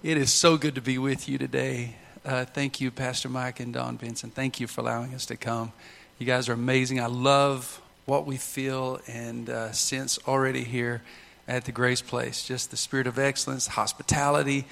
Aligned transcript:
It 0.00 0.16
is 0.16 0.32
so 0.32 0.56
good 0.56 0.76
to 0.76 0.80
be 0.80 0.96
with 0.96 1.28
you 1.28 1.38
today. 1.38 1.96
Uh, 2.24 2.44
thank 2.44 2.80
you, 2.80 2.92
Pastor 2.92 3.28
Mike 3.28 3.58
and 3.58 3.74
Don 3.74 3.96
Benson. 3.96 4.30
Thank 4.30 4.60
you 4.60 4.68
for 4.68 4.80
allowing 4.80 5.12
us 5.12 5.26
to 5.26 5.36
come. 5.36 5.72
You 6.20 6.26
guys 6.26 6.48
are 6.48 6.52
amazing. 6.52 7.00
I 7.00 7.06
love 7.06 7.80
what 8.06 8.24
we 8.24 8.36
feel 8.36 9.00
and 9.08 9.50
uh, 9.50 9.72
sense 9.72 10.16
already 10.28 10.62
here 10.62 11.02
at 11.48 11.64
the 11.64 11.72
Grace 11.72 12.00
Place. 12.00 12.46
Just 12.46 12.70
the 12.70 12.76
spirit 12.76 13.08
of 13.08 13.18
excellence, 13.18 13.66
hospitality, 13.66 14.66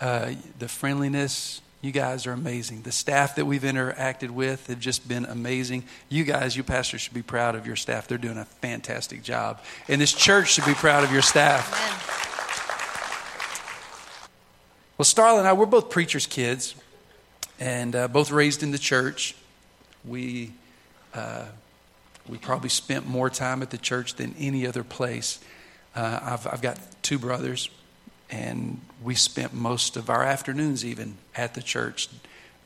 uh, 0.00 0.32
the 0.58 0.68
friendliness. 0.68 1.60
You 1.82 1.92
guys 1.92 2.26
are 2.26 2.32
amazing. 2.32 2.80
The 2.80 2.92
staff 2.92 3.36
that 3.36 3.44
we've 3.44 3.60
interacted 3.60 4.30
with 4.30 4.66
have 4.68 4.80
just 4.80 5.06
been 5.06 5.26
amazing. 5.26 5.84
You 6.08 6.24
guys, 6.24 6.56
you 6.56 6.62
pastors, 6.62 7.02
should 7.02 7.12
be 7.12 7.20
proud 7.20 7.54
of 7.54 7.66
your 7.66 7.76
staff. 7.76 8.08
They're 8.08 8.16
doing 8.16 8.38
a 8.38 8.46
fantastic 8.46 9.24
job. 9.24 9.60
And 9.88 10.00
this 10.00 10.14
church 10.14 10.54
should 10.54 10.64
be 10.64 10.72
proud 10.72 11.04
of 11.04 11.12
your 11.12 11.22
staff. 11.22 11.70
Amen. 11.70 12.19
Well, 15.00 15.06
Starla 15.06 15.38
and 15.38 15.48
I, 15.48 15.54
we're 15.54 15.64
both 15.64 15.88
preachers' 15.88 16.26
kids 16.26 16.74
and 17.58 17.96
uh, 17.96 18.06
both 18.06 18.30
raised 18.30 18.62
in 18.62 18.70
the 18.70 18.78
church. 18.78 19.34
We, 20.04 20.52
uh, 21.14 21.46
we 22.28 22.36
probably 22.36 22.68
spent 22.68 23.08
more 23.08 23.30
time 23.30 23.62
at 23.62 23.70
the 23.70 23.78
church 23.78 24.16
than 24.16 24.34
any 24.38 24.66
other 24.66 24.84
place. 24.84 25.40
Uh, 25.96 26.20
I've, 26.22 26.46
I've 26.46 26.60
got 26.60 26.78
two 27.00 27.18
brothers, 27.18 27.70
and 28.28 28.78
we 29.02 29.14
spent 29.14 29.54
most 29.54 29.96
of 29.96 30.10
our 30.10 30.22
afternoons 30.22 30.84
even 30.84 31.16
at 31.34 31.54
the 31.54 31.62
church. 31.62 32.10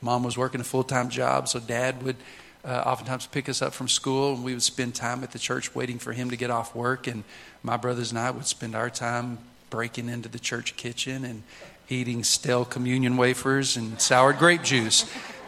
Mom 0.01 0.21
was 0.21 0.37
working 0.37 0.59
a 0.59 0.65
full 0.65 0.83
time 0.83 1.07
job, 1.07 1.47
so 1.47 1.61
dad 1.61 2.03
would 2.03 2.17
uh, 2.65 2.83
oftentimes 2.85 3.27
pick 3.27 3.47
us 3.47 3.61
up 3.61 3.71
from 3.71 3.87
school, 3.87 4.33
and 4.33 4.43
we 4.43 4.51
would 4.51 4.61
spend 4.61 4.93
time 4.93 5.23
at 5.23 5.31
the 5.31 5.39
church 5.39 5.73
waiting 5.73 5.99
for 5.99 6.11
him 6.11 6.29
to 6.31 6.35
get 6.35 6.49
off 6.49 6.75
work. 6.75 7.07
And 7.07 7.23
my 7.63 7.77
brothers 7.77 8.11
and 8.11 8.19
I 8.19 8.29
would 8.31 8.45
spend 8.45 8.75
our 8.75 8.89
time 8.89 9.37
breaking 9.69 10.09
into 10.09 10.27
the 10.27 10.39
church 10.39 10.75
kitchen 10.75 11.23
and 11.23 11.43
eating 11.89 12.23
stale 12.23 12.65
communion 12.65 13.17
wafers 13.17 13.77
and 13.77 13.99
sour 14.01 14.33
grape 14.33 14.63
juice, 14.63 15.05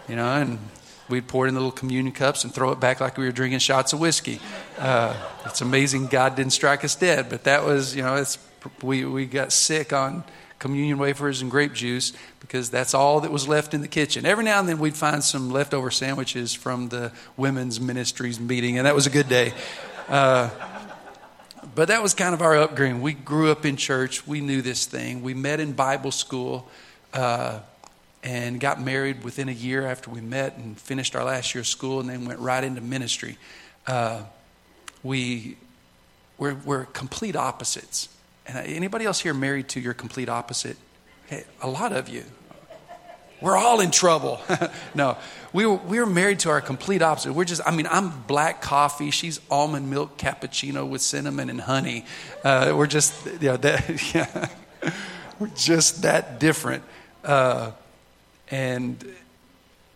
you 0.07 0.15
know, 0.15 0.25
and 0.25 0.59
we'd 1.09 1.27
pour 1.27 1.45
it 1.45 1.49
in 1.49 1.55
the 1.55 1.59
little 1.59 1.71
communion 1.71 2.13
cups 2.13 2.43
and 2.43 2.53
throw 2.53 2.71
it 2.71 2.79
back 2.79 2.99
like 2.99 3.17
we 3.17 3.25
were 3.25 3.31
drinking 3.31 3.59
shots 3.59 3.93
of 3.93 3.99
whiskey. 3.99 4.39
Uh, 4.77 5.15
it's 5.45 5.61
amazing 5.61 6.07
God 6.07 6.35
didn't 6.35 6.53
strike 6.53 6.83
us 6.83 6.95
dead, 6.95 7.29
but 7.29 7.43
that 7.45 7.63
was, 7.63 7.95
you 7.95 8.03
know, 8.03 8.15
it's, 8.15 8.37
we, 8.81 9.05
we 9.05 9.25
got 9.25 9.51
sick 9.51 9.93
on 9.93 10.23
communion 10.59 10.97
wafers 10.97 11.41
and 11.41 11.51
grape 11.51 11.73
juice 11.73 12.13
because 12.39 12.69
that's 12.69 12.93
all 12.93 13.21
that 13.21 13.31
was 13.31 13.47
left 13.47 13.73
in 13.73 13.81
the 13.81 13.87
kitchen. 13.87 14.25
Every 14.25 14.43
now 14.43 14.59
and 14.59 14.67
then 14.67 14.79
we'd 14.79 14.97
find 14.97 15.23
some 15.23 15.51
leftover 15.51 15.91
sandwiches 15.91 16.53
from 16.53 16.89
the 16.89 17.11
women's 17.35 17.79
ministries 17.79 18.39
meeting, 18.39 18.77
and 18.77 18.85
that 18.85 18.95
was 18.95 19.07
a 19.07 19.11
good 19.11 19.29
day. 19.29 19.53
Uh, 20.07 20.49
but 21.77 21.89
that 21.89 22.01
was 22.01 22.15
kind 22.15 22.33
of 22.33 22.41
our 22.41 22.57
upbringing. 22.57 23.03
We 23.03 23.13
grew 23.13 23.51
up 23.51 23.63
in 23.63 23.77
church. 23.77 24.25
We 24.25 24.41
knew 24.41 24.63
this 24.63 24.87
thing. 24.87 25.21
We 25.21 25.35
met 25.35 25.59
in 25.59 25.73
Bible 25.73 26.09
school 26.09 26.67
uh, 27.13 27.59
and 28.23 28.59
got 28.59 28.81
married 28.81 29.23
within 29.23 29.47
a 29.47 29.51
year 29.51 29.85
after 29.85 30.09
we 30.09 30.19
met 30.19 30.57
and 30.57 30.75
finished 30.75 31.15
our 31.15 31.23
last 31.23 31.53
year 31.53 31.59
of 31.59 31.67
school 31.67 31.99
and 31.99 32.09
then 32.09 32.25
went 32.25 32.39
right 32.39 32.63
into 32.63 32.81
ministry. 32.81 33.37
Uh, 33.85 34.23
we, 35.03 35.55
we're, 36.39 36.55
we're 36.55 36.85
complete 36.85 37.35
opposites. 37.35 38.09
And 38.47 38.57
anybody 38.57 39.05
else 39.05 39.19
here 39.19 39.35
married 39.35 39.69
to 39.69 39.79
your 39.79 39.93
complete 39.93 40.29
opposite? 40.29 40.77
Hey, 41.27 41.43
a 41.61 41.69
lot 41.69 41.93
of 41.93 42.09
you. 42.09 42.23
We're 43.39 43.55
all 43.55 43.79
in 43.81 43.91
trouble. 43.91 44.41
no, 44.95 45.17
we 45.53 45.65
were, 45.65 45.75
we 45.75 45.99
were 45.99 46.05
married 46.05 46.39
to 46.39 46.49
our 46.49 46.61
complete 46.61 47.01
opposite. 47.01 47.33
We're 47.33 47.45
just, 47.45 47.61
I 47.65 47.71
mean, 47.71 47.87
I'm 47.89 48.23
black 48.23 48.61
coffee. 48.61 49.11
She's 49.11 49.39
almond 49.49 49.89
milk 49.89 50.17
cappuccino 50.17 50.87
with 50.87 51.01
cinnamon 51.01 51.49
and 51.49 51.61
honey. 51.61 52.05
Uh, 52.43 52.73
we're 52.75 52.87
just, 52.87 53.25
you 53.25 53.49
know, 53.49 53.57
that, 53.57 54.13
yeah, 54.15 54.49
we're 55.39 55.51
just 55.55 56.01
that 56.01 56.39
different. 56.39 56.83
Uh, 57.23 57.71
and, 58.49 59.03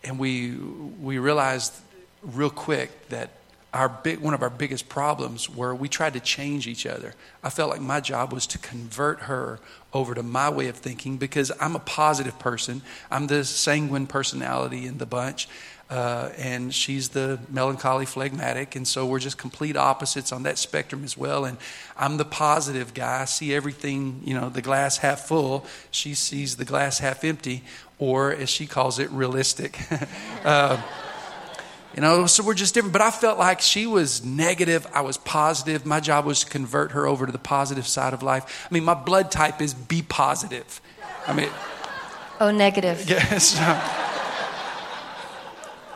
and 0.04 0.18
we, 0.18 0.52
we 0.52 1.18
realized 1.18 1.74
real 2.22 2.50
quick 2.50 3.08
that 3.08 3.30
our 3.74 3.88
big, 3.88 4.18
one 4.18 4.34
of 4.34 4.42
our 4.42 4.50
biggest 4.50 4.88
problems 4.88 5.48
were 5.48 5.74
we 5.74 5.88
tried 5.88 6.12
to 6.12 6.20
change 6.20 6.66
each 6.66 6.84
other. 6.84 7.14
I 7.42 7.48
felt 7.48 7.70
like 7.70 7.80
my 7.80 8.00
job 8.00 8.32
was 8.32 8.46
to 8.48 8.58
convert 8.58 9.20
her 9.20 9.60
over 9.94 10.14
to 10.14 10.22
my 10.22 10.50
way 10.50 10.68
of 10.68 10.76
thinking 10.76 11.16
because 11.16 11.50
I'm 11.58 11.74
a 11.74 11.80
positive 11.80 12.38
person. 12.38 12.82
I'm 13.10 13.28
the 13.28 13.44
sanguine 13.44 14.06
personality 14.06 14.86
in 14.86 14.98
the 14.98 15.06
bunch. 15.06 15.48
Uh, 15.88 16.30
and 16.38 16.72
she's 16.72 17.10
the 17.10 17.38
melancholy 17.50 18.06
phlegmatic 18.06 18.76
and 18.76 18.88
so 18.88 19.04
we're 19.04 19.18
just 19.18 19.36
complete 19.36 19.76
opposites 19.76 20.32
on 20.32 20.42
that 20.44 20.56
spectrum 20.56 21.04
as 21.04 21.18
well 21.18 21.44
and 21.44 21.58
i'm 21.98 22.16
the 22.16 22.24
positive 22.24 22.94
guy 22.94 23.20
i 23.20 23.24
see 23.26 23.54
everything 23.54 24.22
you 24.24 24.32
know 24.32 24.48
the 24.48 24.62
glass 24.62 24.96
half 24.98 25.20
full 25.20 25.66
she 25.90 26.14
sees 26.14 26.56
the 26.56 26.64
glass 26.64 27.00
half 27.00 27.24
empty 27.24 27.62
or 27.98 28.32
as 28.32 28.48
she 28.48 28.66
calls 28.66 28.98
it 28.98 29.10
realistic 29.10 29.78
uh, 30.46 30.80
you 31.94 32.00
know, 32.00 32.26
so 32.26 32.42
we're 32.42 32.54
just 32.54 32.74
different. 32.74 32.92
But 32.92 33.02
I 33.02 33.10
felt 33.10 33.38
like 33.38 33.60
she 33.60 33.86
was 33.86 34.24
negative. 34.24 34.86
I 34.94 35.02
was 35.02 35.18
positive. 35.18 35.84
My 35.84 36.00
job 36.00 36.24
was 36.24 36.40
to 36.40 36.50
convert 36.50 36.92
her 36.92 37.06
over 37.06 37.26
to 37.26 37.32
the 37.32 37.38
positive 37.38 37.86
side 37.86 38.14
of 38.14 38.22
life. 38.22 38.66
I 38.70 38.74
mean, 38.74 38.84
my 38.84 38.94
blood 38.94 39.30
type 39.30 39.60
is 39.60 39.74
B 39.74 40.02
positive. 40.02 40.80
I 41.26 41.32
mean, 41.32 41.50
oh, 42.40 42.50
negative. 42.50 43.04
Yes. 43.08 43.58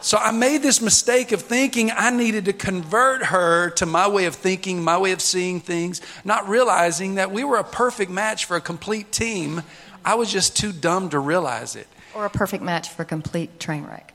So 0.06 0.18
I 0.18 0.30
made 0.30 0.62
this 0.62 0.80
mistake 0.80 1.32
of 1.32 1.42
thinking 1.42 1.90
I 1.90 2.10
needed 2.10 2.44
to 2.44 2.52
convert 2.52 3.24
her 3.24 3.70
to 3.70 3.86
my 3.86 4.06
way 4.06 4.26
of 4.26 4.36
thinking, 4.36 4.80
my 4.84 4.98
way 4.98 5.10
of 5.10 5.20
seeing 5.20 5.58
things, 5.58 6.00
not 6.24 6.48
realizing 6.48 7.16
that 7.16 7.32
we 7.32 7.42
were 7.42 7.56
a 7.56 7.64
perfect 7.64 8.12
match 8.12 8.44
for 8.44 8.56
a 8.56 8.60
complete 8.60 9.10
team. 9.10 9.64
I 10.04 10.14
was 10.14 10.30
just 10.30 10.56
too 10.56 10.72
dumb 10.72 11.08
to 11.10 11.18
realize 11.18 11.74
it. 11.74 11.88
Or 12.14 12.24
a 12.24 12.30
perfect 12.30 12.62
match 12.62 12.90
for 12.90 13.02
a 13.02 13.04
complete 13.04 13.58
train 13.58 13.82
wreck. 13.82 14.14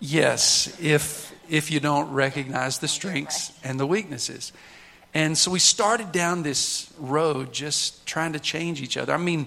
Yes, 0.00 0.76
if 0.80 1.32
if 1.48 1.70
you 1.70 1.80
don't 1.80 2.10
recognize 2.12 2.78
the 2.78 2.88
strengths 2.88 3.52
and 3.62 3.78
the 3.78 3.86
weaknesses. 3.86 4.52
And 5.12 5.38
so 5.38 5.50
we 5.50 5.58
started 5.58 6.10
down 6.10 6.42
this 6.42 6.92
road 6.98 7.52
just 7.52 8.04
trying 8.06 8.32
to 8.32 8.40
change 8.40 8.82
each 8.82 8.96
other. 8.96 9.12
I 9.12 9.16
mean, 9.18 9.46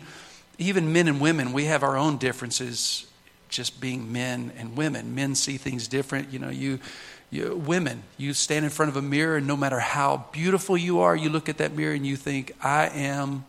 even 0.57 0.93
men 0.93 1.07
and 1.07 1.19
women, 1.19 1.53
we 1.53 1.65
have 1.65 1.83
our 1.83 1.97
own 1.97 2.17
differences 2.17 3.05
just 3.49 3.81
being 3.81 4.11
men 4.11 4.51
and 4.57 4.77
women. 4.77 5.15
Men 5.15 5.35
see 5.35 5.57
things 5.57 5.87
different. 5.87 6.31
You 6.31 6.39
know, 6.39 6.49
you, 6.49 6.79
you 7.29 7.55
women, 7.55 8.03
you 8.17 8.33
stand 8.33 8.63
in 8.63 8.71
front 8.71 8.89
of 8.89 8.95
a 8.95 9.01
mirror 9.01 9.37
and 9.37 9.47
no 9.47 9.57
matter 9.57 9.79
how 9.79 10.25
beautiful 10.31 10.77
you 10.77 10.99
are, 10.99 11.15
you 11.15 11.29
look 11.29 11.49
at 11.49 11.57
that 11.57 11.73
mirror 11.73 11.93
and 11.93 12.05
you 12.05 12.15
think, 12.15 12.53
I 12.61 12.87
am 12.87 13.45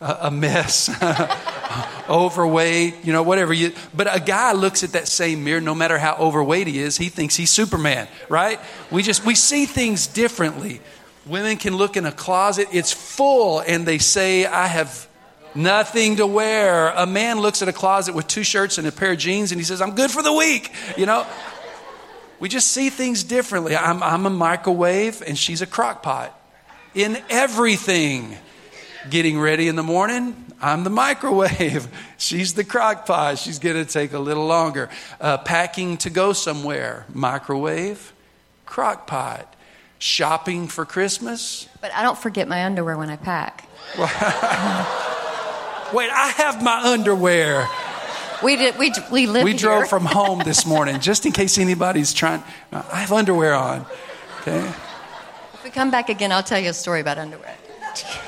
a 0.00 0.30
mess, 0.30 0.88
overweight, 2.08 3.04
you 3.04 3.12
know, 3.12 3.22
whatever 3.22 3.52
you. 3.52 3.72
But 3.94 4.14
a 4.14 4.20
guy 4.20 4.52
looks 4.52 4.84
at 4.84 4.92
that 4.92 5.08
same 5.08 5.42
mirror, 5.42 5.60
no 5.60 5.74
matter 5.74 5.98
how 5.98 6.14
overweight 6.16 6.68
he 6.68 6.78
is, 6.78 6.96
he 6.96 7.08
thinks 7.08 7.34
he's 7.34 7.50
Superman, 7.50 8.06
right? 8.28 8.60
We 8.90 9.02
just 9.02 9.24
we 9.24 9.34
see 9.34 9.66
things 9.66 10.06
differently. 10.06 10.80
Women 11.26 11.56
can 11.56 11.76
look 11.76 11.96
in 11.96 12.06
a 12.06 12.12
closet; 12.12 12.68
it's 12.72 12.92
full, 12.92 13.60
and 13.60 13.86
they 13.86 13.98
say, 13.98 14.46
"I 14.46 14.68
have 14.68 15.08
nothing 15.54 16.16
to 16.16 16.26
wear." 16.26 16.90
A 16.90 17.06
man 17.06 17.40
looks 17.40 17.60
at 17.60 17.68
a 17.68 17.72
closet 17.72 18.14
with 18.14 18.28
two 18.28 18.44
shirts 18.44 18.78
and 18.78 18.86
a 18.86 18.92
pair 18.92 19.12
of 19.12 19.18
jeans, 19.18 19.50
and 19.50 19.60
he 19.60 19.64
says, 19.64 19.82
"I'm 19.82 19.96
good 19.96 20.12
for 20.12 20.22
the 20.22 20.32
week," 20.32 20.72
you 20.96 21.06
know. 21.06 21.26
We 22.40 22.48
just 22.48 22.68
see 22.68 22.88
things 22.88 23.24
differently. 23.24 23.76
I'm, 23.76 24.00
I'm 24.00 24.24
a 24.24 24.30
microwave, 24.30 25.24
and 25.26 25.36
she's 25.36 25.60
a 25.60 25.66
crock 25.66 26.04
pot 26.04 26.38
in 26.94 27.20
everything 27.28 28.38
getting 29.10 29.38
ready 29.40 29.68
in 29.68 29.76
the 29.76 29.82
morning, 29.82 30.44
I'm 30.60 30.84
the 30.84 30.90
microwave. 30.90 31.88
She's 32.18 32.54
the 32.54 32.64
crock 32.64 33.06
pot. 33.06 33.38
She's 33.38 33.58
going 33.58 33.76
to 33.76 33.90
take 33.90 34.12
a 34.12 34.18
little 34.18 34.46
longer. 34.46 34.88
Uh, 35.20 35.38
packing 35.38 35.96
to 35.98 36.10
go 36.10 36.32
somewhere, 36.32 37.06
microwave, 37.12 38.12
crock 38.66 39.06
pot. 39.06 39.54
Shopping 40.00 40.68
for 40.68 40.84
Christmas. 40.84 41.68
But 41.80 41.92
I 41.92 42.02
don't 42.02 42.18
forget 42.18 42.46
my 42.46 42.64
underwear 42.64 42.96
when 42.96 43.10
I 43.10 43.16
pack. 43.16 43.68
Wait, 43.98 44.08
I 46.10 46.32
have 46.36 46.62
my 46.62 46.82
underwear. 46.82 47.66
We 48.44 48.54
did. 48.54 48.78
We 48.78 48.92
we 49.10 49.26
lived. 49.26 49.44
We 49.44 49.54
drove 49.54 49.80
here. 49.80 49.86
from 49.86 50.04
home 50.04 50.40
this 50.44 50.64
morning, 50.64 51.00
just 51.00 51.26
in 51.26 51.32
case 51.32 51.58
anybody's 51.58 52.12
trying. 52.12 52.44
I 52.70 53.00
have 53.00 53.10
underwear 53.10 53.54
on. 53.54 53.86
Okay. 54.42 54.64
If 55.54 55.64
we 55.64 55.70
come 55.70 55.90
back 55.90 56.08
again, 56.08 56.30
I'll 56.30 56.44
tell 56.44 56.60
you 56.60 56.70
a 56.70 56.74
story 56.74 57.00
about 57.00 57.18
underwear. 57.18 57.56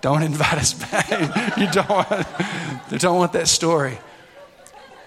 Don't 0.00 0.22
invite 0.22 0.58
us 0.58 0.74
back. 0.74 1.10
you 1.58 1.70
don't 1.70 1.88
want, 1.88 2.26
you 2.90 2.98
don't 2.98 3.16
want 3.16 3.32
that 3.32 3.48
story. 3.48 3.98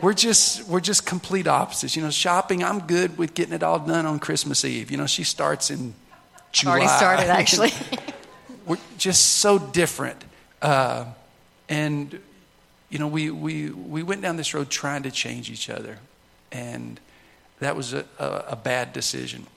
We're 0.02 0.14
just, 0.14 0.68
we're 0.68 0.80
just 0.80 1.06
complete 1.06 1.48
opposites. 1.48 1.96
You 1.96 2.02
know, 2.02 2.10
shopping, 2.10 2.64
I'm 2.64 2.80
good 2.80 3.18
with 3.18 3.34
getting 3.34 3.54
it 3.54 3.64
all 3.64 3.80
done 3.80 4.06
on 4.06 4.20
Christmas 4.20 4.64
Eve. 4.64 4.92
You 4.92 4.98
know, 4.98 5.08
she 5.08 5.24
starts 5.24 5.70
in 5.70 5.94
July. 6.52 6.72
Already 6.72 6.88
started, 6.88 7.30
actually. 7.30 7.72
we're 8.66 8.78
just 8.98 9.26
so 9.36 9.60
different. 9.60 10.24
Uh, 10.62 11.06
and, 11.68 12.20
you 12.90 12.98
know, 12.98 13.08
we, 13.08 13.30
we, 13.30 13.70
we 13.70 14.04
went 14.04 14.22
down 14.22 14.38
this 14.38 14.54
road 14.54 14.70
trying 14.70 15.04
to 15.04 15.12
change 15.12 15.50
each 15.50 15.70
other. 15.70 16.00
And 16.52 17.00
that 17.60 17.76
was 17.76 17.94
a, 17.94 18.06
a, 18.18 18.46
a 18.50 18.56
bad 18.56 18.94
decision. 18.94 19.48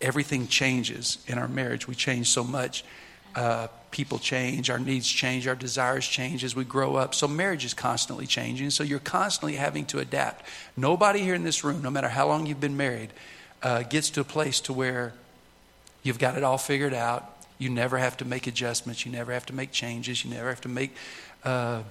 Everything 0.00 0.48
changes 0.48 1.18
in 1.26 1.38
our 1.38 1.48
marriage. 1.48 1.86
We 1.86 1.94
change 1.94 2.28
so 2.28 2.42
much. 2.42 2.84
Uh, 3.34 3.68
people 3.94 4.18
change, 4.18 4.70
our 4.70 4.78
needs 4.80 5.08
change, 5.08 5.46
our 5.46 5.54
desires 5.54 6.04
change 6.04 6.42
as 6.42 6.56
we 6.56 6.64
grow 6.64 6.96
up. 6.96 7.14
So 7.14 7.28
marriage 7.28 7.64
is 7.64 7.74
constantly 7.74 8.26
changing. 8.26 8.70
So 8.70 8.82
you're 8.82 8.98
constantly 8.98 9.54
having 9.54 9.86
to 9.86 10.00
adapt. 10.00 10.44
Nobody 10.76 11.20
here 11.20 11.36
in 11.36 11.44
this 11.44 11.62
room, 11.62 11.80
no 11.80 11.90
matter 11.90 12.08
how 12.08 12.26
long 12.26 12.44
you've 12.44 12.60
been 12.60 12.76
married, 12.76 13.10
uh, 13.62 13.84
gets 13.84 14.10
to 14.10 14.20
a 14.20 14.24
place 14.24 14.58
to 14.62 14.72
where 14.72 15.12
you've 16.02 16.18
got 16.18 16.36
it 16.36 16.42
all 16.42 16.58
figured 16.58 16.92
out. 16.92 17.36
You 17.56 17.70
never 17.70 17.96
have 17.98 18.16
to 18.16 18.24
make 18.24 18.48
adjustments. 18.48 19.06
You 19.06 19.12
never 19.12 19.32
have 19.32 19.46
to 19.46 19.52
make 19.54 19.70
changes. 19.70 20.24
You 20.24 20.32
never 20.32 20.48
have 20.48 20.62
to 20.62 20.68
make 20.68 20.90
uh, 21.44 21.82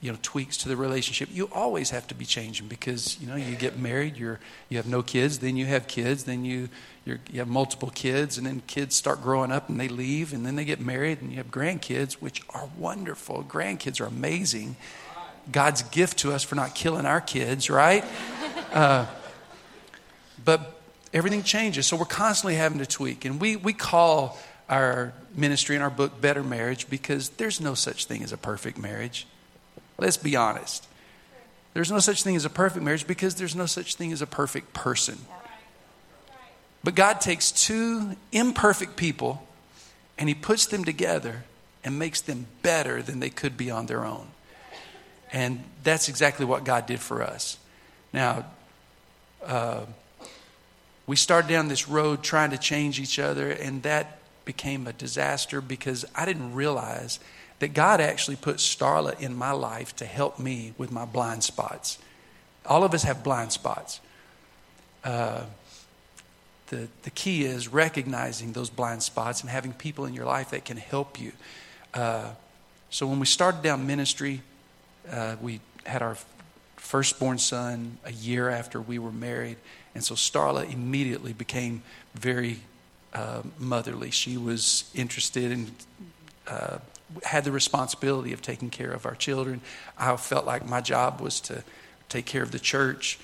you 0.00 0.10
know 0.10 0.18
tweaks 0.22 0.56
to 0.58 0.68
the 0.68 0.76
relationship. 0.76 1.28
You 1.30 1.48
always 1.52 1.90
have 1.90 2.06
to 2.08 2.14
be 2.14 2.24
changing 2.24 2.68
because 2.68 3.20
you 3.20 3.26
know 3.26 3.36
you 3.36 3.54
get 3.54 3.78
married 3.78 4.16
you're 4.16 4.40
you 4.68 4.78
have 4.78 4.86
no 4.86 5.02
kids 5.02 5.40
then 5.40 5.56
you 5.56 5.66
have 5.66 5.86
kids 5.86 6.24
then 6.24 6.44
you 6.44 6.68
you 7.04 7.18
have 7.34 7.48
multiple 7.48 7.90
kids 7.90 8.38
and 8.38 8.46
then 8.46 8.62
kids 8.66 8.94
start 8.94 9.22
growing 9.22 9.52
up 9.52 9.68
and 9.68 9.78
they 9.78 9.88
leave 9.88 10.32
and 10.32 10.46
then 10.46 10.56
they 10.56 10.64
get 10.64 10.80
married 10.80 11.20
and 11.20 11.30
you 11.30 11.36
have 11.36 11.50
grandkids 11.50 12.14
which 12.14 12.42
are 12.50 12.68
wonderful. 12.78 13.42
Grandkids 13.42 14.00
are 14.00 14.06
amazing. 14.06 14.76
God's 15.50 15.82
gift 15.82 16.18
to 16.18 16.32
us 16.32 16.44
for 16.44 16.54
not 16.54 16.74
killing 16.74 17.06
our 17.06 17.20
kids 17.20 17.70
right? 17.70 18.04
Uh, 18.72 19.04
but 20.44 20.80
everything 21.12 21.42
changes 21.42 21.84
so 21.84 21.96
we're 21.96 22.04
constantly 22.04 22.54
having 22.54 22.78
to 22.78 22.86
tweak. 22.86 23.24
And 23.24 23.40
we 23.40 23.56
we 23.56 23.72
call 23.72 24.38
our 24.68 25.12
ministry 25.34 25.74
and 25.74 25.82
our 25.82 25.90
book 25.90 26.20
better 26.20 26.44
marriage 26.44 26.88
because 26.88 27.30
there's 27.30 27.60
no 27.60 27.74
such 27.74 28.04
thing 28.04 28.22
as 28.22 28.30
a 28.30 28.36
perfect 28.36 28.78
marriage 28.78 29.26
Let's 30.00 30.16
be 30.16 30.34
honest. 30.34 30.86
There's 31.74 31.92
no 31.92 31.98
such 31.98 32.22
thing 32.22 32.34
as 32.34 32.46
a 32.46 32.50
perfect 32.50 32.82
marriage 32.84 33.06
because 33.06 33.34
there's 33.34 33.54
no 33.54 33.66
such 33.66 33.94
thing 33.94 34.12
as 34.12 34.22
a 34.22 34.26
perfect 34.26 34.72
person. 34.72 35.18
But 36.82 36.94
God 36.94 37.20
takes 37.20 37.52
two 37.52 38.16
imperfect 38.32 38.96
people 38.96 39.46
and 40.18 40.28
He 40.28 40.34
puts 40.34 40.66
them 40.66 40.84
together 40.84 41.44
and 41.84 41.98
makes 41.98 42.22
them 42.22 42.46
better 42.62 43.02
than 43.02 43.20
they 43.20 43.30
could 43.30 43.56
be 43.56 43.70
on 43.70 43.86
their 43.86 44.04
own. 44.04 44.26
And 45.32 45.62
that's 45.84 46.08
exactly 46.08 46.46
what 46.46 46.64
God 46.64 46.86
did 46.86 47.00
for 47.00 47.22
us. 47.22 47.58
Now, 48.12 48.46
uh, 49.44 49.82
we 51.06 51.16
started 51.16 51.48
down 51.48 51.68
this 51.68 51.88
road 51.88 52.22
trying 52.22 52.50
to 52.50 52.58
change 52.58 52.98
each 52.98 53.18
other, 53.18 53.50
and 53.50 53.82
that 53.82 54.18
became 54.44 54.86
a 54.86 54.92
disaster 54.92 55.60
because 55.60 56.04
I 56.14 56.24
didn't 56.24 56.54
realize 56.54 57.20
that 57.60 57.74
God 57.74 58.00
actually 58.00 58.36
put 58.36 58.56
Starla 58.56 59.20
in 59.20 59.36
my 59.36 59.52
life 59.52 59.94
to 59.96 60.04
help 60.04 60.38
me 60.38 60.74
with 60.76 60.90
my 60.90 61.04
blind 61.04 61.44
spots. 61.44 61.98
All 62.66 62.84
of 62.84 62.92
us 62.92 63.04
have 63.04 63.22
blind 63.22 63.52
spots. 63.52 64.00
Uh, 65.04 65.44
the, 66.68 66.88
the 67.02 67.10
key 67.10 67.44
is 67.44 67.68
recognizing 67.68 68.52
those 68.52 68.70
blind 68.70 69.02
spots 69.02 69.42
and 69.42 69.50
having 69.50 69.72
people 69.72 70.06
in 70.06 70.14
your 70.14 70.24
life 70.24 70.50
that 70.50 70.64
can 70.64 70.76
help 70.76 71.20
you. 71.20 71.32
Uh, 71.92 72.30
so 72.90 73.06
when 73.06 73.20
we 73.20 73.26
started 73.26 73.62
down 73.62 73.86
ministry, 73.86 74.40
uh, 75.10 75.36
we 75.40 75.60
had 75.84 76.02
our 76.02 76.16
firstborn 76.76 77.38
son 77.38 77.98
a 78.04 78.12
year 78.12 78.48
after 78.48 78.80
we 78.80 78.98
were 78.98 79.12
married. 79.12 79.56
And 79.94 80.02
so 80.02 80.14
Starla 80.14 80.72
immediately 80.72 81.32
became 81.32 81.82
very 82.14 82.60
uh, 83.12 83.42
motherly. 83.58 84.10
She 84.10 84.36
was 84.36 84.90
interested 84.94 85.50
in 85.50 85.72
uh, 86.46 86.78
had 87.22 87.44
the 87.44 87.52
responsibility 87.52 88.32
of 88.32 88.42
taking 88.42 88.70
care 88.70 88.90
of 88.90 89.06
our 89.06 89.14
children. 89.14 89.60
I 89.98 90.16
felt 90.16 90.46
like 90.46 90.68
my 90.68 90.80
job 90.80 91.20
was 91.20 91.40
to 91.42 91.64
take 92.08 92.26
care 92.26 92.42
of 92.42 92.50
the 92.50 92.58
church. 92.58 93.18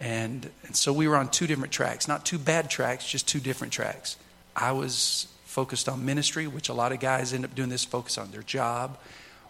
And, 0.00 0.48
and 0.64 0.74
so 0.74 0.92
we 0.92 1.08
were 1.08 1.16
on 1.16 1.30
two 1.30 1.46
different 1.46 1.72
tracks, 1.72 2.08
not 2.08 2.24
two 2.24 2.38
bad 2.38 2.70
tracks, 2.70 3.06
just 3.06 3.28
two 3.28 3.40
different 3.40 3.72
tracks. 3.72 4.16
I 4.56 4.72
was 4.72 5.26
focused 5.44 5.88
on 5.88 6.04
ministry, 6.04 6.46
which 6.46 6.68
a 6.68 6.74
lot 6.74 6.92
of 6.92 7.00
guys 7.00 7.32
end 7.32 7.44
up 7.44 7.54
doing 7.54 7.68
this, 7.68 7.84
focus 7.84 8.16
on 8.18 8.30
their 8.30 8.42
job, 8.42 8.98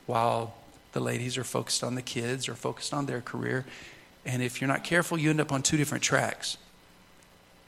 while 0.07 0.55
the 0.93 1.01
ladies 1.01 1.39
are 1.39 1.45
focused 1.45 1.85
on 1.85 1.95
the 1.95 2.03
kids 2.03 2.49
or 2.49 2.55
focused 2.55 2.93
on 2.93 3.07
their 3.07 3.21
career. 3.21 3.65
And 4.27 4.43
if 4.43 4.61
you're 4.61 4.69
not 4.69 4.83
careful, 4.83 5.19
you 5.19 5.31
end 5.31 5.41
up 5.41 5.53
on 5.53 5.63
two 5.63 5.77
different 5.77 6.03
tracks. 6.03 6.57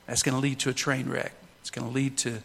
That's 0.07 0.23
going 0.23 0.35
to 0.35 0.41
lead 0.41 0.59
to 0.61 0.71
a 0.71 0.75
train 0.75 1.09
wreck. 1.09 1.33
It's 1.61 1.71
going 1.71 1.87
to 1.87 1.95
lead 1.95 2.19
to 2.19 2.43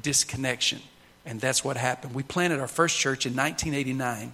disconnection. 0.00 0.80
And 1.26 1.40
that's 1.40 1.64
what 1.64 1.76
happened. 1.76 2.14
We 2.14 2.22
planted 2.22 2.60
our 2.60 2.68
first 2.68 2.98
church 2.98 3.26
in 3.26 3.34
1989 3.34 4.32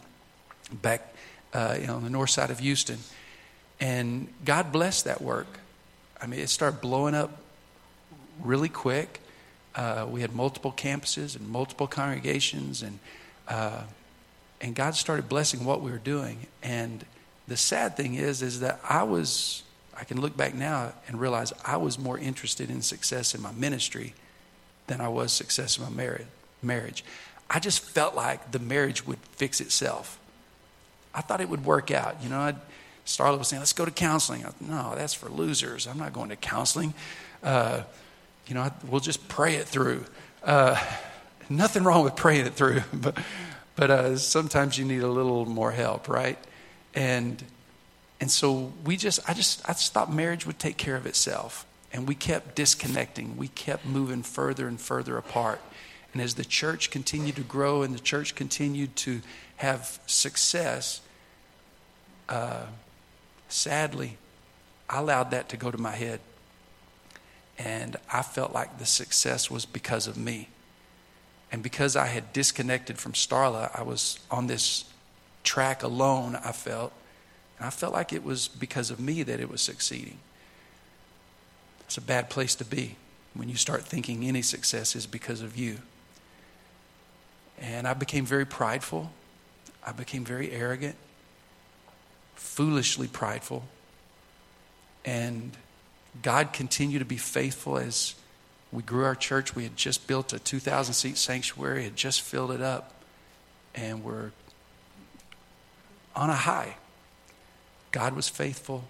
back 0.83 1.15
uh, 1.53 1.79
on 1.89 2.05
the 2.05 2.11
north 2.11 2.31
side 2.31 2.51
of 2.51 2.61
Houston. 2.61 2.99
And 3.81 4.29
God 4.45 4.73
blessed 4.73 5.05
that 5.05 5.21
work. 5.21 5.47
I 6.21 6.27
mean, 6.27 6.41
it 6.41 6.49
started 6.49 6.81
blowing 6.81 7.15
up 7.15 7.43
really 8.43 8.69
quick. 8.69 9.21
Uh, 9.75 10.07
we 10.09 10.21
had 10.21 10.35
multiple 10.35 10.73
campuses 10.73 11.37
and 11.37 11.47
multiple 11.49 11.87
congregations, 11.87 12.83
and, 12.83 12.99
uh, 13.49 13.83
and 14.61 14.75
God 14.75 14.95
started 14.95 15.29
blessing 15.29 15.65
what 15.65 15.83
we 15.83 15.91
were 15.91 15.99
doing. 15.99 16.47
And 16.63 17.05
the 17.47 17.57
sad 17.59 17.97
thing 17.97 18.15
is, 18.15 18.41
is 18.41 18.61
that 18.61 18.81
I 18.89 19.03
was, 19.03 19.63
I 19.99 20.05
can 20.05 20.21
look 20.21 20.35
back 20.37 20.55
now 20.55 20.93
and 21.07 21.21
realize 21.21 21.53
I 21.65 21.77
was 21.77 21.99
more 21.99 22.19
interested 22.19 22.71
in 22.71 22.81
success 22.81 23.35
in 23.35 23.43
my 23.43 23.53
ministry 23.53 24.15
than 24.87 25.03
I 25.03 25.09
was 25.09 25.33
success 25.33 25.77
in 25.77 25.85
my 25.85 25.91
marriage 25.91 26.27
marriage. 26.63 27.05
I 27.49 27.61
just 27.61 27.81
felt 27.81 28.15
like 28.15 28.53
the 28.53 28.59
marriage 28.59 29.07
would 29.07 29.19
fix 29.33 29.61
itself. 29.61 30.19
I 31.15 31.21
thought 31.21 31.41
it 31.41 31.49
would 31.49 31.65
work 31.65 31.91
out. 31.91 32.23
You 32.23 32.29
know, 32.29 32.41
I'd, 32.41 32.57
Starla 33.07 33.39
was 33.39 33.49
saying, 33.49 33.61
let's 33.61 33.73
go 33.73 33.85
to 33.85 33.91
counseling. 33.91 34.45
I, 34.45 34.51
no, 34.61 34.95
that's 34.97 35.15
for 35.15 35.29
losers. 35.29 35.87
I'm 35.87 35.99
not 35.99 36.13
going 36.13 36.29
to 36.31 36.37
counseling. 36.37 36.93
Uh, 37.43 37.83
you 38.47 38.55
know, 38.55 38.63
I, 38.63 38.73
we'll 38.87 39.01
just 39.01 39.27
pray 39.29 39.55
it 39.55 39.67
through. 39.67 40.05
Uh, 40.43 40.81
nothing 41.49 41.85
wrong 41.85 42.05
with 42.05 42.17
praying 42.17 42.47
it 42.47 42.55
through, 42.55 42.83
but, 42.93 43.17
but 43.77 43.91
uh, 43.91 44.17
sometimes 44.17 44.77
you 44.77 44.85
need 44.85 45.03
a 45.03 45.09
little 45.09 45.47
more 45.47 45.71
help, 45.71 46.09
right? 46.09 46.39
And, 46.95 47.43
and 48.21 48.31
so 48.31 48.73
we 48.85 48.97
just, 48.97 49.21
I 49.29 49.35
just, 49.35 49.67
I 49.69 49.73
just 49.73 49.93
thought 49.93 50.13
marriage 50.13 50.47
would 50.47 50.59
take 50.59 50.77
care 50.77 50.97
of 50.97 51.07
itself. 51.07 51.65
And 51.93 52.09
we 52.09 52.15
kept 52.15 52.57
disconnecting. 52.57 53.37
We 53.37 53.49
kept 53.49 53.87
moving 53.87 54.23
further 54.23 54.67
and 54.69 54.81
further 54.81 55.17
apart. 55.17 55.61
And 56.17 56.23
as 56.23 56.37
the 56.37 56.47
church 56.47 56.91
continued 56.91 57.37
to 57.37 57.43
grow 57.43 57.83
and 57.83 57.95
the 57.95 57.99
church 58.01 58.35
continued 58.35 58.97
to 58.97 59.21
have 59.57 60.01
success, 60.07 61.03
uh, 62.31 62.65
sadly, 63.51 64.17
I 64.89 65.01
allowed 65.01 65.33
that 65.33 65.51
to 65.51 65.59
go 65.59 65.71
to 65.71 65.77
my 65.77 65.91
head. 65.91 66.21
And 67.59 67.99
I 68.11 68.23
felt 68.23 68.55
like 68.55 68.79
the 68.79 68.87
success 68.87 69.51
was 69.51 69.67
because 69.67 70.07
of 70.07 70.17
me. 70.17 70.49
And 71.53 71.63
because 71.63 71.97
I 71.97 72.07
had 72.07 72.33
disconnected 72.33 72.97
from 72.97 73.13
Starla, 73.13 73.71
I 73.79 73.83
was 73.83 74.19
on 74.31 74.47
this 74.47 74.87
track 75.45 75.83
alone, 75.83 76.35
I 76.37 76.53
felt. 76.53 76.95
And 77.59 77.67
I 77.67 77.71
felt 77.71 77.93
like 77.93 78.11
it 78.15 78.25
was 78.25 78.49
because 78.49 78.91
of 78.91 78.99
me 78.99 79.23
that 79.23 79.39
it 79.39 79.51
was 79.51 79.61
succeeding. 79.61 80.17
It's 81.81 81.99
a 81.99 82.01
bad 82.01 82.31
place 82.31 82.55
to 82.55 82.65
be 82.65 82.97
when 83.35 83.51
you 83.51 83.57
start 83.57 83.85
thinking 83.85 84.25
any 84.25 84.41
success 84.41 84.97
is 84.97 85.07
because 85.07 85.43
of 85.43 85.59
you. 85.59 85.81
And 87.59 87.87
I 87.89 87.95
became 87.95 88.27
very 88.27 88.45
prideful. 88.45 89.11
I 89.85 89.93
became 89.93 90.25
very 90.25 90.51
arrogant, 90.51 90.97
foolishly 92.35 93.07
prideful. 93.07 93.65
And 95.05 95.57
God 96.23 96.53
continued 96.53 96.99
to 96.99 97.05
be 97.05 97.17
faithful 97.17 97.79
as 97.79 98.15
we 98.73 98.83
grew 98.83 99.05
our 99.05 99.15
church. 99.15 99.55
We 99.55 99.63
had 99.63 99.77
just 99.77 100.07
built 100.07 100.33
a 100.33 100.39
2,000 100.39 100.93
seat 100.95 101.17
sanctuary, 101.17 101.85
had 101.85 101.97
just 101.97 102.21
filled 102.21 102.51
it 102.51 102.61
up, 102.61 102.93
and 103.75 104.03
we're 104.03 104.33
on 106.15 106.31
a 106.31 106.35
high. 106.35 106.77
God 107.93 108.15
was 108.15 108.29
faithful, 108.29 108.85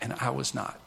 and 0.00 0.12
I 0.14 0.30
was 0.30 0.54
not. 0.54 0.80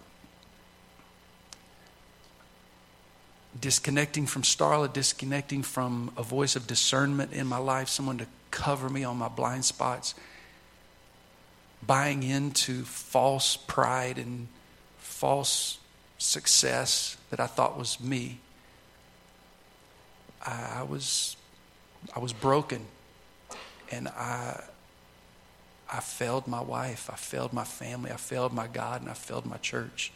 Disconnecting 3.59 4.25
from 4.25 4.43
Starla, 4.43 4.91
disconnecting 4.91 5.63
from 5.63 6.11
a 6.15 6.23
voice 6.23 6.55
of 6.55 6.67
discernment 6.67 7.33
in 7.33 7.47
my 7.47 7.57
life, 7.57 7.89
someone 7.89 8.17
to 8.17 8.27
cover 8.49 8.89
me 8.89 9.03
on 9.03 9.17
my 9.17 9.27
blind 9.27 9.65
spots, 9.65 10.15
buying 11.85 12.23
into 12.23 12.83
false 12.83 13.57
pride 13.57 14.17
and 14.17 14.47
false 14.97 15.79
success 16.17 17.17
that 17.29 17.39
I 17.39 17.47
thought 17.47 17.77
was 17.77 17.99
me. 17.99 18.39
I, 20.45 20.83
was 20.83 21.35
I 22.15 22.19
was 22.19 22.33
broken 22.33 22.85
and 23.91 24.07
I 24.07 24.63
I 25.93 25.99
failed 25.99 26.47
my 26.47 26.61
wife, 26.61 27.09
I 27.11 27.17
failed 27.17 27.51
my 27.51 27.65
family, 27.65 28.11
I 28.11 28.15
failed 28.15 28.53
my 28.53 28.67
God, 28.67 29.01
and 29.01 29.09
I 29.09 29.13
failed 29.13 29.45
my 29.45 29.57
church 29.57 30.13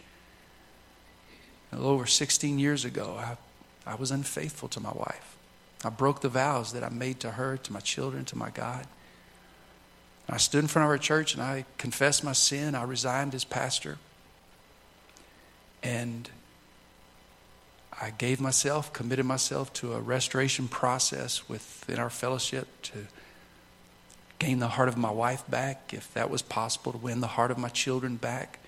over 1.84 2.06
16 2.06 2.60
years 2.60 2.86
ago, 2.86 3.18
I, 3.18 3.38
I 3.86 3.96
was 3.96 4.12
unfaithful 4.12 4.70
to 4.70 4.80
my 4.80 4.92
wife. 4.92 5.36
I 5.84 5.90
broke 5.90 6.22
the 6.22 6.30
vows 6.30 6.74
that 6.74 6.84
I 6.84 6.90
made 6.90 7.20
to 7.22 7.32
her, 7.32 7.58
to 7.58 7.74
my 7.74 7.80
children, 7.80 8.26
to 8.26 8.38
my 8.38 8.50
God. 8.50 8.88
I 10.28 10.38
stood 10.38 10.64
in 10.64 10.68
front 10.68 10.86
of 10.86 10.90
our 10.90 10.98
church 10.98 11.34
and 11.34 11.44
I 11.44 11.66
confessed 11.78 12.24
my 12.24 12.34
sin. 12.34 12.74
I 12.74 12.84
resigned 12.84 13.36
as 13.36 13.44
pastor. 13.44 13.98
And 15.84 16.30
I 18.02 18.10
gave 18.10 18.42
myself, 18.42 18.92
committed 18.92 19.26
myself 19.26 19.72
to 19.74 19.94
a 19.94 20.00
restoration 20.00 20.68
process 20.68 21.48
within 21.48 22.00
our 22.00 22.10
fellowship 22.10 22.68
to 22.84 23.06
gain 24.40 24.60
the 24.60 24.68
heart 24.68 24.90
of 24.90 24.98
my 24.98 25.12
wife 25.12 25.44
back, 25.50 25.94
if 25.94 26.14
that 26.14 26.30
was 26.30 26.42
possible, 26.42 26.92
to 26.92 26.98
win 26.98 27.22
the 27.22 27.28
heart 27.28 27.52
of 27.52 27.58
my 27.58 27.70
children 27.70 28.16
back. 28.16 28.60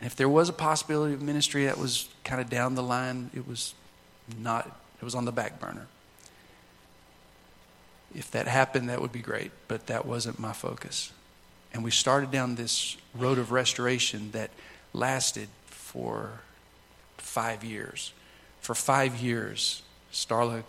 And 0.00 0.06
if 0.06 0.16
there 0.16 0.28
was 0.28 0.48
a 0.48 0.52
possibility 0.52 1.12
of 1.12 1.20
ministry 1.20 1.66
that 1.66 1.78
was 1.78 2.08
kind 2.24 2.40
of 2.40 2.48
down 2.48 2.74
the 2.74 2.82
line, 2.82 3.30
it 3.34 3.46
was 3.46 3.74
not, 4.38 4.66
it 5.00 5.04
was 5.04 5.14
on 5.14 5.26
the 5.26 5.32
back 5.32 5.60
burner. 5.60 5.86
If 8.14 8.30
that 8.30 8.48
happened, 8.48 8.88
that 8.88 9.00
would 9.00 9.12
be 9.12 9.20
great, 9.20 9.52
but 9.68 9.86
that 9.86 10.06
wasn't 10.06 10.38
my 10.38 10.52
focus. 10.52 11.12
And 11.72 11.84
we 11.84 11.90
started 11.90 12.30
down 12.30 12.56
this 12.56 12.96
road 13.14 13.38
of 13.38 13.52
restoration 13.52 14.32
that 14.32 14.50
lasted 14.92 15.48
for 15.66 16.40
five 17.18 17.62
years. 17.62 18.12
For 18.60 18.74
five 18.74 19.16
years, 19.20 19.82
Starla 20.12 20.64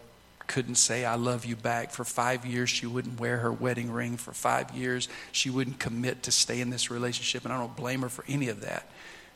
couldn't 0.45 0.75
say, 0.75 1.05
I 1.05 1.15
love 1.15 1.45
you 1.45 1.55
back. 1.55 1.91
For 1.91 2.03
five 2.03 2.45
years, 2.45 2.69
she 2.69 2.85
wouldn't 2.85 3.19
wear 3.19 3.37
her 3.37 3.51
wedding 3.51 3.91
ring. 3.91 4.17
For 4.17 4.33
five 4.33 4.71
years, 4.75 5.07
she 5.31 5.49
wouldn't 5.49 5.79
commit 5.79 6.23
to 6.23 6.31
stay 6.31 6.59
in 6.61 6.69
this 6.69 6.91
relationship. 6.91 7.45
And 7.45 7.53
I 7.53 7.57
don't 7.57 7.75
blame 7.75 8.01
her 8.01 8.09
for 8.09 8.25
any 8.27 8.49
of 8.49 8.61
that. 8.61 8.87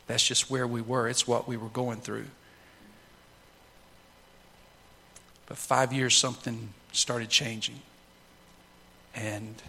That's 0.06 0.26
just 0.26 0.50
where 0.50 0.66
we 0.66 0.80
were, 0.80 1.08
it's 1.08 1.26
what 1.26 1.48
we 1.48 1.56
were 1.56 1.68
going 1.68 2.00
through. 2.00 2.26
But 5.46 5.56
five 5.56 5.92
years, 5.92 6.16
something 6.16 6.70
started 6.92 7.28
changing. 7.28 7.80
And 9.14 9.62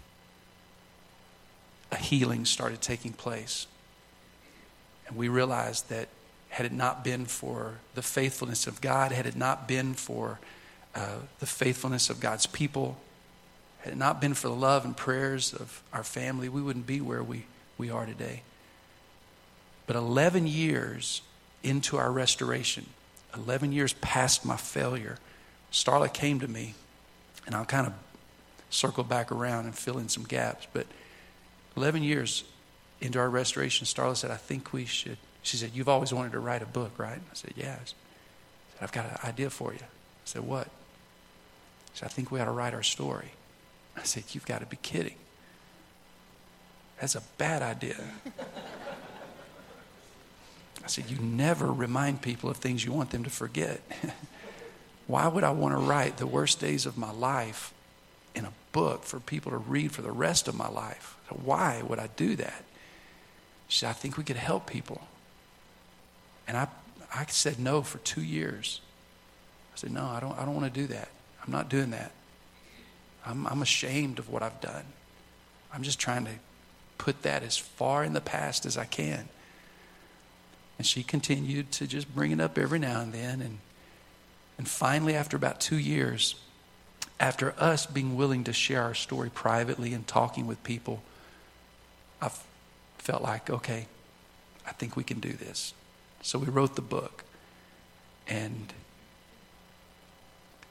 a 1.92 1.96
healing 1.96 2.46
started 2.46 2.82
taking 2.82 3.14
place. 3.14 3.68
And 5.08 5.16
we 5.16 5.30
realized 5.30 5.90
that 5.90 6.10
had 6.50 6.66
it 6.66 6.72
not 6.72 7.04
been 7.04 7.26
for 7.26 7.76
the 7.96 8.02
faithfulness 8.02 8.68
of 8.68 8.82
God, 8.82 9.12
had 9.12 9.26
it 9.26 9.36
not 9.36 9.68
been 9.68 9.94
for 9.94 10.40
uh, 10.96 11.18
the 11.40 11.46
faithfulness 11.46 12.10
of 12.10 12.20
God's 12.20 12.46
people, 12.46 12.98
had 13.80 13.94
it 13.94 13.98
not 13.98 14.20
been 14.20 14.34
for 14.34 14.48
the 14.48 14.56
love 14.56 14.84
and 14.84 14.98
prayers 14.98 15.54
of 15.54 15.84
our 15.94 16.04
family, 16.04 16.50
we 16.50 16.62
wouldn't 16.62 16.88
be 16.88 17.00
where 17.00 17.24
we, 17.24 17.46
we 17.78 17.90
are 17.90 18.06
today. 18.06 18.42
But 19.88 19.96
11 19.96 20.46
years 20.48 21.22
into 21.64 21.98
our 21.98 22.12
restoration, 22.12 22.86
11 23.34 23.72
years 23.72 23.94
past 23.94 24.46
my 24.46 24.58
failure, 24.58 25.18
Starla 25.72 26.14
came 26.14 26.40
to 26.42 26.48
me, 26.48 26.76
and 27.46 27.56
I'll 27.56 27.66
kind 27.66 27.88
of 27.88 27.94
circle 28.70 29.04
back 29.04 29.32
around 29.32 29.66
and 29.66 29.76
fill 29.76 29.98
in 29.98 30.10
some 30.10 30.24
gaps. 30.24 30.68
But 30.74 30.88
11 31.76 32.04
years 32.04 32.44
into 33.00 33.18
our 33.20 33.30
restoration, 33.30 33.86
Starla 33.86 34.16
said, 34.16 34.30
I 34.30 34.36
think 34.36 34.74
we 34.74 34.86
should. 34.86 35.18
She 35.42 35.56
said, 35.56 35.72
You've 35.74 35.90
always 35.90 36.14
wanted 36.14 36.34
to 36.34 36.40
write 36.40 36.62
a 36.62 36.66
book, 36.66 36.92
right? 36.98 37.20
I 37.20 37.34
said, 37.34 37.54
Yes. 37.56 37.80
I 37.80 38.74
said, 38.74 38.82
I've 38.82 38.92
got 38.92 39.06
an 39.06 39.30
idea 39.30 39.50
for 39.50 39.72
you. 39.72 39.80
I 39.80 40.26
said, 40.26 40.42
What? 40.42 40.68
She 41.94 42.00
said, 42.00 42.08
I 42.08 42.10
think 42.10 42.32
we 42.32 42.40
ought 42.42 42.46
to 42.46 42.52
write 42.52 42.74
our 42.74 42.84
story. 42.84 43.32
I 43.96 44.04
said, 44.04 44.24
You've 44.32 44.46
got 44.46 44.60
to 44.60 44.66
be 44.66 44.78
kidding. 44.82 45.16
That's 47.00 47.16
a 47.16 47.22
bad 47.38 47.62
idea. 47.62 47.96
I 50.88 50.90
said, 50.90 51.10
You 51.10 51.18
never 51.18 51.70
remind 51.70 52.22
people 52.22 52.50
of 52.50 52.56
things 52.56 52.86
you 52.86 52.94
want 52.94 53.10
them 53.10 53.26
to 53.26 53.30
forget. 53.30 53.82
Why 55.08 55.28
would 55.28 55.44
I 55.44 55.52
want 55.52 55.74
to 55.74 55.80
write 55.80 56.16
the 56.16 56.26
worst 56.26 56.62
days 56.62 56.86
of 56.86 56.98
my 56.98 57.12
life 57.12 57.74
in 58.34 58.46
a 58.46 58.54
book 58.72 59.04
for 59.04 59.20
people 59.20 59.52
to 59.52 59.58
read 59.58 59.92
for 59.92 60.02
the 60.02 60.14
rest 60.14 60.48
of 60.48 60.56
my 60.56 60.70
life? 60.70 61.18
Why 61.44 61.82
would 61.82 62.00
I 62.00 62.08
do 62.16 62.38
that? 62.38 62.64
She 63.68 63.80
said, 63.80 63.90
I 63.90 63.94
think 63.94 64.16
we 64.16 64.24
could 64.24 64.38
help 64.38 64.66
people. 64.66 65.02
And 66.48 66.56
I, 66.56 66.70
I 67.14 67.26
said 67.26 67.60
no 67.60 67.82
for 67.82 67.98
two 67.98 68.24
years. 68.24 68.80
I 69.74 69.78
said, 69.80 69.92
No, 69.92 70.06
I 70.06 70.22
don't, 70.22 70.40
I 70.40 70.46
don't 70.46 70.56
want 70.56 70.74
to 70.74 70.80
do 70.82 70.88
that. 70.88 71.10
I'm 71.46 71.52
not 71.52 71.68
doing 71.68 71.90
that. 71.90 72.14
I'm, 73.26 73.46
I'm 73.46 73.62
ashamed 73.62 74.20
of 74.20 74.30
what 74.30 74.42
I've 74.42 74.62
done. 74.62 74.86
I'm 75.74 75.84
just 75.84 76.00
trying 76.00 76.24
to 76.24 76.32
put 76.98 77.24
that 77.24 77.44
as 77.44 77.58
far 77.58 78.06
in 78.06 78.14
the 78.14 78.22
past 78.22 78.66
as 78.66 78.78
I 78.78 78.86
can. 78.86 79.28
And 80.78 80.86
she 80.86 81.04
continued 81.04 81.72
to 81.74 81.88
just 81.88 82.14
bring 82.14 82.32
it 82.32 82.40
up 82.40 82.58
every 82.58 82.80
now 82.80 83.02
and 83.02 83.14
then. 83.14 83.42
And, 83.42 83.58
and 84.58 84.68
finally, 84.68 85.16
after 85.16 85.36
about 85.36 85.60
two 85.60 85.78
years, 85.78 86.36
after 87.20 87.56
us 87.58 87.86
being 87.86 88.16
willing 88.16 88.44
to 88.44 88.54
share 88.54 88.84
our 88.84 88.94
story 88.94 89.30
privately 89.30 89.94
and 89.94 90.06
talking 90.06 90.46
with 90.46 90.64
people, 90.64 91.02
I 92.22 92.30
felt 93.00 93.24
like, 93.24 93.50
okay, 93.50 93.88
I 94.68 94.72
think 94.72 94.96
we 94.96 95.04
can 95.04 95.20
do 95.20 95.34
this. 95.34 95.74
So 96.22 96.38
we 96.38 96.48
wrote 96.48 96.76
the 96.76 96.82
book. 96.82 97.24
And 98.28 98.74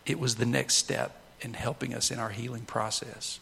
it 0.05 0.21
was 0.21 0.37
the 0.37 0.47
next 0.47 0.75
step 0.75 1.21
in 1.41 1.55
helping 1.55 1.95
us 1.95 2.11
in 2.11 2.19
our 2.19 2.31
healing 2.31 2.63
process. 2.63 3.41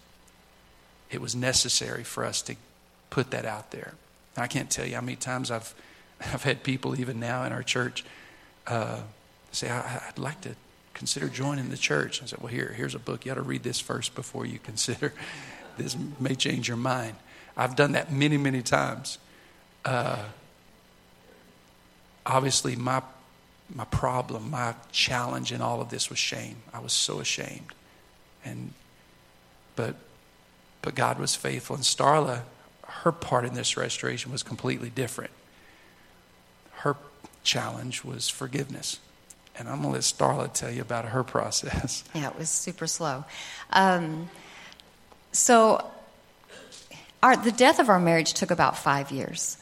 It 1.10 1.20
was 1.20 1.34
necessary 1.34 2.04
for 2.04 2.24
us 2.24 2.40
to 2.42 2.56
put 3.10 3.30
that 3.30 3.44
out 3.44 3.70
there. 3.70 3.94
I 4.36 4.46
can't 4.46 4.70
tell 4.70 4.86
you 4.86 4.94
how 4.94 5.00
many 5.00 5.16
times 5.16 5.50
I've, 5.50 5.74
I've 6.32 6.42
had 6.42 6.62
people, 6.62 6.98
even 6.98 7.20
now 7.20 7.44
in 7.44 7.52
our 7.52 7.62
church, 7.62 8.04
uh, 8.66 9.00
say, 9.52 9.70
I, 9.70 10.02
would 10.06 10.22
like 10.22 10.40
to 10.42 10.54
consider 10.94 11.28
joining 11.28 11.70
the 11.70 11.76
church. 11.76 12.22
I 12.22 12.26
said, 12.26 12.40
Well, 12.40 12.48
here, 12.48 12.72
here's 12.76 12.94
a 12.94 12.98
book. 12.98 13.24
You 13.24 13.32
ought 13.32 13.36
to 13.36 13.42
read 13.42 13.62
this 13.62 13.80
first 13.80 14.14
before 14.14 14.46
you 14.46 14.58
consider. 14.62 15.12
This 15.76 15.96
may 16.20 16.34
change 16.34 16.68
your 16.68 16.76
mind. 16.76 17.16
I've 17.56 17.76
done 17.76 17.92
that 17.92 18.12
many, 18.12 18.36
many 18.36 18.62
times. 18.62 19.18
Uh, 19.84 20.24
obviously, 22.24 22.74
my, 22.76 23.02
my 23.74 23.84
problem, 23.84 24.50
my 24.50 24.74
challenge 24.92 25.52
in 25.52 25.60
all 25.60 25.80
of 25.80 25.90
this 25.90 26.10
was 26.10 26.18
shame. 26.18 26.56
I 26.72 26.80
was 26.80 26.92
so 26.92 27.20
ashamed. 27.20 27.74
And, 28.44 28.72
but, 29.76 29.96
but 30.82 30.94
God 30.94 31.18
was 31.18 31.34
faithful. 31.34 31.76
And 31.76 31.84
Starla, 31.84 32.42
her 32.82 33.12
part 33.12 33.44
in 33.44 33.54
this 33.54 33.76
restoration 33.76 34.32
was 34.32 34.42
completely 34.42 34.90
different. 34.90 35.30
Challenge 37.44 38.02
was 38.02 38.28
forgiveness. 38.28 38.98
And 39.56 39.68
I'm 39.68 39.82
going 39.82 39.90
to 39.90 39.92
let 39.92 40.02
Starla 40.02 40.52
tell 40.52 40.70
you 40.70 40.82
about 40.82 41.04
her 41.04 41.22
process. 41.24 42.02
Yeah, 42.14 42.28
it 42.30 42.38
was 42.38 42.50
super 42.50 42.86
slow. 42.86 43.24
Um, 43.70 44.28
so 45.32 45.86
our, 47.22 47.36
the 47.36 47.52
death 47.52 47.78
of 47.78 47.88
our 47.88 48.00
marriage 48.00 48.34
took 48.34 48.50
about 48.50 48.76
five 48.76 49.10
years, 49.10 49.56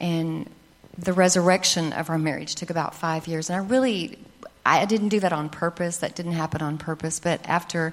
and 0.00 0.48
the 0.96 1.12
resurrection 1.12 1.92
of 1.92 2.10
our 2.10 2.18
marriage 2.18 2.54
took 2.54 2.70
about 2.70 2.94
five 2.94 3.26
years. 3.26 3.50
And 3.50 3.56
I 3.60 3.66
really, 3.66 4.18
I 4.64 4.84
didn't 4.84 5.08
do 5.08 5.20
that 5.20 5.32
on 5.32 5.48
purpose. 5.48 5.98
That 5.98 6.14
didn't 6.14 6.32
happen 6.32 6.62
on 6.62 6.78
purpose. 6.78 7.20
But 7.20 7.46
after 7.48 7.92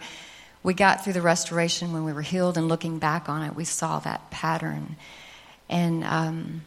we 0.63 0.73
got 0.73 1.03
through 1.03 1.13
the 1.13 1.21
restoration, 1.21 1.93
when 1.93 2.03
we 2.03 2.13
were 2.13 2.21
healed 2.21 2.57
and 2.57 2.67
looking 2.67 2.99
back 2.99 3.29
on 3.29 3.43
it, 3.43 3.55
we 3.55 3.65
saw 3.65 3.99
that 3.99 4.29
pattern. 4.31 4.95
And 5.69 6.03
um, 6.03 6.61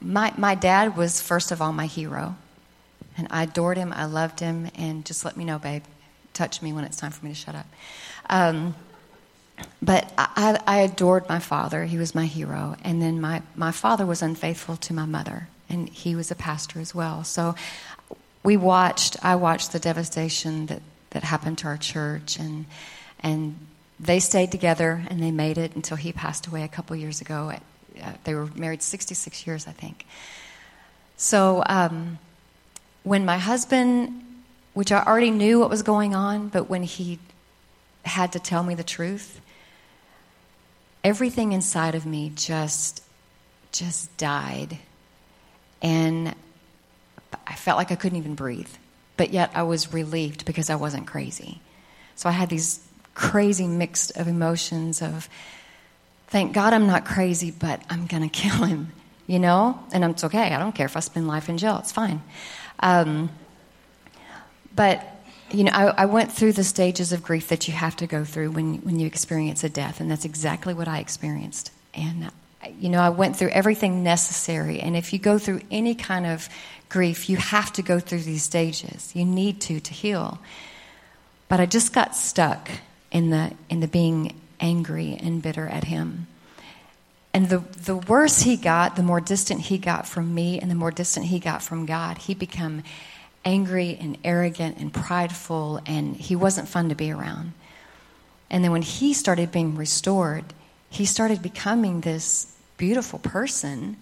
my 0.00 0.32
my 0.36 0.54
dad 0.54 0.96
was 0.96 1.20
first 1.20 1.52
of 1.52 1.60
all 1.60 1.72
my 1.72 1.86
hero, 1.86 2.36
and 3.16 3.26
I 3.30 3.44
adored 3.44 3.76
him. 3.76 3.92
I 3.92 4.06
loved 4.06 4.40
him, 4.40 4.70
and 4.74 5.04
just 5.04 5.24
let 5.24 5.36
me 5.36 5.44
know, 5.44 5.58
babe. 5.58 5.84
Touch 6.32 6.62
me 6.62 6.72
when 6.72 6.84
it's 6.84 6.96
time 6.96 7.10
for 7.10 7.24
me 7.24 7.32
to 7.32 7.36
shut 7.36 7.54
up. 7.54 7.66
Um, 8.28 8.74
but 9.82 10.12
I, 10.16 10.58
I, 10.66 10.80
adored 10.80 11.28
my 11.28 11.38
father. 11.38 11.84
He 11.84 11.98
was 11.98 12.14
my 12.14 12.26
hero. 12.26 12.76
And 12.82 13.02
then 13.02 13.20
my, 13.20 13.42
my 13.56 13.72
father 13.72 14.06
was 14.06 14.22
unfaithful 14.22 14.76
to 14.76 14.94
my 14.94 15.04
mother, 15.04 15.48
and 15.68 15.88
he 15.88 16.14
was 16.14 16.30
a 16.30 16.34
pastor 16.34 16.80
as 16.80 16.94
well. 16.94 17.24
So 17.24 17.54
we 18.42 18.56
watched, 18.56 19.16
I 19.22 19.36
watched 19.36 19.72
the 19.72 19.78
devastation 19.78 20.66
that, 20.66 20.82
that 21.10 21.24
happened 21.24 21.58
to 21.58 21.66
our 21.66 21.76
church, 21.76 22.38
and, 22.38 22.66
and 23.20 23.58
they 23.98 24.20
stayed 24.20 24.50
together 24.50 25.04
and 25.08 25.22
they 25.22 25.30
made 25.30 25.58
it 25.58 25.76
until 25.76 25.96
he 25.96 26.12
passed 26.12 26.46
away 26.46 26.62
a 26.62 26.68
couple 26.68 26.96
years 26.96 27.20
ago. 27.20 27.52
Uh, 28.00 28.12
they 28.24 28.34
were 28.34 28.46
married 28.54 28.82
66 28.82 29.46
years, 29.46 29.66
I 29.66 29.72
think. 29.72 30.06
So 31.16 31.62
um, 31.66 32.18
when 33.02 33.24
my 33.24 33.38
husband, 33.38 34.22
which 34.74 34.92
I 34.92 35.02
already 35.02 35.30
knew 35.30 35.60
what 35.60 35.70
was 35.70 35.82
going 35.82 36.14
on, 36.14 36.48
but 36.48 36.68
when 36.68 36.82
he 36.82 37.18
had 38.04 38.32
to 38.32 38.38
tell 38.38 38.62
me 38.62 38.74
the 38.74 38.84
truth, 38.84 39.40
everything 41.04 41.52
inside 41.52 41.94
of 41.94 42.06
me 42.06 42.32
just 42.34 43.02
just 43.72 44.14
died 44.16 44.78
and 45.80 46.34
I 47.46 47.54
felt 47.54 47.78
like 47.78 47.92
I 47.92 47.94
couldn't 47.94 48.18
even 48.18 48.34
breathe. 48.34 48.68
But 49.16 49.30
yet 49.30 49.50
I 49.54 49.62
was 49.62 49.92
relieved 49.92 50.44
because 50.44 50.70
I 50.70 50.76
wasn't 50.76 51.06
crazy. 51.06 51.60
So 52.16 52.28
I 52.28 52.32
had 52.32 52.48
these 52.48 52.80
crazy 53.14 53.66
mix 53.66 54.10
of 54.10 54.28
emotions 54.28 55.02
of 55.02 55.28
thank 56.30 56.52
God 56.52 56.72
I'm 56.72 56.86
not 56.86 57.04
crazy, 57.04 57.50
but 57.50 57.82
I'm 57.90 58.06
going 58.06 58.22
to 58.28 58.28
kill 58.28 58.64
him, 58.64 58.92
you 59.26 59.38
know? 59.38 59.78
And 59.92 60.04
it's 60.04 60.24
okay. 60.24 60.54
I 60.54 60.58
don't 60.58 60.74
care 60.74 60.86
if 60.86 60.96
I 60.96 61.00
spend 61.00 61.28
life 61.28 61.48
in 61.48 61.58
jail. 61.58 61.78
It's 61.78 61.92
fine. 61.92 62.22
Um, 62.80 63.30
but 64.74 65.06
you 65.52 65.64
know, 65.64 65.72
I, 65.72 66.02
I, 66.02 66.06
went 66.06 66.30
through 66.30 66.52
the 66.52 66.62
stages 66.62 67.12
of 67.12 67.24
grief 67.24 67.48
that 67.48 67.66
you 67.66 67.74
have 67.74 67.96
to 67.96 68.06
go 68.06 68.24
through 68.24 68.52
when, 68.52 68.76
when 68.76 69.00
you 69.00 69.06
experience 69.06 69.64
a 69.64 69.68
death, 69.68 70.00
and 70.00 70.08
that's 70.08 70.24
exactly 70.24 70.74
what 70.74 70.86
I 70.86 71.00
experienced. 71.00 71.72
And 71.92 72.30
you 72.78 72.88
know, 72.88 73.00
I 73.00 73.08
went 73.08 73.36
through 73.36 73.48
everything 73.50 74.02
necessary. 74.02 74.80
And 74.80 74.96
if 74.96 75.12
you 75.12 75.18
go 75.18 75.38
through 75.38 75.62
any 75.70 75.94
kind 75.94 76.26
of 76.26 76.48
grief, 76.88 77.28
you 77.28 77.36
have 77.36 77.72
to 77.74 77.82
go 77.82 77.98
through 77.98 78.20
these 78.20 78.42
stages. 78.42 79.14
You 79.14 79.24
need 79.24 79.60
to 79.62 79.80
to 79.80 79.92
heal. 79.92 80.38
But 81.48 81.60
I 81.60 81.66
just 81.66 81.92
got 81.92 82.14
stuck 82.14 82.70
in 83.10 83.30
the 83.30 83.52
in 83.68 83.80
the 83.80 83.88
being 83.88 84.39
angry 84.60 85.16
and 85.20 85.42
bitter 85.42 85.66
at 85.66 85.84
him. 85.84 86.26
And 87.32 87.48
the, 87.48 87.58
the 87.58 87.96
worse 87.96 88.42
he 88.42 88.56
got, 88.56 88.96
the 88.96 89.02
more 89.02 89.20
distant 89.20 89.62
he 89.62 89.78
got 89.78 90.06
from 90.06 90.34
me 90.34 90.58
and 90.58 90.70
the 90.70 90.74
more 90.74 90.90
distant 90.90 91.26
he 91.26 91.38
got 91.38 91.62
from 91.62 91.86
God. 91.86 92.18
He 92.18 92.34
became 92.34 92.82
angry 93.44 93.96
and 94.00 94.18
arrogant 94.24 94.78
and 94.78 94.92
prideful, 94.92 95.80
and 95.86 96.16
he 96.16 96.36
wasn't 96.36 96.68
fun 96.68 96.88
to 96.88 96.94
be 96.94 97.10
around. 97.10 97.52
And 98.50 98.64
then 98.64 98.72
when 98.72 98.82
he 98.82 99.14
started 99.14 99.52
being 99.52 99.76
restored, 99.76 100.44
he 100.90 101.04
started 101.04 101.40
becoming 101.40 102.00
this 102.00 102.52
beautiful 102.76 103.20
person, 103.20 103.96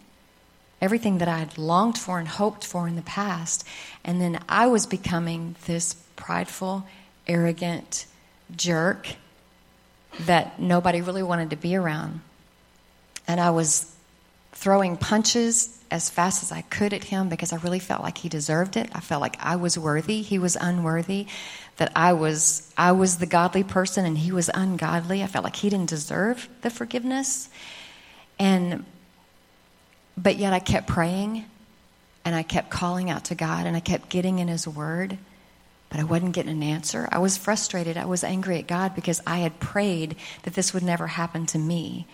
everything 0.80 1.18
that 1.18 1.28
I 1.28 1.38
had 1.38 1.58
longed 1.58 1.98
for 1.98 2.18
and 2.18 2.26
hoped 2.26 2.64
for 2.64 2.88
in 2.88 2.96
the 2.96 3.02
past. 3.02 3.64
And 4.04 4.20
then 4.20 4.42
I 4.48 4.68
was 4.68 4.86
becoming 4.86 5.54
this 5.66 5.94
prideful, 6.16 6.86
arrogant 7.26 8.06
jerk 8.56 9.16
that 10.20 10.58
nobody 10.60 11.00
really 11.00 11.22
wanted 11.22 11.50
to 11.50 11.56
be 11.56 11.76
around 11.76 12.20
and 13.28 13.38
I 13.38 13.50
was 13.50 13.94
throwing 14.52 14.96
punches 14.96 15.78
as 15.90 16.10
fast 16.10 16.42
as 16.42 16.50
I 16.50 16.62
could 16.62 16.92
at 16.92 17.04
him 17.04 17.28
because 17.28 17.52
I 17.52 17.56
really 17.56 17.78
felt 17.78 18.02
like 18.02 18.18
he 18.18 18.28
deserved 18.28 18.76
it. 18.76 18.90
I 18.92 19.00
felt 19.00 19.20
like 19.20 19.36
I 19.38 19.56
was 19.56 19.78
worthy, 19.78 20.22
he 20.22 20.38
was 20.38 20.56
unworthy, 20.56 21.26
that 21.76 21.92
I 21.94 22.14
was 22.14 22.72
I 22.76 22.92
was 22.92 23.18
the 23.18 23.26
godly 23.26 23.62
person 23.62 24.04
and 24.04 24.18
he 24.18 24.32
was 24.32 24.50
ungodly. 24.52 25.22
I 25.22 25.26
felt 25.26 25.44
like 25.44 25.56
he 25.56 25.68
didn't 25.68 25.90
deserve 25.90 26.48
the 26.62 26.70
forgiveness. 26.70 27.48
And 28.38 28.84
but 30.16 30.36
yet 30.36 30.52
I 30.52 30.58
kept 30.58 30.88
praying 30.88 31.44
and 32.24 32.34
I 32.34 32.42
kept 32.42 32.70
calling 32.70 33.10
out 33.10 33.26
to 33.26 33.34
God 33.34 33.66
and 33.66 33.76
I 33.76 33.80
kept 33.80 34.08
getting 34.08 34.38
in 34.38 34.48
his 34.48 34.66
word, 34.66 35.18
but 35.90 36.00
I 36.00 36.04
wasn't 36.04 36.32
getting 36.32 36.52
an 36.52 36.62
answer. 36.62 37.08
I 37.10 37.18
was 37.18 37.36
frustrated. 37.36 37.96
I 37.96 38.04
was 38.04 38.22
angry 38.22 38.58
at 38.58 38.66
God 38.66 38.94
because 38.94 39.22
I 39.26 39.38
had 39.38 39.58
prayed 39.58 40.16
that 40.42 40.54
this 40.54 40.74
would 40.74 40.82
never 40.82 41.06
happen 41.06 41.46
to 41.46 41.58
me. 41.58 42.06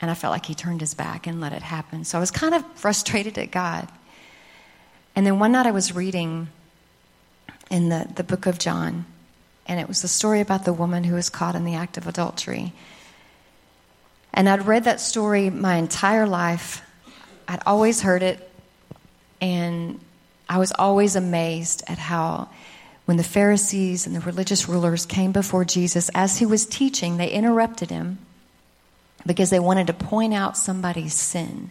And 0.00 0.10
I 0.10 0.14
felt 0.14 0.32
like 0.32 0.46
he 0.46 0.54
turned 0.54 0.80
his 0.80 0.94
back 0.94 1.26
and 1.26 1.40
let 1.40 1.52
it 1.52 1.62
happen. 1.62 2.04
So 2.04 2.18
I 2.18 2.20
was 2.20 2.30
kind 2.30 2.54
of 2.54 2.64
frustrated 2.74 3.38
at 3.38 3.50
God. 3.50 3.88
And 5.14 5.26
then 5.26 5.38
one 5.38 5.52
night 5.52 5.66
I 5.66 5.70
was 5.70 5.94
reading 5.94 6.48
in 7.70 7.88
the, 7.88 8.06
the 8.14 8.22
book 8.22 8.46
of 8.46 8.58
John, 8.58 9.06
and 9.66 9.80
it 9.80 9.88
was 9.88 10.02
the 10.02 10.08
story 10.08 10.40
about 10.40 10.64
the 10.64 10.72
woman 10.72 11.04
who 11.04 11.14
was 11.14 11.30
caught 11.30 11.54
in 11.54 11.64
the 11.64 11.74
act 11.74 11.96
of 11.96 12.06
adultery. 12.06 12.72
And 14.34 14.48
I'd 14.48 14.66
read 14.66 14.84
that 14.84 15.00
story 15.00 15.48
my 15.48 15.76
entire 15.76 16.26
life. 16.26 16.82
I'd 17.48 17.62
always 17.64 18.02
heard 18.02 18.22
it, 18.22 18.50
and 19.40 19.98
I 20.48 20.58
was 20.58 20.72
always 20.72 21.16
amazed 21.16 21.82
at 21.88 21.98
how, 21.98 22.50
when 23.06 23.16
the 23.16 23.24
Pharisees 23.24 24.06
and 24.06 24.14
the 24.14 24.20
religious 24.20 24.68
rulers 24.68 25.06
came 25.06 25.32
before 25.32 25.64
Jesus 25.64 26.10
as 26.14 26.38
he 26.38 26.46
was 26.46 26.66
teaching, 26.66 27.16
they 27.16 27.30
interrupted 27.30 27.88
him 27.88 28.18
because 29.24 29.50
they 29.50 29.60
wanted 29.60 29.86
to 29.86 29.92
point 29.92 30.34
out 30.34 30.58
somebody's 30.58 31.14
sin. 31.14 31.70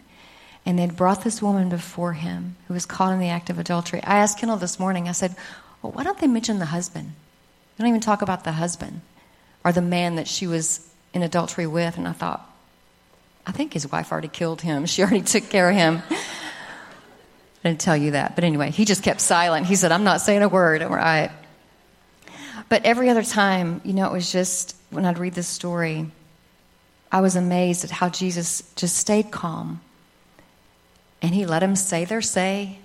And 0.64 0.78
they'd 0.78 0.96
brought 0.96 1.22
this 1.22 1.40
woman 1.40 1.68
before 1.68 2.14
him 2.14 2.56
who 2.66 2.74
was 2.74 2.86
caught 2.86 3.12
in 3.12 3.20
the 3.20 3.28
act 3.28 3.50
of 3.50 3.58
adultery. 3.58 4.02
I 4.02 4.18
asked 4.18 4.38
Kendall 4.38 4.56
this 4.56 4.80
morning, 4.80 5.08
I 5.08 5.12
said, 5.12 5.36
well, 5.80 5.92
why 5.92 6.02
don't 6.02 6.18
they 6.18 6.26
mention 6.26 6.58
the 6.58 6.66
husband? 6.66 7.12
They 7.76 7.82
don't 7.82 7.90
even 7.90 8.00
talk 8.00 8.22
about 8.22 8.44
the 8.44 8.52
husband 8.52 9.02
or 9.62 9.72
the 9.72 9.82
man 9.82 10.16
that 10.16 10.26
she 10.26 10.46
was 10.46 10.88
in 11.12 11.22
adultery 11.22 11.66
with. 11.66 11.98
And 11.98 12.08
I 12.08 12.12
thought, 12.12 12.50
I 13.46 13.52
think 13.52 13.74
his 13.74 13.90
wife 13.92 14.10
already 14.10 14.28
killed 14.28 14.62
him. 14.62 14.86
She 14.86 15.02
already 15.02 15.22
took 15.22 15.48
care 15.50 15.68
of 15.68 15.76
him. 15.76 16.02
Didn't 17.66 17.80
tell 17.80 17.96
you 17.96 18.12
that. 18.12 18.36
But 18.36 18.44
anyway, 18.44 18.70
he 18.70 18.84
just 18.84 19.02
kept 19.02 19.20
silent. 19.20 19.66
He 19.66 19.74
said, 19.74 19.90
I'm 19.90 20.04
not 20.04 20.20
saying 20.20 20.40
a 20.40 20.48
word. 20.48 20.82
All 20.82 20.88
right. 20.90 21.32
But 22.68 22.84
every 22.84 23.10
other 23.10 23.24
time, 23.24 23.80
you 23.82 23.92
know, 23.92 24.06
it 24.06 24.12
was 24.12 24.30
just 24.30 24.76
when 24.90 25.04
I'd 25.04 25.18
read 25.18 25.34
this 25.34 25.48
story, 25.48 26.08
I 27.10 27.22
was 27.22 27.34
amazed 27.34 27.82
at 27.82 27.90
how 27.90 28.08
Jesus 28.08 28.62
just 28.76 28.96
stayed 28.96 29.32
calm. 29.32 29.80
And 31.20 31.34
he 31.34 31.44
let 31.44 31.58
them 31.58 31.74
say 31.74 32.04
their 32.04 32.22
say. 32.22 32.78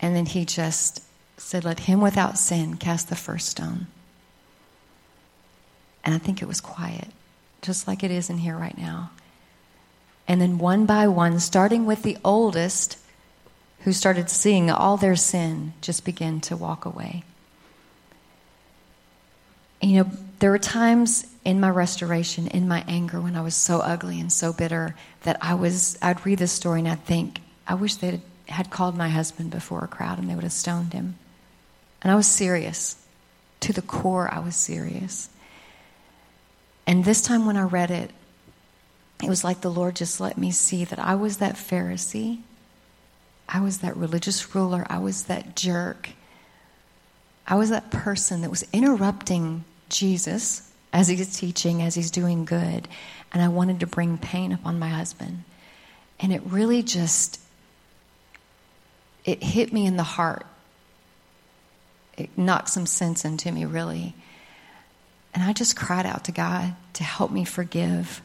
And 0.00 0.14
then 0.14 0.26
he 0.26 0.44
just 0.44 1.02
said, 1.38 1.64
Let 1.64 1.80
him 1.80 2.02
without 2.02 2.36
sin 2.36 2.76
cast 2.76 3.08
the 3.08 3.16
first 3.16 3.48
stone. 3.48 3.86
And 6.04 6.14
I 6.14 6.18
think 6.18 6.42
it 6.42 6.46
was 6.46 6.60
quiet, 6.60 7.08
just 7.62 7.88
like 7.88 8.04
it 8.04 8.10
is 8.10 8.28
in 8.28 8.36
here 8.36 8.58
right 8.58 8.76
now. 8.76 9.12
And 10.28 10.42
then 10.42 10.58
one 10.58 10.84
by 10.84 11.08
one, 11.08 11.40
starting 11.40 11.86
with 11.86 12.02
the 12.02 12.18
oldest, 12.22 12.98
who 13.86 13.92
started 13.92 14.28
seeing 14.28 14.68
all 14.68 14.96
their 14.96 15.14
sin, 15.14 15.72
just 15.80 16.04
begin 16.04 16.40
to 16.40 16.56
walk 16.56 16.84
away. 16.84 17.22
You 19.80 20.02
know, 20.02 20.10
there 20.40 20.50
were 20.50 20.58
times 20.58 21.24
in 21.44 21.60
my 21.60 21.70
restoration, 21.70 22.48
in 22.48 22.66
my 22.66 22.84
anger, 22.88 23.20
when 23.20 23.36
I 23.36 23.42
was 23.42 23.54
so 23.54 23.78
ugly 23.78 24.18
and 24.18 24.32
so 24.32 24.52
bitter, 24.52 24.96
that 25.22 25.38
I 25.40 25.54
was, 25.54 25.96
I'd 26.02 26.26
read 26.26 26.40
this 26.40 26.50
story 26.50 26.80
and 26.80 26.88
I'd 26.88 27.04
think, 27.04 27.38
I 27.64 27.74
wish 27.74 27.94
they 27.94 28.20
had 28.48 28.70
called 28.70 28.96
my 28.96 29.08
husband 29.08 29.52
before 29.52 29.84
a 29.84 29.86
crowd 29.88 30.18
and 30.18 30.28
they 30.28 30.34
would 30.34 30.42
have 30.42 30.52
stoned 30.52 30.92
him. 30.92 31.14
And 32.02 32.10
I 32.10 32.16
was 32.16 32.26
serious. 32.26 32.96
To 33.60 33.72
the 33.72 33.82
core, 33.82 34.28
I 34.34 34.40
was 34.40 34.56
serious. 34.56 35.30
And 36.88 37.04
this 37.04 37.22
time 37.22 37.46
when 37.46 37.56
I 37.56 37.62
read 37.62 37.92
it, 37.92 38.10
it 39.22 39.28
was 39.28 39.44
like 39.44 39.60
the 39.60 39.70
Lord 39.70 39.94
just 39.94 40.20
let 40.20 40.36
me 40.36 40.50
see 40.50 40.84
that 40.84 40.98
I 40.98 41.14
was 41.14 41.36
that 41.36 41.54
Pharisee. 41.54 42.40
I 43.48 43.60
was 43.60 43.78
that 43.78 43.96
religious 43.96 44.54
ruler. 44.54 44.86
I 44.88 44.98
was 44.98 45.24
that 45.24 45.54
jerk. 45.56 46.10
I 47.46 47.54
was 47.54 47.70
that 47.70 47.90
person 47.90 48.40
that 48.40 48.50
was 48.50 48.64
interrupting 48.72 49.64
Jesus 49.88 50.70
as 50.92 51.08
he's 51.08 51.36
teaching, 51.36 51.82
as 51.82 51.94
he's 51.94 52.10
doing 52.10 52.44
good. 52.44 52.88
And 53.32 53.42
I 53.42 53.48
wanted 53.48 53.80
to 53.80 53.86
bring 53.86 54.18
pain 54.18 54.52
upon 54.52 54.78
my 54.78 54.88
husband. 54.88 55.44
And 56.18 56.32
it 56.32 56.42
really 56.44 56.82
just 56.82 57.40
it 59.24 59.42
hit 59.42 59.72
me 59.72 59.86
in 59.86 59.96
the 59.96 60.04
heart. 60.04 60.46
It 62.16 62.30
knocked 62.38 62.70
some 62.70 62.86
sense 62.86 63.24
into 63.24 63.50
me, 63.50 63.64
really. 63.64 64.14
And 65.34 65.42
I 65.42 65.52
just 65.52 65.76
cried 65.76 66.06
out 66.06 66.24
to 66.24 66.32
God 66.32 66.74
to 66.94 67.04
help 67.04 67.30
me 67.30 67.44
forgive 67.44 68.22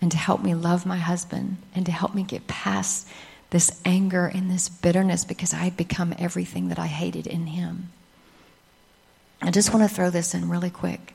and 0.00 0.10
to 0.10 0.16
help 0.16 0.42
me 0.42 0.54
love 0.54 0.84
my 0.84 0.96
husband 0.96 1.58
and 1.74 1.86
to 1.86 1.92
help 1.92 2.14
me 2.14 2.24
get 2.24 2.48
past 2.48 3.06
this 3.52 3.78
anger 3.84 4.26
and 4.26 4.50
this 4.50 4.70
bitterness 4.70 5.26
because 5.26 5.52
I 5.52 5.58
had 5.58 5.76
become 5.76 6.14
everything 6.18 6.68
that 6.68 6.78
I 6.78 6.86
hated 6.86 7.26
in 7.26 7.46
him. 7.48 7.90
I 9.42 9.50
just 9.50 9.74
want 9.74 9.86
to 9.86 9.94
throw 9.94 10.08
this 10.08 10.34
in 10.34 10.48
really 10.48 10.70
quick. 10.70 11.14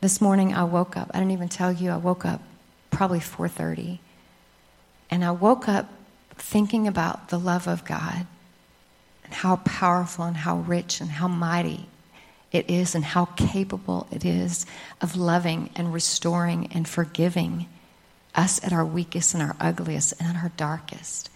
This 0.00 0.20
morning 0.20 0.52
I 0.52 0.64
woke 0.64 0.96
up. 0.96 1.12
I 1.14 1.18
didn't 1.18 1.30
even 1.30 1.48
tell 1.48 1.70
you 1.70 1.90
I 1.90 1.96
woke 1.96 2.24
up 2.24 2.42
probably 2.90 3.20
4:30. 3.20 4.00
And 5.10 5.24
I 5.24 5.30
woke 5.30 5.68
up 5.68 5.88
thinking 6.36 6.88
about 6.88 7.28
the 7.28 7.38
love 7.38 7.68
of 7.68 7.84
God 7.84 8.26
and 9.22 9.32
how 9.32 9.56
powerful 9.56 10.24
and 10.24 10.38
how 10.38 10.56
rich 10.56 11.00
and 11.00 11.08
how 11.08 11.28
mighty 11.28 11.86
it 12.50 12.68
is 12.68 12.96
and 12.96 13.04
how 13.04 13.26
capable 13.26 14.08
it 14.10 14.24
is 14.24 14.66
of 15.00 15.14
loving 15.14 15.70
and 15.76 15.94
restoring 15.94 16.66
and 16.72 16.88
forgiving 16.88 17.68
us 18.34 18.62
at 18.64 18.72
our 18.72 18.84
weakest 18.84 19.34
and 19.34 19.42
our 19.42 19.54
ugliest 19.60 20.14
and 20.18 20.36
at 20.36 20.42
our 20.42 20.50
darkest. 20.56 21.30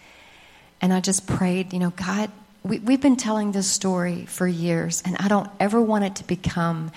And 0.81 0.93
I 0.93 1.01
just 1.01 1.27
prayed, 1.27 1.73
you 1.73 1.79
know, 1.79 1.91
God, 1.91 2.31
we, 2.63 2.79
we've 2.79 3.01
been 3.01 3.17
telling 3.17 3.53
this 3.53 3.69
story 3.69 4.27
for 4.27 4.47
years, 4.47 5.03
and 5.05 5.17
I 5.19 5.29
don't 5.29 5.51
ever 5.59 5.81
want 5.81 6.05
it 6.05 6.17
to 6.17 6.25
become 6.25 6.93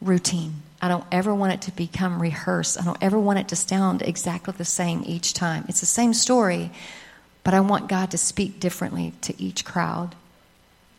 routine. 0.00 0.62
I 0.80 0.88
don't 0.88 1.04
ever 1.10 1.34
want 1.34 1.52
it 1.54 1.62
to 1.62 1.72
become 1.72 2.22
rehearsed. 2.22 2.80
I 2.80 2.84
don't 2.84 3.02
ever 3.02 3.18
want 3.18 3.40
it 3.40 3.48
to 3.48 3.56
sound 3.56 4.02
exactly 4.02 4.54
the 4.56 4.64
same 4.64 5.02
each 5.04 5.34
time. 5.34 5.64
It's 5.68 5.80
the 5.80 5.86
same 5.86 6.14
story, 6.14 6.70
but 7.42 7.54
I 7.54 7.60
want 7.60 7.88
God 7.88 8.12
to 8.12 8.18
speak 8.18 8.60
differently 8.60 9.12
to 9.22 9.40
each 9.42 9.64
crowd. 9.64 10.14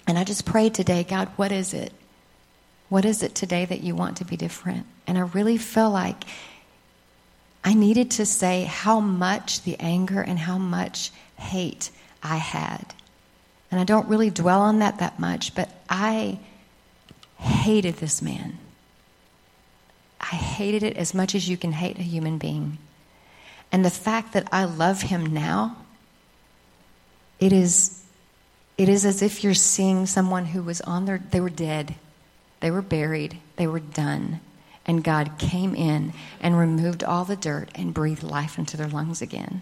And 0.06 0.18
I 0.18 0.24
just 0.24 0.46
prayed 0.46 0.74
today, 0.74 1.04
God, 1.04 1.30
what 1.38 1.52
is 1.52 1.74
it? 1.74 1.94
What 2.90 3.06
is 3.06 3.24
it 3.24 3.36
today 3.36 3.66
that 3.66 3.84
you 3.84 3.96
want 3.96 4.18
to 4.18 4.26
be 4.26 4.36
different? 4.36 4.86
And 5.08 5.18
I 5.18 5.22
really 5.22 5.58
feel 5.58 5.92
like 5.92 6.24
I 7.64 7.74
needed 7.74 8.12
to 8.12 8.26
say 8.26 8.64
how 8.64 9.00
much 9.00 9.62
the 9.62 9.78
anger 9.80 10.22
and 10.22 10.40
how 10.40 10.58
much 10.58 11.12
hate 11.38 11.92
I 12.24 12.38
had. 12.38 12.94
And 13.72 13.80
I 13.80 13.84
don't 13.84 14.08
really 14.08 14.30
dwell 14.30 14.62
on 14.62 14.80
that 14.80 15.00
that 15.00 15.20
much, 15.20 15.54
but 15.56 15.70
I 15.90 16.40
hated 17.38 17.96
this 17.96 18.22
man. 18.22 18.58
I 20.20 20.36
hated 20.36 20.84
it 20.84 20.98
as 20.98 21.14
much 21.14 21.36
as 21.36 21.48
you 21.48 21.56
can 21.58 21.72
hate 21.72 21.98
a 21.98 22.04
human 22.04 22.38
being. 22.38 22.78
And 23.72 23.86
the 23.86 23.90
fact 23.90 24.34
that 24.34 24.48
I 24.52 24.66
love 24.66 25.04
him 25.04 25.28
now, 25.28 25.78
it 27.40 27.54
is, 27.54 28.04
it 28.78 28.90
is 28.90 29.06
as 29.06 29.22
if 29.22 29.44
you're 29.44 29.54
seeing 29.54 30.06
someone 30.06 30.46
who 30.46 30.64
was 30.64 30.82
on 30.82 31.06
their, 31.06 31.20
they 31.20 31.40
were 31.40 31.50
dead, 31.50 31.96
they 32.60 32.72
were 32.72 32.82
buried, 32.82 33.38
they 33.56 33.68
were 33.68 33.80
done. 33.80 34.42
And 34.86 35.04
God 35.04 35.38
came 35.38 35.76
in 35.76 36.14
and 36.42 36.58
removed 36.58 37.04
all 37.04 37.24
the 37.24 37.36
dirt 37.36 37.70
and 37.76 37.94
breathed 37.94 38.24
life 38.24 38.58
into 38.58 38.76
their 38.76 38.88
lungs 38.88 39.22
again. 39.22 39.62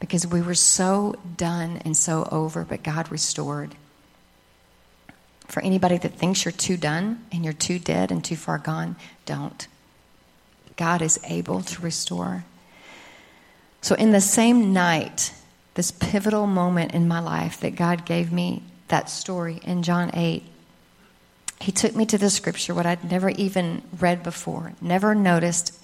Because 0.00 0.26
we 0.26 0.40
were 0.40 0.54
so 0.54 1.14
done 1.36 1.82
and 1.84 1.96
so 1.96 2.28
over, 2.30 2.64
but 2.64 2.82
God 2.82 3.10
restored. 3.10 3.74
For 5.46 5.62
anybody 5.62 5.98
that 5.98 6.14
thinks 6.14 6.44
you're 6.44 6.52
too 6.52 6.76
done 6.76 7.24
and 7.32 7.44
you're 7.44 7.52
too 7.52 7.78
dead 7.78 8.12
and 8.12 8.22
too 8.22 8.36
far 8.36 8.58
gone, 8.58 8.96
don't. 9.26 9.66
God 10.76 11.02
is 11.02 11.18
able 11.24 11.62
to 11.62 11.82
restore. 11.82 12.44
So, 13.80 13.94
in 13.94 14.12
the 14.12 14.20
same 14.20 14.72
night, 14.72 15.32
this 15.74 15.90
pivotal 15.90 16.46
moment 16.46 16.92
in 16.92 17.08
my 17.08 17.20
life 17.20 17.60
that 17.60 17.76
God 17.76 18.04
gave 18.04 18.32
me 18.32 18.62
that 18.88 19.08
story 19.08 19.60
in 19.62 19.82
John 19.82 20.10
8, 20.14 20.42
he 21.60 21.72
took 21.72 21.94
me 21.94 22.06
to 22.06 22.18
the 22.18 22.30
scripture, 22.30 22.74
what 22.74 22.86
I'd 22.86 23.10
never 23.10 23.30
even 23.30 23.82
read 23.98 24.22
before, 24.22 24.72
never 24.80 25.14
noticed 25.14 25.78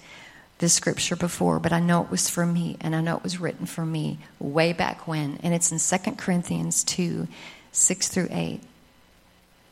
this 0.59 0.73
scripture 0.73 1.15
before, 1.15 1.59
but 1.59 1.73
I 1.73 1.79
know 1.79 2.03
it 2.03 2.11
was 2.11 2.29
for 2.29 2.45
me, 2.45 2.77
and 2.79 2.95
I 2.95 3.01
know 3.01 3.17
it 3.17 3.23
was 3.23 3.39
written 3.39 3.65
for 3.65 3.85
me 3.85 4.19
way 4.39 4.71
back 4.73 5.07
when. 5.07 5.37
And 5.43 5.53
it's 5.53 5.71
in 5.71 5.99
2 5.99 6.11
Corinthians 6.13 6.83
2 6.83 7.27
6 7.71 8.07
through 8.07 8.29
8. 8.31 8.61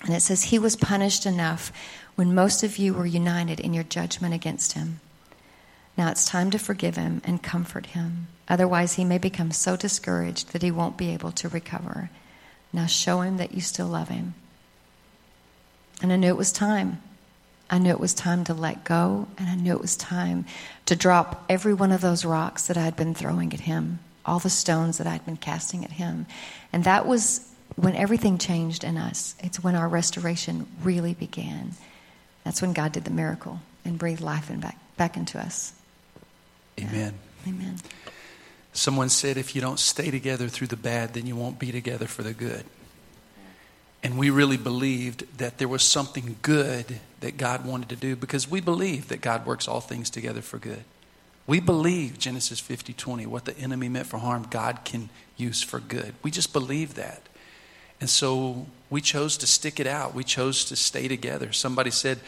And 0.03 0.13
it 0.13 0.21
says, 0.21 0.43
He 0.43 0.59
was 0.59 0.75
punished 0.75 1.25
enough 1.25 1.71
when 2.15 2.35
most 2.35 2.63
of 2.63 2.77
you 2.77 2.93
were 2.93 3.05
united 3.05 3.59
in 3.59 3.73
your 3.73 3.85
judgment 3.85 4.33
against 4.33 4.73
him. 4.73 4.99
Now 5.97 6.09
it's 6.09 6.25
time 6.25 6.51
to 6.51 6.59
forgive 6.59 6.97
him 6.97 7.21
and 7.23 7.41
comfort 7.41 7.87
him. 7.87 8.27
Otherwise, 8.49 8.93
he 8.93 9.05
may 9.05 9.17
become 9.17 9.51
so 9.51 9.77
discouraged 9.77 10.51
that 10.51 10.63
he 10.63 10.71
won't 10.71 10.97
be 10.97 11.11
able 11.11 11.31
to 11.31 11.47
recover. 11.47 12.09
Now 12.73 12.87
show 12.87 13.21
him 13.21 13.37
that 13.37 13.53
you 13.53 13.61
still 13.61 13.87
love 13.87 14.09
him. 14.09 14.33
And 16.01 16.11
I 16.11 16.17
knew 16.17 16.27
it 16.27 16.37
was 16.37 16.51
time. 16.51 17.01
I 17.69 17.77
knew 17.79 17.89
it 17.89 17.99
was 17.99 18.13
time 18.13 18.43
to 18.45 18.53
let 18.53 18.83
go, 18.83 19.27
and 19.37 19.49
I 19.49 19.55
knew 19.55 19.73
it 19.73 19.81
was 19.81 19.95
time 19.95 20.45
to 20.85 20.95
drop 20.95 21.45
every 21.49 21.73
one 21.73 21.91
of 21.91 22.01
those 22.01 22.25
rocks 22.25 22.67
that 22.67 22.77
I 22.77 22.83
had 22.83 22.95
been 22.95 23.15
throwing 23.15 23.53
at 23.53 23.61
him, 23.61 23.99
all 24.25 24.39
the 24.39 24.49
stones 24.49 24.97
that 24.97 25.07
I'd 25.07 25.25
been 25.25 25.37
casting 25.37 25.83
at 25.83 25.91
him. 25.91 26.25
And 26.71 26.83
that 26.83 27.07
was 27.07 27.49
when 27.75 27.95
everything 27.95 28.37
changed 28.37 28.83
in 28.83 28.97
us. 28.97 29.35
It's 29.39 29.63
when 29.63 29.75
our 29.75 29.87
restoration 29.87 30.67
really 30.83 31.13
began. 31.13 31.71
That's 32.43 32.61
when 32.61 32.73
God 32.73 32.91
did 32.91 33.05
the 33.05 33.11
miracle 33.11 33.59
and 33.85 33.97
breathed 33.97 34.21
life 34.21 34.49
in 34.49 34.59
back, 34.59 34.77
back 34.97 35.17
into 35.17 35.39
us. 35.39 35.73
Amen. 36.79 37.13
Yeah. 37.45 37.49
Amen. 37.51 37.75
Someone 38.73 39.09
said, 39.09 39.37
if 39.37 39.55
you 39.55 39.61
don't 39.61 39.79
stay 39.79 40.11
together 40.11 40.47
through 40.47 40.67
the 40.67 40.77
bad, 40.77 41.13
then 41.13 41.25
you 41.25 41.35
won't 41.35 41.59
be 41.59 41.71
together 41.71 42.07
for 42.07 42.23
the 42.23 42.33
good. 42.33 42.65
And 44.01 44.17
we 44.17 44.29
really 44.29 44.57
believed 44.57 45.37
that 45.37 45.59
there 45.59 45.67
was 45.67 45.83
something 45.83 46.35
good 46.41 46.99
that 47.23 47.37
God 47.37 47.65
wanted 47.65 47.87
to 47.87 47.95
do 47.95 48.17
because 48.17 48.51
we 48.51 48.59
believe 48.59 49.07
that 49.07 49.21
God 49.21 49.45
works 49.45 49.65
all 49.65 49.79
things 49.79 50.09
together 50.09 50.41
for 50.41 50.57
good. 50.57 50.83
We 51.47 51.61
believe 51.61 52.19
Genesis 52.19 52.59
50 52.59 52.91
20, 52.91 53.25
what 53.27 53.45
the 53.45 53.57
enemy 53.57 53.87
meant 53.87 54.07
for 54.07 54.17
harm, 54.17 54.45
God 54.49 54.79
can 54.83 55.09
use 55.37 55.63
for 55.63 55.79
good. 55.79 56.15
We 56.21 56.31
just 56.31 56.51
believe 56.51 56.95
that. 56.95 57.21
And 58.01 58.09
so 58.09 58.67
we 58.89 58.99
chose 58.99 59.37
to 59.37 59.47
stick 59.47 59.79
it 59.79 59.87
out. 59.87 60.13
We 60.13 60.25
chose 60.25 60.65
to 60.65 60.75
stay 60.75 61.07
together. 61.07 61.53
Somebody 61.53 61.91
said, 61.91 62.19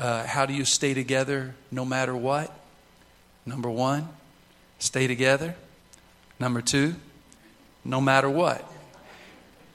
uh, 0.00 0.26
How 0.26 0.46
do 0.46 0.52
you 0.52 0.64
stay 0.64 0.94
together 0.94 1.54
no 1.70 1.84
matter 1.84 2.16
what? 2.16 2.52
Number 3.46 3.70
one, 3.70 4.08
stay 4.80 5.06
together. 5.06 5.54
Number 6.40 6.60
two, 6.60 6.96
no 7.84 8.00
matter 8.00 8.28
what. 8.28 8.68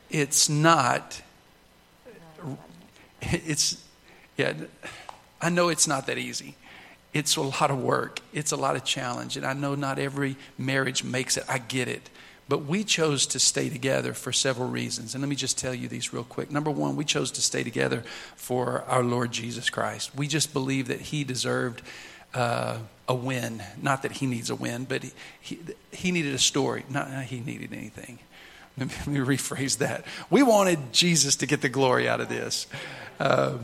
It's 0.09 0.49
not 0.49 1.21
it's, 3.21 3.83
yeah, 4.37 4.53
I 5.41 5.49
know 5.49 5.69
it's 5.69 5.87
not 5.87 6.07
that 6.07 6.17
easy. 6.17 6.55
It's 7.13 7.37
a 7.37 7.41
lot 7.41 7.71
of 7.71 7.81
work, 7.81 8.19
it's 8.33 8.51
a 8.51 8.57
lot 8.57 8.75
of 8.75 8.83
challenge, 8.83 9.37
and 9.37 9.45
I 9.45 9.53
know 9.53 9.75
not 9.75 9.99
every 9.99 10.35
marriage 10.57 11.03
makes 11.03 11.37
it. 11.37 11.45
I 11.47 11.59
get 11.59 11.87
it. 11.87 12.09
But 12.47 12.65
we 12.65 12.83
chose 12.83 13.25
to 13.27 13.39
stay 13.39 13.69
together 13.69 14.13
for 14.13 14.31
several 14.31 14.67
reasons. 14.67 15.15
And 15.15 15.23
let 15.23 15.29
me 15.29 15.35
just 15.35 15.57
tell 15.57 15.73
you 15.73 15.87
these 15.87 16.13
real 16.13 16.23
quick. 16.23 16.51
Number 16.51 16.69
one, 16.69 16.95
we 16.95 17.03
chose 17.03 17.31
to 17.31 17.41
stay 17.41 17.63
together 17.63 18.03
for 18.35 18.83
our 18.87 19.03
Lord 19.03 19.31
Jesus 19.31 19.69
Christ. 19.69 20.13
We 20.15 20.27
just 20.27 20.53
believe 20.53 20.87
that 20.89 21.01
He 21.01 21.23
deserved 21.23 21.81
uh, 22.35 22.77
a 23.07 23.15
win. 23.15 23.63
Not 23.81 24.03
that 24.03 24.11
He 24.11 24.27
needs 24.27 24.51
a 24.51 24.55
win, 24.55 24.85
but 24.85 25.03
He, 25.41 25.59
he, 25.91 26.11
needed 26.11 26.35
a 26.35 26.39
story. 26.39 26.85
Not 26.87 27.23
He 27.23 27.39
needed 27.39 27.73
anything. 27.73 28.19
Let 28.77 29.07
me 29.07 29.19
rephrase 29.19 29.79
that. 29.79 30.05
We 30.29 30.43
wanted 30.43 30.93
Jesus 30.93 31.37
to 31.37 31.47
get 31.47 31.61
the 31.61 31.69
glory 31.69 32.07
out 32.07 32.21
of 32.21 32.29
this. 32.29 32.67
Uh, 33.19 33.57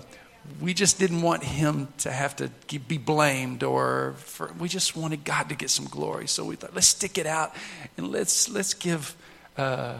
we 0.60 0.74
just 0.74 1.00
didn't 1.00 1.22
want 1.22 1.44
him 1.44 1.88
to 2.00 2.12
have 2.12 2.36
to 2.38 2.50
be 2.80 2.98
blamed 2.98 3.64
or 3.64 4.16
for, 4.18 4.52
we 4.60 4.68
just 4.68 4.96
wanted 4.96 5.24
god 5.24 5.50
to 5.50 5.56
get 5.56 5.70
some 5.70 5.86
glory. 5.86 6.28
So 6.28 6.46
we 6.46 6.56
thought 6.56 6.74
let's 6.74 6.88
stick 6.88 7.18
it 7.18 7.26
out 7.26 7.56
and 7.98 8.12
let's 8.12 8.50
let's 8.50 8.74
give 8.74 9.16
uh, 9.58 9.98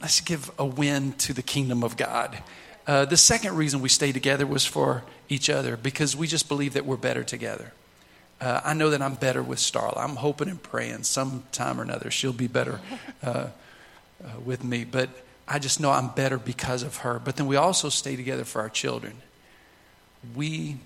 let's 0.00 0.20
give 0.20 0.50
a 0.58 0.64
win 0.64 1.12
to 1.14 1.32
the 1.32 1.42
kingdom 1.42 1.82
of 1.82 1.96
god. 1.96 2.42
Uh, 2.86 3.04
the 3.04 3.16
second 3.16 3.56
reason 3.56 3.82
we 3.82 3.88
stayed 3.88 4.12
together 4.12 4.46
was 4.46 4.64
for 4.64 5.04
each 5.28 5.50
other 5.50 5.76
because 5.76 6.16
we 6.16 6.26
just 6.26 6.48
believe 6.48 6.72
that 6.74 6.86
we're 6.86 6.96
better 6.96 7.22
together. 7.22 7.72
Uh, 8.40 8.58
i 8.64 8.72
know 8.72 8.88
that 8.88 9.02
i'm 9.02 9.14
better 9.14 9.42
with 9.42 9.58
starla. 9.58 9.98
I'm 9.98 10.16
hoping 10.16 10.48
and 10.48 10.62
praying 10.62 11.02
sometime 11.02 11.78
or 11.78 11.82
another 11.82 12.10
she'll 12.10 12.32
be 12.32 12.46
better 12.46 12.80
uh, 13.22 13.28
uh, 13.28 13.48
with 14.44 14.64
me. 14.64 14.84
But 14.84 15.10
I 15.52 15.58
just 15.58 15.80
know 15.80 15.90
I'm 15.90 16.08
better 16.08 16.38
because 16.38 16.84
of 16.84 16.98
her. 16.98 17.18
But 17.18 17.34
then 17.34 17.48
we 17.48 17.56
also 17.56 17.88
stay 17.88 18.14
together 18.14 18.44
for 18.44 18.60
our 18.60 18.68
children. 18.68 19.14
We, 20.36 20.76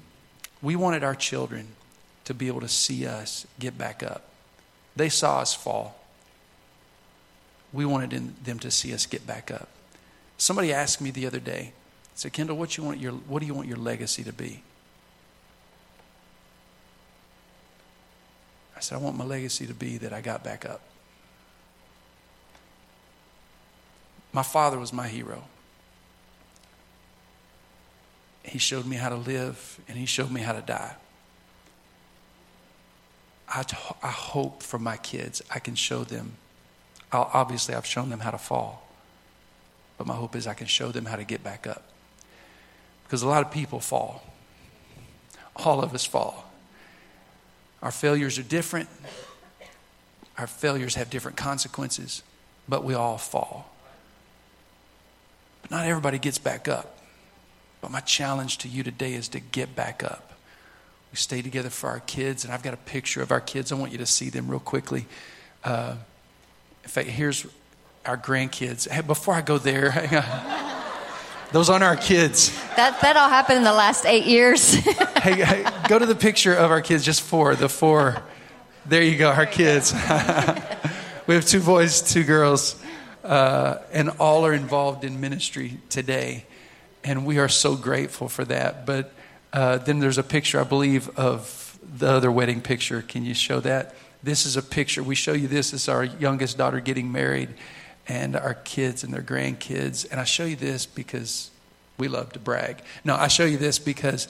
we 0.62 0.74
wanted 0.74 1.04
our 1.04 1.14
children 1.14 1.68
to 2.24 2.32
be 2.32 2.46
able 2.46 2.62
to 2.62 2.68
see 2.68 3.06
us 3.06 3.46
get 3.60 3.76
back 3.76 4.02
up. 4.02 4.24
They 4.96 5.10
saw 5.10 5.40
us 5.40 5.54
fall. 5.54 6.00
We 7.74 7.84
wanted 7.84 8.42
them 8.42 8.58
to 8.60 8.70
see 8.70 8.94
us 8.94 9.04
get 9.04 9.26
back 9.26 9.50
up. 9.50 9.68
Somebody 10.38 10.72
asked 10.72 11.00
me 11.00 11.10
the 11.10 11.26
other 11.26 11.40
day, 11.40 11.72
said, 12.14 12.32
Kendall, 12.32 12.56
what, 12.56 12.78
you 12.78 12.84
want 12.84 12.98
your, 13.00 13.12
what 13.12 13.40
do 13.40 13.46
you 13.46 13.52
want 13.52 13.68
your 13.68 13.76
legacy 13.76 14.24
to 14.24 14.32
be? 14.32 14.62
I 18.74 18.80
said, 18.80 18.96
I 18.96 19.00
want 19.00 19.16
my 19.18 19.24
legacy 19.24 19.66
to 19.66 19.74
be 19.74 19.98
that 19.98 20.12
I 20.12 20.22
got 20.22 20.42
back 20.42 20.64
up. 20.64 20.80
My 24.34 24.42
father 24.42 24.80
was 24.80 24.92
my 24.92 25.06
hero. 25.06 25.44
He 28.42 28.58
showed 28.58 28.84
me 28.84 28.96
how 28.96 29.08
to 29.08 29.14
live 29.14 29.80
and 29.88 29.96
he 29.96 30.06
showed 30.06 30.30
me 30.30 30.40
how 30.40 30.52
to 30.52 30.60
die. 30.60 30.96
I, 33.48 33.62
t- 33.62 33.76
I 34.02 34.10
hope 34.10 34.62
for 34.62 34.78
my 34.80 34.96
kids 34.96 35.40
I 35.54 35.60
can 35.60 35.76
show 35.76 36.02
them. 36.02 36.32
I'll, 37.12 37.30
obviously, 37.32 37.76
I've 37.76 37.86
shown 37.86 38.10
them 38.10 38.18
how 38.18 38.32
to 38.32 38.38
fall, 38.38 38.88
but 39.96 40.06
my 40.08 40.14
hope 40.14 40.34
is 40.34 40.48
I 40.48 40.54
can 40.54 40.66
show 40.66 40.90
them 40.90 41.04
how 41.04 41.14
to 41.14 41.24
get 41.24 41.44
back 41.44 41.68
up. 41.68 41.84
Because 43.04 43.22
a 43.22 43.28
lot 43.28 43.46
of 43.46 43.52
people 43.52 43.78
fall. 43.78 44.24
All 45.54 45.80
of 45.80 45.94
us 45.94 46.04
fall. 46.04 46.50
Our 47.82 47.92
failures 47.92 48.36
are 48.38 48.42
different, 48.42 48.88
our 50.36 50.48
failures 50.48 50.96
have 50.96 51.08
different 51.08 51.36
consequences, 51.36 52.24
but 52.68 52.82
we 52.82 52.94
all 52.94 53.18
fall. 53.18 53.70
But 55.64 55.70
not 55.70 55.86
everybody 55.86 56.18
gets 56.18 56.36
back 56.36 56.68
up. 56.68 56.98
But 57.80 57.90
my 57.90 58.00
challenge 58.00 58.58
to 58.58 58.68
you 58.68 58.82
today 58.82 59.14
is 59.14 59.28
to 59.28 59.40
get 59.40 59.74
back 59.74 60.04
up. 60.04 60.32
We 61.10 61.16
stay 61.16 61.40
together 61.40 61.70
for 61.70 61.88
our 61.88 62.00
kids, 62.00 62.44
and 62.44 62.52
I've 62.52 62.62
got 62.62 62.74
a 62.74 62.78
picture 62.78 63.22
of 63.22 63.32
our 63.32 63.40
kids. 63.40 63.72
I 63.72 63.76
want 63.76 63.92
you 63.92 63.98
to 63.98 64.06
see 64.06 64.28
them 64.28 64.48
real 64.48 64.60
quickly. 64.60 65.06
Uh, 65.62 65.94
in 66.82 66.90
fact, 66.90 67.08
here's 67.08 67.46
our 68.04 68.18
grandkids. 68.18 68.88
Hey, 68.88 69.00
before 69.00 69.32
I 69.32 69.40
go 69.40 69.56
there, 69.56 69.90
those 71.52 71.70
aren't 71.70 71.84
our 71.84 71.96
kids. 71.96 72.54
That 72.76 73.00
that 73.00 73.16
all 73.16 73.30
happened 73.30 73.58
in 73.58 73.64
the 73.64 73.72
last 73.72 74.04
eight 74.04 74.26
years. 74.26 74.74
hey, 74.74 75.42
hey, 75.42 75.66
go 75.88 75.98
to 75.98 76.04
the 76.04 76.14
picture 76.14 76.52
of 76.52 76.70
our 76.70 76.82
kids. 76.82 77.04
Just 77.04 77.22
four. 77.22 77.54
The 77.54 77.70
four. 77.70 78.22
There 78.84 79.02
you 79.02 79.16
go. 79.16 79.30
Our 79.30 79.46
kids. 79.46 79.92
we 81.26 81.34
have 81.34 81.46
two 81.46 81.62
boys, 81.62 82.02
two 82.02 82.24
girls 82.24 82.83
uh, 83.24 83.78
and 83.90 84.10
all 84.20 84.44
are 84.46 84.52
involved 84.52 85.02
in 85.02 85.20
ministry 85.20 85.78
today. 85.88 86.44
And 87.02 87.26
we 87.26 87.38
are 87.38 87.48
so 87.48 87.74
grateful 87.74 88.28
for 88.28 88.44
that. 88.44 88.86
But 88.86 89.12
uh, 89.52 89.78
then 89.78 89.98
there's 89.98 90.18
a 90.18 90.22
picture, 90.22 90.60
I 90.60 90.64
believe, 90.64 91.08
of 91.18 91.78
the 91.82 92.08
other 92.08 92.30
wedding 92.30 92.60
picture. 92.60 93.02
Can 93.02 93.24
you 93.24 93.34
show 93.34 93.60
that? 93.60 93.94
This 94.22 94.46
is 94.46 94.56
a 94.56 94.62
picture. 94.62 95.02
We 95.02 95.14
show 95.14 95.32
you 95.32 95.48
this. 95.48 95.70
This 95.70 95.82
is 95.82 95.88
our 95.88 96.04
youngest 96.04 96.56
daughter 96.58 96.80
getting 96.80 97.12
married, 97.12 97.50
and 98.08 98.36
our 98.36 98.54
kids 98.54 99.04
and 99.04 99.12
their 99.12 99.22
grandkids. 99.22 100.10
And 100.10 100.20
I 100.20 100.24
show 100.24 100.44
you 100.44 100.56
this 100.56 100.86
because 100.86 101.50
we 101.98 102.08
love 102.08 102.32
to 102.32 102.38
brag. 102.38 102.82
No, 103.04 103.14
I 103.14 103.28
show 103.28 103.44
you 103.44 103.58
this 103.58 103.78
because 103.78 104.28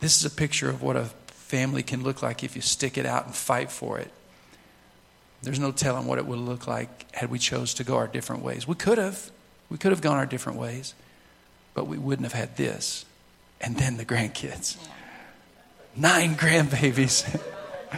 this 0.00 0.18
is 0.18 0.24
a 0.24 0.30
picture 0.30 0.68
of 0.68 0.82
what 0.82 0.96
a 0.96 1.04
family 1.26 1.82
can 1.82 2.02
look 2.02 2.22
like 2.22 2.42
if 2.44 2.56
you 2.56 2.62
stick 2.62 2.98
it 2.98 3.06
out 3.06 3.26
and 3.26 3.34
fight 3.34 3.70
for 3.70 3.98
it. 3.98 4.10
There's 5.44 5.60
no 5.60 5.72
telling 5.72 6.06
what 6.06 6.18
it 6.18 6.26
would 6.26 6.38
look 6.38 6.66
like 6.66 7.14
had 7.14 7.30
we 7.30 7.38
chose 7.38 7.74
to 7.74 7.84
go 7.84 7.96
our 7.96 8.06
different 8.08 8.42
ways. 8.42 8.66
We 8.66 8.74
could 8.74 8.98
have. 8.98 9.30
We 9.70 9.78
could 9.78 9.92
have 9.92 10.00
gone 10.00 10.16
our 10.16 10.26
different 10.26 10.58
ways, 10.58 10.94
but 11.74 11.86
we 11.86 11.98
wouldn't 11.98 12.24
have 12.24 12.38
had 12.38 12.56
this. 12.56 13.04
and 13.60 13.76
then 13.76 13.96
the 13.96 14.04
grandkids. 14.04 14.76
Nine 15.96 16.34
grandbabies. 16.34 17.40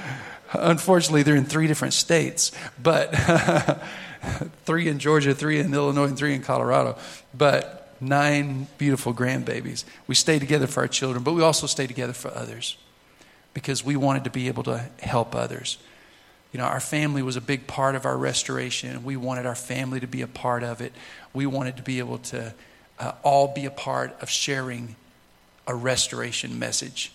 Unfortunately, 0.52 1.22
they're 1.22 1.34
in 1.34 1.44
three 1.44 1.66
different 1.66 1.94
states, 1.94 2.52
but 2.80 3.08
three 4.64 4.88
in 4.88 4.98
Georgia, 4.98 5.34
three 5.34 5.58
in 5.58 5.74
Illinois, 5.74 6.04
and 6.04 6.16
three 6.16 6.34
in 6.34 6.42
Colorado. 6.42 6.96
But 7.34 7.94
nine 8.00 8.68
beautiful 8.78 9.12
grandbabies. 9.12 9.84
We 10.06 10.14
stay 10.14 10.38
together 10.38 10.66
for 10.66 10.80
our 10.80 10.88
children, 10.88 11.24
but 11.24 11.32
we 11.32 11.42
also 11.42 11.66
stay 11.66 11.86
together 11.86 12.12
for 12.12 12.32
others 12.32 12.76
because 13.54 13.84
we 13.84 13.96
wanted 13.96 14.24
to 14.24 14.30
be 14.30 14.48
able 14.48 14.62
to 14.64 14.88
help 15.00 15.34
others. 15.34 15.78
You 16.56 16.62
know, 16.62 16.68
our 16.68 16.80
family 16.80 17.22
was 17.22 17.36
a 17.36 17.42
big 17.42 17.66
part 17.66 17.96
of 17.96 18.06
our 18.06 18.16
restoration. 18.16 19.04
We 19.04 19.18
wanted 19.18 19.44
our 19.44 19.54
family 19.54 20.00
to 20.00 20.06
be 20.06 20.22
a 20.22 20.26
part 20.26 20.62
of 20.62 20.80
it. 20.80 20.94
We 21.34 21.44
wanted 21.44 21.76
to 21.76 21.82
be 21.82 21.98
able 21.98 22.16
to 22.16 22.54
uh, 22.98 23.12
all 23.22 23.52
be 23.52 23.66
a 23.66 23.70
part 23.70 24.16
of 24.22 24.30
sharing 24.30 24.96
a 25.66 25.74
restoration 25.74 26.58
message. 26.58 27.12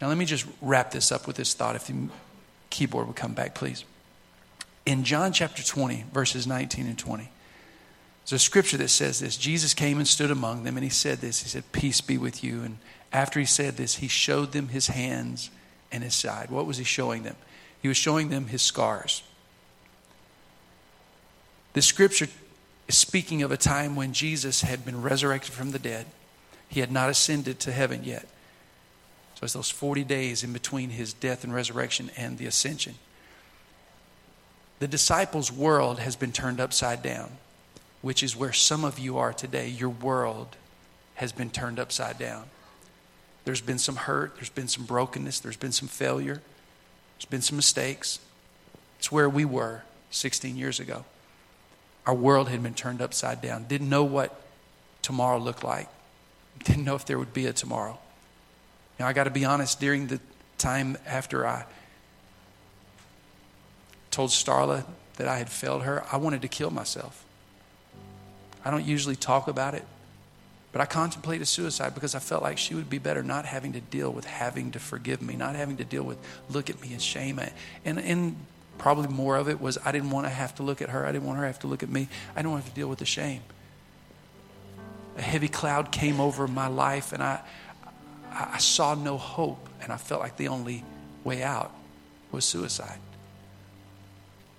Now, 0.00 0.06
let 0.06 0.16
me 0.16 0.26
just 0.26 0.46
wrap 0.60 0.92
this 0.92 1.10
up 1.10 1.26
with 1.26 1.34
this 1.34 1.54
thought. 1.54 1.74
If 1.74 1.88
the 1.88 2.06
keyboard 2.70 3.08
would 3.08 3.16
come 3.16 3.32
back, 3.32 3.56
please. 3.56 3.84
In 4.86 5.02
John 5.02 5.32
chapter 5.32 5.64
20, 5.64 6.04
verses 6.12 6.46
19 6.46 6.86
and 6.86 6.96
20, 6.96 7.30
there's 8.22 8.32
a 8.32 8.38
scripture 8.38 8.76
that 8.76 8.90
says 8.90 9.18
this 9.18 9.36
Jesus 9.36 9.74
came 9.74 9.98
and 9.98 10.06
stood 10.06 10.30
among 10.30 10.62
them, 10.62 10.76
and 10.76 10.84
he 10.84 10.90
said 10.90 11.18
this 11.18 11.42
He 11.42 11.48
said, 11.48 11.64
Peace 11.72 12.00
be 12.00 12.16
with 12.16 12.44
you. 12.44 12.62
And 12.62 12.78
after 13.12 13.40
he 13.40 13.46
said 13.46 13.76
this, 13.76 13.96
he 13.96 14.06
showed 14.06 14.52
them 14.52 14.68
his 14.68 14.86
hands 14.86 15.50
and 15.90 16.04
his 16.04 16.14
side. 16.14 16.48
What 16.48 16.66
was 16.66 16.76
he 16.76 16.84
showing 16.84 17.24
them? 17.24 17.34
He 17.82 17.88
was 17.88 17.96
showing 17.96 18.28
them 18.28 18.46
his 18.46 18.62
scars. 18.62 19.24
This 21.72 21.84
scripture 21.86 22.28
is 22.86 22.96
speaking 22.96 23.42
of 23.42 23.50
a 23.50 23.56
time 23.56 23.96
when 23.96 24.12
Jesus 24.12 24.62
had 24.62 24.84
been 24.84 25.02
resurrected 25.02 25.52
from 25.52 25.72
the 25.72 25.78
dead. 25.78 26.06
He 26.68 26.80
had 26.80 26.92
not 26.92 27.10
ascended 27.10 27.58
to 27.60 27.72
heaven 27.72 28.04
yet. 28.04 28.28
So 29.34 29.44
it's 29.44 29.52
those 29.54 29.70
40 29.70 30.04
days 30.04 30.44
in 30.44 30.52
between 30.52 30.90
his 30.90 31.12
death 31.12 31.42
and 31.42 31.52
resurrection 31.52 32.10
and 32.16 32.38
the 32.38 32.46
ascension. 32.46 32.94
The 34.78 34.88
disciples' 34.88 35.50
world 35.50 35.98
has 35.98 36.14
been 36.14 36.32
turned 36.32 36.60
upside 36.60 37.02
down, 37.02 37.30
which 38.00 38.22
is 38.22 38.36
where 38.36 38.52
some 38.52 38.84
of 38.84 38.98
you 38.98 39.18
are 39.18 39.32
today. 39.32 39.68
Your 39.68 39.88
world 39.88 40.56
has 41.14 41.32
been 41.32 41.50
turned 41.50 41.80
upside 41.80 42.18
down. 42.18 42.44
There's 43.44 43.60
been 43.60 43.78
some 43.78 43.96
hurt, 43.96 44.36
there's 44.36 44.50
been 44.50 44.68
some 44.68 44.84
brokenness, 44.84 45.40
there's 45.40 45.56
been 45.56 45.72
some 45.72 45.88
failure, 45.88 46.42
there's 47.22 47.30
been 47.30 47.42
some 47.42 47.54
mistakes. 47.54 48.18
It's 48.98 49.12
where 49.12 49.28
we 49.28 49.44
were 49.44 49.82
16 50.10 50.56
years 50.56 50.80
ago. 50.80 51.04
Our 52.04 52.14
world 52.14 52.48
had 52.48 52.64
been 52.64 52.74
turned 52.74 53.00
upside 53.00 53.40
down, 53.40 53.66
didn't 53.68 53.88
know 53.88 54.02
what 54.02 54.42
tomorrow 55.02 55.38
looked 55.38 55.62
like, 55.62 55.88
didn't 56.64 56.84
know 56.84 56.96
if 56.96 57.06
there 57.06 57.20
would 57.20 57.32
be 57.32 57.46
a 57.46 57.52
tomorrow. 57.52 57.96
Now, 58.98 59.06
I 59.06 59.12
got 59.12 59.24
to 59.24 59.30
be 59.30 59.44
honest, 59.44 59.78
during 59.78 60.08
the 60.08 60.18
time 60.58 60.98
after 61.06 61.46
I 61.46 61.64
told 64.10 64.30
Starla 64.30 64.84
that 65.16 65.28
I 65.28 65.38
had 65.38 65.48
failed 65.48 65.84
her, 65.84 66.04
I 66.10 66.16
wanted 66.16 66.42
to 66.42 66.48
kill 66.48 66.72
myself. 66.72 67.24
I 68.64 68.72
don't 68.72 68.84
usually 68.84 69.16
talk 69.16 69.46
about 69.46 69.74
it, 69.74 69.84
but 70.72 70.80
I 70.80 70.86
contemplated 70.86 71.46
suicide 71.46 71.94
because 71.94 72.14
I 72.14 72.18
felt 72.18 72.42
like 72.42 72.56
she 72.56 72.74
would 72.74 72.88
be 72.88 72.98
better 72.98 73.22
not 73.22 73.44
having 73.44 73.74
to 73.74 73.80
deal 73.80 74.10
with 74.10 74.24
having 74.24 74.70
to 74.72 74.78
forgive 74.78 75.20
me, 75.20 75.36
not 75.36 75.54
having 75.54 75.76
to 75.76 75.84
deal 75.84 76.02
with 76.02 76.18
look 76.48 76.70
at 76.70 76.80
me 76.80 76.92
and 76.92 77.02
shame. 77.02 77.38
And, 77.84 77.98
and 77.98 78.36
probably 78.78 79.08
more 79.08 79.36
of 79.36 79.50
it 79.50 79.60
was 79.60 79.78
I 79.84 79.92
didn't 79.92 80.10
want 80.10 80.26
to 80.26 80.30
have 80.30 80.54
to 80.56 80.62
look 80.62 80.80
at 80.80 80.88
her. 80.88 81.04
I 81.04 81.12
didn't 81.12 81.26
want 81.26 81.38
her 81.38 81.44
to 81.44 81.48
have 81.48 81.60
to 81.60 81.66
look 81.66 81.82
at 81.82 81.90
me. 81.90 82.08
I 82.34 82.38
didn't 82.38 82.52
want 82.52 82.62
to 82.62 82.66
have 82.66 82.74
to 82.74 82.80
deal 82.80 82.88
with 82.88 83.00
the 83.00 83.04
shame. 83.04 83.42
A 85.18 85.22
heavy 85.22 85.48
cloud 85.48 85.92
came 85.92 86.20
over 86.20 86.48
my 86.48 86.68
life, 86.68 87.12
and 87.12 87.22
I, 87.22 87.42
I 88.30 88.56
saw 88.56 88.94
no 88.94 89.18
hope, 89.18 89.68
and 89.82 89.92
I 89.92 89.98
felt 89.98 90.22
like 90.22 90.38
the 90.38 90.48
only 90.48 90.84
way 91.22 91.42
out 91.42 91.70
was 92.30 92.46
suicide. 92.46 92.98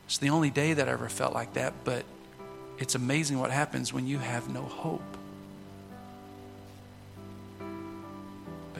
It's 0.06 0.20
the 0.20 0.30
only 0.30 0.52
day 0.52 0.74
that 0.74 0.88
I 0.88 0.92
ever 0.92 1.10
felt 1.10 1.34
like 1.34 1.54
that, 1.54 1.74
but 1.84 2.06
it's 2.78 2.94
amazing 2.94 3.40
what 3.40 3.50
happens 3.50 3.92
when 3.92 4.06
you 4.06 4.20
have 4.20 4.48
no 4.48 4.62
hope. 4.62 5.02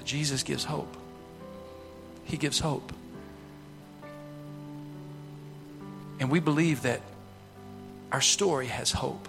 Jesus 0.06 0.44
gives 0.44 0.64
hope. 0.64 0.96
He 2.26 2.38
gives 2.38 2.60
hope. 2.60 2.94
And 6.20 6.30
we 6.30 6.40
believe 6.40 6.84
that 6.84 7.02
our 8.12 8.22
story 8.22 8.68
has 8.68 8.92
hope. 8.92 9.28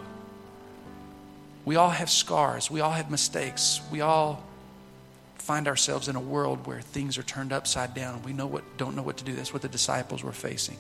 We 1.65 1.77
all 1.77 1.91
have 1.91 2.11
scars. 2.11 2.71
We 2.71 2.81
all 2.81 2.91
have 2.91 3.11
mistakes. 3.11 3.81
We 3.91 4.01
all 4.01 4.45
find 5.37 5.67
ourselves 5.67 6.09
in 6.09 6.17
a 6.17 6.21
world 6.21 6.67
where 6.67 6.81
things 6.81 7.19
are 7.19 7.23
turned 7.23 7.53
upside 7.53 7.95
down. 7.95 8.23
We 8.23 8.33
know 8.33 8.47
what, 8.47 8.63
don't 8.77 8.95
know 8.95 9.03
what 9.03 9.19
to 9.19 9.25
do. 9.25 9.35
That's 9.35 9.53
what 9.53 9.63
the 9.63 9.69
disciples 9.69 10.23
were 10.23 10.33
facing. 10.33 10.77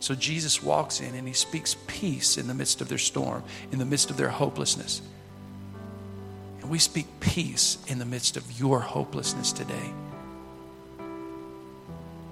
So 0.00 0.14
Jesus 0.14 0.62
walks 0.62 1.00
in 1.00 1.14
and 1.14 1.26
he 1.26 1.34
speaks 1.34 1.76
peace 1.86 2.38
in 2.38 2.46
the 2.46 2.54
midst 2.54 2.80
of 2.80 2.88
their 2.88 2.98
storm, 2.98 3.42
in 3.70 3.78
the 3.78 3.84
midst 3.84 4.10
of 4.10 4.16
their 4.16 4.30
hopelessness. 4.30 5.02
We 6.70 6.78
speak 6.78 7.08
peace 7.18 7.78
in 7.88 7.98
the 7.98 8.04
midst 8.04 8.36
of 8.36 8.60
your 8.60 8.78
hopelessness 8.78 9.50
today. 9.50 9.92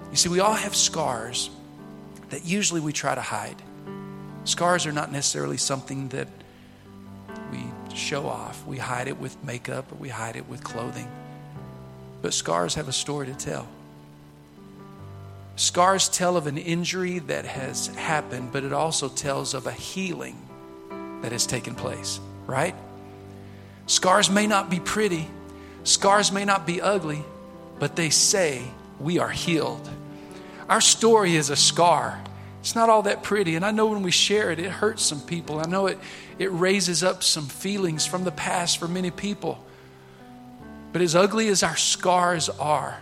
You 0.09 0.15
see, 0.15 0.29
we 0.29 0.39
all 0.39 0.53
have 0.53 0.73
scars 0.73 1.49
that 2.29 2.45
usually 2.45 2.79
we 2.79 2.93
try 2.93 3.13
to 3.13 3.21
hide. 3.21 3.61
Scars 4.45 4.85
are 4.85 4.93
not 4.93 5.11
necessarily 5.11 5.57
something 5.57 6.07
that 6.09 6.29
we 7.51 7.65
show 7.93 8.27
off. 8.27 8.65
We 8.65 8.77
hide 8.77 9.09
it 9.09 9.19
with 9.19 9.35
makeup 9.43 9.91
or 9.91 9.95
we 9.95 10.07
hide 10.07 10.37
it 10.37 10.47
with 10.47 10.63
clothing. 10.63 11.11
But 12.21 12.33
scars 12.33 12.75
have 12.75 12.87
a 12.87 12.93
story 12.93 13.27
to 13.27 13.35
tell. 13.35 13.67
Scars 15.57 16.07
tell 16.07 16.37
of 16.37 16.47
an 16.47 16.57
injury 16.57 17.19
that 17.19 17.43
has 17.43 17.87
happened, 17.87 18.53
but 18.53 18.63
it 18.63 18.71
also 18.71 19.09
tells 19.09 19.53
of 19.53 19.67
a 19.67 19.73
healing 19.73 20.37
that 21.23 21.33
has 21.33 21.45
taken 21.45 21.75
place, 21.75 22.21
right? 22.47 22.73
Scars 23.89 24.29
may 24.29 24.45
not 24.45 24.69
be 24.69 24.79
pretty, 24.79 25.27
scars 25.83 26.31
may 26.31 26.45
not 26.45 26.67
be 26.67 26.79
ugly, 26.79 27.25
but 27.79 27.95
they 27.95 28.11
say 28.11 28.61
we 28.99 29.17
are 29.17 29.31
healed. 29.31 29.89
Our 30.69 30.79
story 30.79 31.35
is 31.35 31.49
a 31.49 31.55
scar. 31.55 32.21
It's 32.59 32.75
not 32.75 32.89
all 32.89 33.01
that 33.01 33.23
pretty. 33.23 33.55
And 33.55 33.65
I 33.65 33.71
know 33.71 33.87
when 33.87 34.03
we 34.03 34.11
share 34.11 34.51
it, 34.51 34.59
it 34.59 34.69
hurts 34.69 35.01
some 35.01 35.21
people. 35.21 35.59
I 35.59 35.65
know 35.65 35.87
it, 35.87 35.97
it 36.37 36.51
raises 36.51 37.01
up 37.01 37.23
some 37.23 37.47
feelings 37.47 38.05
from 38.05 38.25
the 38.25 38.31
past 38.31 38.77
for 38.77 38.87
many 38.87 39.09
people. 39.09 39.65
But 40.93 41.01
as 41.01 41.15
ugly 41.15 41.47
as 41.47 41.63
our 41.63 41.75
scars 41.75 42.47
are, 42.47 42.99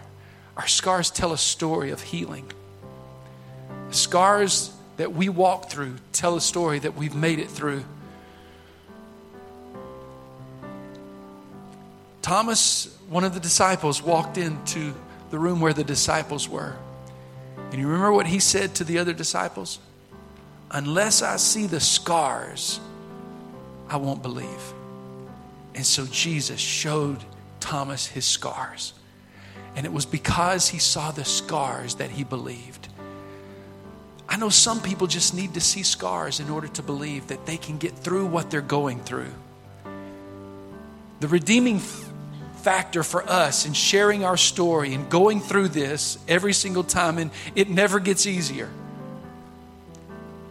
our 0.55 0.67
scars 0.67 1.11
tell 1.11 1.33
a 1.33 1.37
story 1.37 1.91
of 1.91 2.01
healing. 2.01 2.49
The 3.89 3.95
scars 3.95 4.71
that 4.95 5.11
we 5.11 5.27
walk 5.27 5.69
through 5.69 5.95
tell 6.13 6.37
a 6.37 6.41
story 6.41 6.79
that 6.79 6.95
we've 6.95 7.13
made 7.13 7.39
it 7.39 7.49
through. 7.49 7.83
Thomas, 12.27 12.93
one 13.07 13.23
of 13.23 13.33
the 13.33 13.39
disciples, 13.39 14.03
walked 14.03 14.37
into 14.37 14.93
the 15.29 15.39
room 15.39 15.61
where 15.61 15.71
the 15.71 15.85
disciples 15.85 16.49
were. 16.49 16.75
And 17.71 17.75
you 17.75 17.87
remember 17.87 18.11
what 18.11 18.27
he 18.27 18.39
said 18.39 18.75
to 18.75 18.83
the 18.83 18.97
other 18.97 19.13
disciples? 19.13 19.79
Unless 20.69 21.21
I 21.21 21.37
see 21.37 21.67
the 21.67 21.79
scars, 21.79 22.81
I 23.87 23.95
won't 23.95 24.21
believe. 24.21 24.73
And 25.73 25.85
so 25.85 26.05
Jesus 26.07 26.59
showed 26.59 27.23
Thomas 27.61 28.05
his 28.05 28.25
scars. 28.25 28.91
And 29.77 29.85
it 29.85 29.93
was 29.93 30.05
because 30.05 30.67
he 30.67 30.79
saw 30.79 31.11
the 31.11 31.23
scars 31.23 31.95
that 31.95 32.09
he 32.09 32.25
believed. 32.25 32.89
I 34.27 34.35
know 34.35 34.49
some 34.49 34.81
people 34.81 35.07
just 35.07 35.33
need 35.33 35.53
to 35.53 35.61
see 35.61 35.83
scars 35.83 36.41
in 36.41 36.49
order 36.49 36.67
to 36.67 36.83
believe 36.83 37.27
that 37.27 37.45
they 37.45 37.55
can 37.55 37.77
get 37.77 37.93
through 37.93 38.25
what 38.25 38.51
they're 38.51 38.59
going 38.59 38.99
through. 38.99 39.31
The 41.21 41.29
redeeming 41.29 41.79
factor 42.67 43.01
for 43.01 43.23
us 43.29 43.65
in 43.65 43.71
sharing 43.71 44.25
our 44.25 44.35
story 44.35 44.93
and 44.93 45.09
going 45.09 45.39
through 45.39 45.69
this 45.69 46.19
every 46.27 46.51
single 46.51 46.83
time, 46.83 47.17
and 47.17 47.31
it 47.55 47.69
never 47.69 47.97
gets 47.97 48.27
easier, 48.27 48.69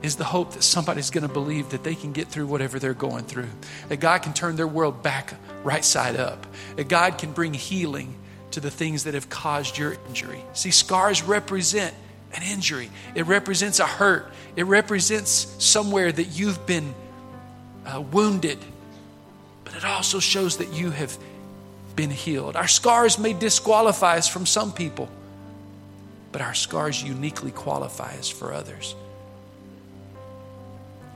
is 0.01 0.17
the 0.17 0.25
hope 0.25 0.55
that 0.55 0.63
somebody's 0.63 1.11
going 1.11 1.29
to 1.29 1.33
believe 1.33 1.69
that 1.69 1.85
they 1.85 1.95
can 1.95 2.13
get 2.13 2.27
through 2.29 2.47
whatever 2.47 2.79
they're 2.79 2.95
going 2.95 3.25
through. 3.25 3.51
That 3.91 3.99
God 3.99 4.23
can 4.23 4.33
turn 4.33 4.57
their 4.57 4.67
world 4.67 5.03
back 5.03 5.35
right 5.63 5.85
side 5.85 6.17
up. 6.17 6.47
That 6.77 6.89
God 6.89 7.19
can 7.19 7.33
bring 7.33 7.53
healing 7.53 8.15
to 8.53 8.61
the 8.61 8.71
things 8.71 9.05
that 9.05 9.13
have 9.13 9.29
caused 9.29 9.77
your 9.77 9.99
injury. 10.09 10.43
See, 10.55 10.71
scars 10.71 11.23
represent 11.23 11.95
an 12.35 12.43
injury, 12.45 12.89
it 13.15 13.27
represents 13.27 13.79
a 13.79 13.87
hurt, 13.87 14.33
it 14.57 14.65
represents 14.65 15.55
somewhere 15.59 16.11
that 16.11 16.29
you've 16.29 16.65
been 16.65 16.95
uh, 17.85 18.01
wounded, 18.01 18.57
but 19.67 19.77
it 19.77 19.85
also 19.85 20.19
shows 20.19 20.57
that 20.57 20.73
you 20.73 20.93
have 20.93 21.19
been 21.97 22.11
healed. 22.11 22.55
Our 22.55 22.69
scars 22.69 23.19
may 23.19 23.33
disqualify 23.33 24.19
us 24.19 24.29
from 24.29 24.47
some 24.47 24.73
people, 24.73 25.09
but 26.31 26.43
our 26.43 26.55
scars 26.55 27.03
uniquely 27.03 27.51
qualify 27.51 28.15
us 28.19 28.29
for 28.29 28.53
others. 28.53 28.95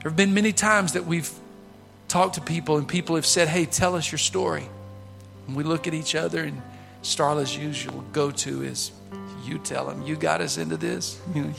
There 0.01 0.09
have 0.09 0.17
been 0.17 0.33
many 0.33 0.51
times 0.51 0.93
that 0.93 1.05
we've 1.05 1.31
talked 2.07 2.35
to 2.35 2.41
people 2.41 2.77
and 2.77 2.87
people 2.87 3.15
have 3.15 3.25
said, 3.25 3.47
Hey, 3.47 3.65
tell 3.65 3.95
us 3.95 4.11
your 4.11 4.19
story. 4.19 4.67
And 5.47 5.55
we 5.55 5.63
look 5.63 5.87
at 5.87 5.93
each 5.93 6.15
other, 6.15 6.43
and 6.43 6.61
Starla's 7.03 7.55
usual 7.55 8.03
go 8.11 8.31
to 8.31 8.63
is, 8.63 8.91
You 9.43 9.59
tell 9.59 9.89
him, 9.89 10.01
you 10.03 10.15
got 10.15 10.41
us 10.41 10.57
into 10.57 10.77
this. 10.77 11.19
You 11.35 11.43
know, 11.43 11.53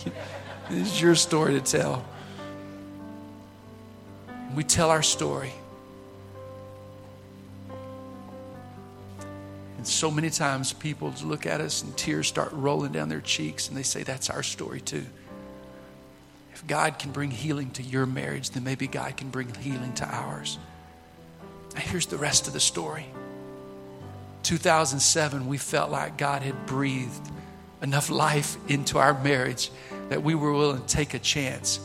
this 0.71 0.93
is 0.93 1.01
your 1.01 1.15
story 1.15 1.55
to 1.55 1.61
tell. 1.61 2.05
We 4.55 4.65
tell 4.65 4.91
our 4.91 5.03
story. 5.03 5.53
And 9.83 9.87
so 9.89 10.13
many 10.13 10.31
times 10.31 10.73
people 10.73 11.13
look 11.25 11.45
at 11.45 11.61
us 11.61 11.83
and 11.83 11.97
tears 11.97 12.29
start 12.29 12.53
rolling 12.53 12.93
down 12.93 13.09
their 13.09 13.21
cheeks 13.21 13.67
and 13.67 13.77
they 13.77 13.83
say, 13.83 14.05
That's 14.05 14.31
our 14.31 14.45
story 14.45 14.81
too. 14.81 15.05
If 16.55 16.65
God 16.69 17.01
can 17.01 17.11
bring 17.11 17.33
healing 17.33 17.73
to 17.73 17.83
your 17.83 18.07
marriage, 18.07 18.51
then 18.51 18.63
maybe 18.63 18.87
God 18.87 19.17
can 19.17 19.31
bring 19.31 19.53
healing 19.55 19.93
to 19.95 20.07
ours. 20.07 20.57
Now, 21.75 21.81
here's 21.81 22.07
the 22.07 22.17
rest 22.17 22.47
of 22.47 22.53
the 22.53 22.61
story. 22.61 23.07
2007, 24.45 25.49
we 25.49 25.59
felt 25.59 25.91
like 25.91 26.17
God 26.17 26.43
had 26.43 26.65
breathed 26.65 27.33
enough 27.83 28.09
life 28.09 28.57
into 28.69 28.99
our 28.99 29.21
marriage 29.21 29.73
that 30.11 30.23
we 30.23 30.37
were 30.37 30.53
willing 30.53 30.81
to 30.81 30.87
take 30.87 31.15
a 31.15 31.19
chance 31.19 31.81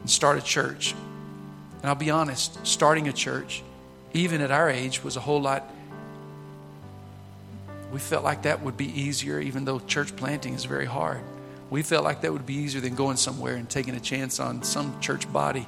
and 0.00 0.08
start 0.08 0.38
a 0.38 0.42
church. 0.42 0.94
And 1.82 1.84
I'll 1.84 1.96
be 1.96 2.08
honest, 2.08 2.66
starting 2.66 3.08
a 3.08 3.12
church, 3.12 3.62
even 4.14 4.40
at 4.40 4.50
our 4.50 4.70
age, 4.70 5.04
was 5.04 5.18
a 5.18 5.20
whole 5.20 5.42
lot. 5.42 5.70
We 7.92 7.98
felt 7.98 8.24
like 8.24 8.42
that 8.42 8.62
would 8.62 8.76
be 8.76 9.00
easier, 9.00 9.38
even 9.40 9.64
though 9.64 9.78
church 9.78 10.16
planting 10.16 10.54
is 10.54 10.64
very 10.64 10.86
hard. 10.86 11.20
We 11.70 11.82
felt 11.82 12.04
like 12.04 12.20
that 12.22 12.32
would 12.32 12.46
be 12.46 12.54
easier 12.54 12.80
than 12.80 12.94
going 12.94 13.16
somewhere 13.16 13.56
and 13.56 13.68
taking 13.68 13.94
a 13.94 14.00
chance 14.00 14.38
on 14.38 14.62
some 14.62 15.00
church 15.00 15.30
body 15.32 15.66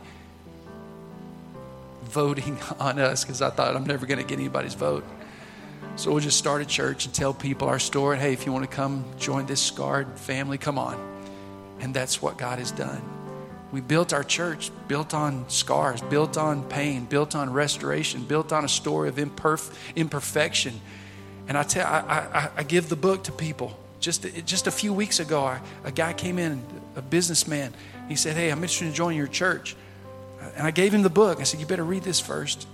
voting 2.04 2.58
on 2.80 2.98
us 2.98 3.24
because 3.24 3.42
I 3.42 3.50
thought 3.50 3.76
I'm 3.76 3.86
never 3.86 4.06
going 4.06 4.18
to 4.18 4.24
get 4.24 4.38
anybody's 4.38 4.74
vote. 4.74 5.04
So 5.96 6.12
we'll 6.12 6.20
just 6.20 6.38
start 6.38 6.62
a 6.62 6.64
church 6.64 7.06
and 7.06 7.14
tell 7.14 7.34
people 7.34 7.68
our 7.68 7.78
story. 7.78 8.18
Hey, 8.18 8.32
if 8.32 8.46
you 8.46 8.52
want 8.52 8.68
to 8.68 8.74
come 8.74 9.04
join 9.18 9.46
this 9.46 9.60
scarred 9.60 10.18
family, 10.18 10.58
come 10.58 10.78
on. 10.78 10.96
And 11.80 11.92
that's 11.92 12.22
what 12.22 12.38
God 12.38 12.58
has 12.58 12.70
done. 12.70 13.02
We 13.70 13.80
built 13.80 14.12
our 14.12 14.24
church 14.24 14.70
built 14.86 15.12
on 15.12 15.48
scars, 15.48 16.00
built 16.00 16.38
on 16.38 16.62
pain, 16.64 17.04
built 17.04 17.34
on 17.34 17.52
restoration, 17.52 18.24
built 18.24 18.52
on 18.52 18.64
a 18.64 18.68
story 18.68 19.08
of 19.08 19.16
imperf- 19.16 19.74
imperfection. 19.94 20.80
And 21.48 21.56
I 21.56 21.62
tell, 21.62 21.86
I, 21.86 22.00
I, 22.32 22.50
I 22.58 22.62
give 22.62 22.90
the 22.90 22.96
book 22.96 23.24
to 23.24 23.32
people. 23.32 23.76
Just, 24.00 24.22
just 24.44 24.66
a 24.66 24.70
few 24.70 24.92
weeks 24.92 25.18
ago, 25.18 25.42
I, 25.42 25.60
a 25.82 25.90
guy 25.90 26.12
came 26.12 26.38
in, 26.38 26.62
a 26.94 27.02
businessman. 27.02 27.74
He 28.08 28.16
said, 28.16 28.36
Hey, 28.36 28.50
I'm 28.50 28.58
interested 28.58 28.86
in 28.86 28.94
joining 28.94 29.18
your 29.18 29.26
church. 29.26 29.74
And 30.56 30.66
I 30.66 30.70
gave 30.70 30.94
him 30.94 31.02
the 31.02 31.10
book. 31.10 31.40
I 31.40 31.44
said, 31.44 31.58
You 31.58 31.66
better 31.66 31.84
read 31.84 32.02
this 32.04 32.20
first. 32.20 32.68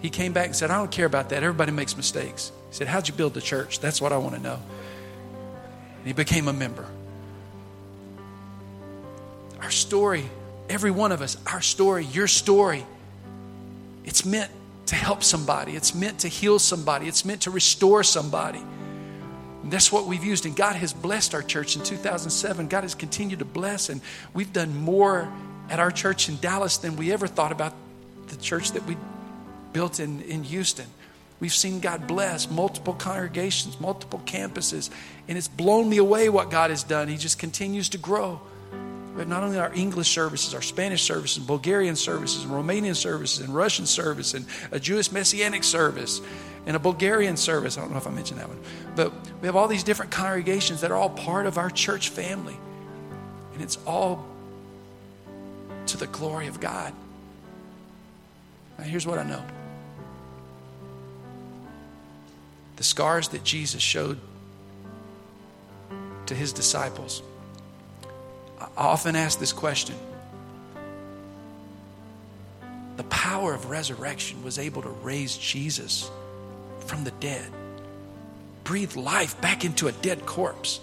He 0.00 0.10
came 0.10 0.32
back 0.32 0.46
and 0.46 0.56
said, 0.56 0.70
I 0.70 0.76
don't 0.76 0.90
care 0.90 1.06
about 1.06 1.30
that. 1.30 1.42
Everybody 1.42 1.72
makes 1.72 1.96
mistakes. 1.96 2.52
He 2.68 2.76
said, 2.76 2.86
How'd 2.86 3.08
you 3.08 3.14
build 3.14 3.34
the 3.34 3.40
church? 3.40 3.80
That's 3.80 4.00
what 4.00 4.12
I 4.12 4.18
want 4.18 4.36
to 4.36 4.42
know. 4.42 4.58
And 5.98 6.06
he 6.06 6.12
became 6.12 6.48
a 6.48 6.52
member. 6.52 6.86
Our 9.60 9.70
story, 9.70 10.28
every 10.68 10.90
one 10.90 11.12
of 11.12 11.22
us, 11.22 11.38
our 11.46 11.62
story, 11.62 12.04
your 12.04 12.26
story, 12.26 12.84
it's 14.04 14.24
meant 14.24 14.50
to 14.86 14.94
help 14.94 15.22
somebody, 15.22 15.76
it's 15.76 15.94
meant 15.94 16.20
to 16.20 16.28
heal 16.28 16.58
somebody, 16.58 17.08
it's 17.08 17.24
meant 17.24 17.42
to 17.42 17.50
restore 17.50 18.02
somebody. 18.02 18.62
And 19.62 19.72
that's 19.72 19.92
what 19.92 20.06
we've 20.06 20.24
used. 20.24 20.44
And 20.44 20.56
God 20.56 20.74
has 20.74 20.92
blessed 20.92 21.34
our 21.34 21.42
church 21.42 21.76
in 21.76 21.82
2007. 21.82 22.66
God 22.66 22.82
has 22.82 22.94
continued 22.94 23.38
to 23.38 23.44
bless, 23.44 23.88
and 23.88 24.00
we've 24.34 24.52
done 24.52 24.76
more 24.76 25.32
at 25.70 25.78
our 25.78 25.90
church 25.90 26.28
in 26.28 26.36
Dallas 26.38 26.78
than 26.78 26.96
we 26.96 27.12
ever 27.12 27.26
thought 27.26 27.52
about 27.52 27.74
the 28.28 28.36
church 28.36 28.72
that 28.72 28.84
we 28.86 28.96
built 29.72 30.00
in, 30.00 30.20
in 30.22 30.42
Houston. 30.44 30.86
We've 31.38 31.52
seen 31.52 31.80
God 31.80 32.06
bless 32.06 32.50
multiple 32.50 32.94
congregations, 32.94 33.80
multiple 33.80 34.20
campuses, 34.26 34.90
and 35.26 35.36
it's 35.36 35.48
blown 35.48 35.88
me 35.88 35.98
away 35.98 36.28
what 36.28 36.50
God 36.50 36.70
has 36.70 36.84
done. 36.84 37.08
He 37.08 37.16
just 37.16 37.38
continues 37.38 37.88
to 37.90 37.98
grow. 37.98 38.40
We 39.14 39.18
have 39.18 39.28
not 39.28 39.42
only 39.42 39.58
our 39.58 39.72
English 39.74 40.08
services, 40.08 40.54
our 40.54 40.62
Spanish 40.62 41.02
services, 41.02 41.42
Bulgarian 41.44 41.96
services, 41.96 42.44
and 42.44 42.52
Romanian 42.52 42.96
services, 42.96 43.44
and 43.44 43.54
Russian 43.54 43.84
service, 43.84 44.32
and 44.32 44.46
a 44.70 44.80
Jewish 44.80 45.12
Messianic 45.12 45.64
service, 45.64 46.22
and 46.64 46.76
a 46.76 46.78
Bulgarian 46.78 47.36
service. 47.36 47.76
I 47.76 47.82
don't 47.82 47.90
know 47.90 47.98
if 47.98 48.06
I 48.06 48.10
mentioned 48.10 48.40
that 48.40 48.48
one. 48.48 48.60
But 48.96 49.12
we 49.40 49.46
have 49.46 49.56
all 49.56 49.68
these 49.68 49.82
different 49.82 50.12
congregations 50.12 50.80
that 50.80 50.90
are 50.90 50.96
all 50.96 51.10
part 51.10 51.44
of 51.46 51.58
our 51.58 51.68
church 51.68 52.08
family. 52.08 52.56
And 53.52 53.62
it's 53.62 53.78
all 53.86 54.24
to 55.86 55.98
the 55.98 56.06
glory 56.06 56.46
of 56.46 56.58
God. 56.58 56.94
Now, 58.78 58.84
here's 58.84 59.06
what 59.06 59.18
I 59.18 59.24
know 59.24 59.44
the 62.76 62.84
scars 62.84 63.28
that 63.28 63.44
Jesus 63.44 63.82
showed 63.82 64.18
to 66.26 66.34
his 66.34 66.52
disciples. 66.52 67.22
I 68.76 68.84
often 68.84 69.16
ask 69.16 69.38
this 69.38 69.52
question. 69.52 69.96
The 72.96 73.04
power 73.04 73.54
of 73.54 73.70
resurrection 73.70 74.42
was 74.42 74.58
able 74.58 74.82
to 74.82 74.88
raise 74.88 75.36
Jesus 75.36 76.10
from 76.86 77.04
the 77.04 77.10
dead, 77.12 77.50
breathe 78.64 78.96
life 78.96 79.40
back 79.40 79.64
into 79.64 79.88
a 79.88 79.92
dead 79.92 80.26
corpse. 80.26 80.80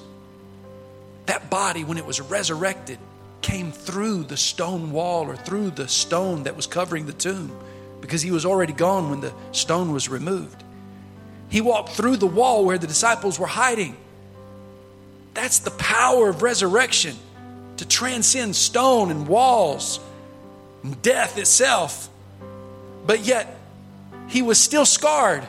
That 1.28 1.50
body, 1.50 1.84
when 1.84 1.98
it 1.98 2.06
was 2.06 2.20
resurrected, 2.20 2.98
came 3.42 3.72
through 3.72 4.24
the 4.24 4.38
stone 4.38 4.92
wall 4.92 5.28
or 5.28 5.38
through 5.38 5.72
the 5.72 5.88
stone 5.88 6.44
that 6.44 6.56
was 6.56 6.68
covering 6.68 7.06
the 7.06 7.14
tomb 7.14 7.56
because 8.02 8.22
he 8.22 8.32
was 8.32 8.46
already 8.46 8.74
gone 8.74 9.10
when 9.10 9.22
the 9.22 9.34
stone 9.52 9.92
was 9.92 10.10
removed. 10.10 10.64
He 11.50 11.62
walked 11.62 11.90
through 11.90 12.18
the 12.18 12.28
wall 12.28 12.66
where 12.66 12.78
the 12.78 12.88
disciples 12.88 13.40
were 13.40 13.48
hiding. 13.48 13.96
That's 15.34 15.60
the 15.60 15.72
power 15.72 16.30
of 16.30 16.42
resurrection 16.42 17.16
to 17.80 17.88
transcend 17.88 18.58
stone 18.58 19.10
and 19.10 19.26
walls 19.26 20.02
and 20.84 21.02
death 21.02 21.38
itself. 21.38 22.10
But 23.06 23.22
yet, 23.22 23.58
he 24.28 24.42
was 24.42 24.60
still 24.60 24.86
scarred. 24.86 25.48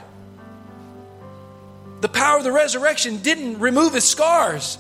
The 2.00 2.08
power 2.08 2.38
of 2.38 2.44
the 2.44 2.52
resurrection 2.52 3.18
didn't 3.18 3.58
remove 3.58 3.94
his 3.94 4.04
scars. 4.04 4.78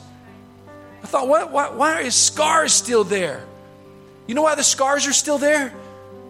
I 1.02 1.06
thought, 1.06 1.26
what, 1.26 1.50
why, 1.50 1.70
why 1.70 2.00
are 2.00 2.04
his 2.04 2.14
scars 2.14 2.72
still 2.72 3.02
there? 3.02 3.44
You 4.28 4.36
know 4.36 4.42
why 4.42 4.54
the 4.54 4.62
scars 4.62 5.08
are 5.08 5.12
still 5.12 5.38
there? 5.38 5.74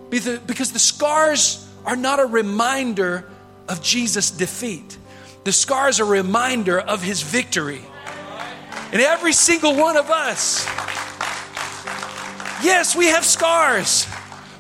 Because 0.09 0.73
the 0.73 0.79
scars 0.79 1.69
are 1.85 1.97
not 1.97 2.19
a 2.19 2.25
reminder 2.25 3.29
of 3.69 3.83
Jesus' 3.83 4.31
defeat. 4.31 4.97
The 5.45 5.53
scars 5.53 6.01
are 6.01 6.05
a 6.05 6.07
reminder 6.07 6.81
of 6.81 7.03
his 7.03 7.21
victory. 7.21 7.83
And 8.93 9.03
every 9.03 9.35
single 9.35 9.77
one 9.77 9.99
of 9.99 10.11
us, 10.11 10.67
yes, 12.63 12.97
we 12.97 13.07
have 13.07 13.25
scars, 13.25 14.07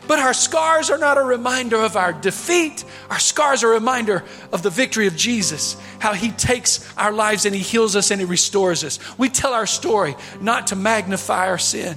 but 0.06 0.18
our 0.18 0.34
scars 0.34 0.90
are 0.90 0.98
not 0.98 1.18
a 1.18 1.22
reminder 1.22 1.76
of 1.76 1.96
our 1.96 2.12
defeat. 2.12 2.84
Our 3.10 3.18
scars 3.18 3.62
are 3.62 3.70
a 3.70 3.74
reminder 3.74 4.24
of 4.52 4.62
the 4.62 4.70
victory 4.70 5.06
of 5.06 5.16
Jesus, 5.16 5.76
how 5.98 6.12
he 6.12 6.30
takes 6.30 6.92
our 6.96 7.12
lives 7.12 7.46
and 7.46 7.54
he 7.54 7.60
heals 7.60 7.96
us 7.96 8.10
and 8.10 8.20
he 8.20 8.26
restores 8.26 8.84
us. 8.84 8.98
We 9.18 9.28
tell 9.28 9.54
our 9.54 9.66
story 9.66 10.16
not 10.40 10.68
to 10.68 10.76
magnify 10.76 11.48
our 11.48 11.58
sin. 11.58 11.96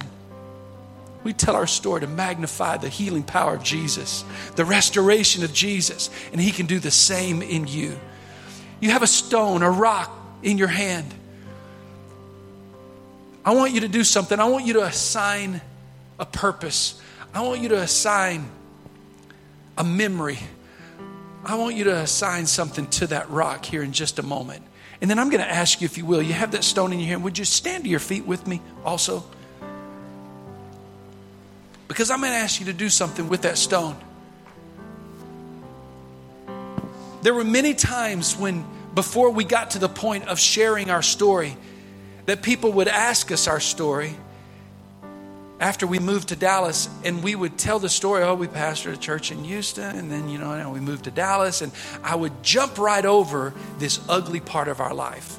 We 1.24 1.32
tell 1.32 1.56
our 1.56 1.66
story 1.66 2.02
to 2.02 2.06
magnify 2.06 2.76
the 2.76 2.90
healing 2.90 3.22
power 3.22 3.54
of 3.54 3.64
Jesus, 3.64 4.24
the 4.56 4.64
restoration 4.64 5.42
of 5.42 5.54
Jesus, 5.54 6.10
and 6.32 6.40
He 6.40 6.50
can 6.52 6.66
do 6.66 6.78
the 6.78 6.90
same 6.90 7.40
in 7.40 7.66
you. 7.66 7.98
You 8.78 8.90
have 8.90 9.02
a 9.02 9.06
stone, 9.06 9.62
a 9.62 9.70
rock 9.70 10.14
in 10.42 10.58
your 10.58 10.68
hand. 10.68 11.12
I 13.42 13.54
want 13.54 13.72
you 13.72 13.80
to 13.80 13.88
do 13.88 14.04
something. 14.04 14.38
I 14.38 14.44
want 14.44 14.66
you 14.66 14.74
to 14.74 14.84
assign 14.84 15.62
a 16.18 16.26
purpose. 16.26 17.00
I 17.32 17.42
want 17.42 17.60
you 17.60 17.68
to 17.70 17.78
assign 17.80 18.48
a 19.76 19.84
memory. 19.84 20.38
I 21.44 21.56
want 21.56 21.76
you 21.76 21.84
to 21.84 21.96
assign 21.96 22.46
something 22.46 22.86
to 22.88 23.08
that 23.08 23.28
rock 23.30 23.64
here 23.64 23.82
in 23.82 23.92
just 23.92 24.18
a 24.18 24.22
moment. 24.22 24.62
And 25.00 25.10
then 25.10 25.18
I'm 25.18 25.28
going 25.28 25.42
to 25.42 25.50
ask 25.50 25.80
you, 25.80 25.84
if 25.84 25.98
you 25.98 26.06
will, 26.06 26.22
you 26.22 26.32
have 26.32 26.52
that 26.52 26.64
stone 26.64 26.92
in 26.92 27.00
your 27.00 27.08
hand. 27.08 27.24
Would 27.24 27.38
you 27.38 27.44
stand 27.44 27.84
to 27.84 27.90
your 27.90 28.00
feet 28.00 28.24
with 28.24 28.46
me 28.46 28.62
also? 28.84 29.24
Because 31.88 32.10
I'm 32.10 32.20
going 32.20 32.32
to 32.32 32.38
ask 32.38 32.60
you 32.60 32.66
to 32.66 32.72
do 32.72 32.88
something 32.88 33.28
with 33.28 33.42
that 33.42 33.58
stone. 33.58 33.96
There 37.22 37.34
were 37.34 37.44
many 37.44 37.74
times 37.74 38.36
when, 38.36 38.64
before 38.94 39.30
we 39.30 39.44
got 39.44 39.72
to 39.72 39.78
the 39.78 39.88
point 39.88 40.28
of 40.28 40.38
sharing 40.38 40.90
our 40.90 41.02
story, 41.02 41.56
that 42.26 42.42
people 42.42 42.72
would 42.72 42.88
ask 42.88 43.32
us 43.32 43.48
our 43.48 43.60
story 43.60 44.16
after 45.60 45.86
we 45.86 45.98
moved 45.98 46.28
to 46.28 46.36
Dallas, 46.36 46.88
and 47.04 47.22
we 47.22 47.34
would 47.34 47.56
tell 47.56 47.78
the 47.78 47.88
story. 47.88 48.22
Oh, 48.22 48.34
we 48.34 48.48
pastored 48.48 48.94
a 48.94 48.96
church 48.96 49.30
in 49.30 49.44
Houston, 49.44 49.96
and 49.96 50.10
then 50.10 50.28
you 50.28 50.38
know 50.38 50.56
now 50.56 50.72
we 50.72 50.80
moved 50.80 51.04
to 51.04 51.10
Dallas, 51.10 51.62
and 51.62 51.72
I 52.02 52.16
would 52.16 52.42
jump 52.42 52.78
right 52.78 53.04
over 53.04 53.54
this 53.78 54.00
ugly 54.08 54.40
part 54.40 54.68
of 54.68 54.80
our 54.80 54.94
life. 54.94 55.38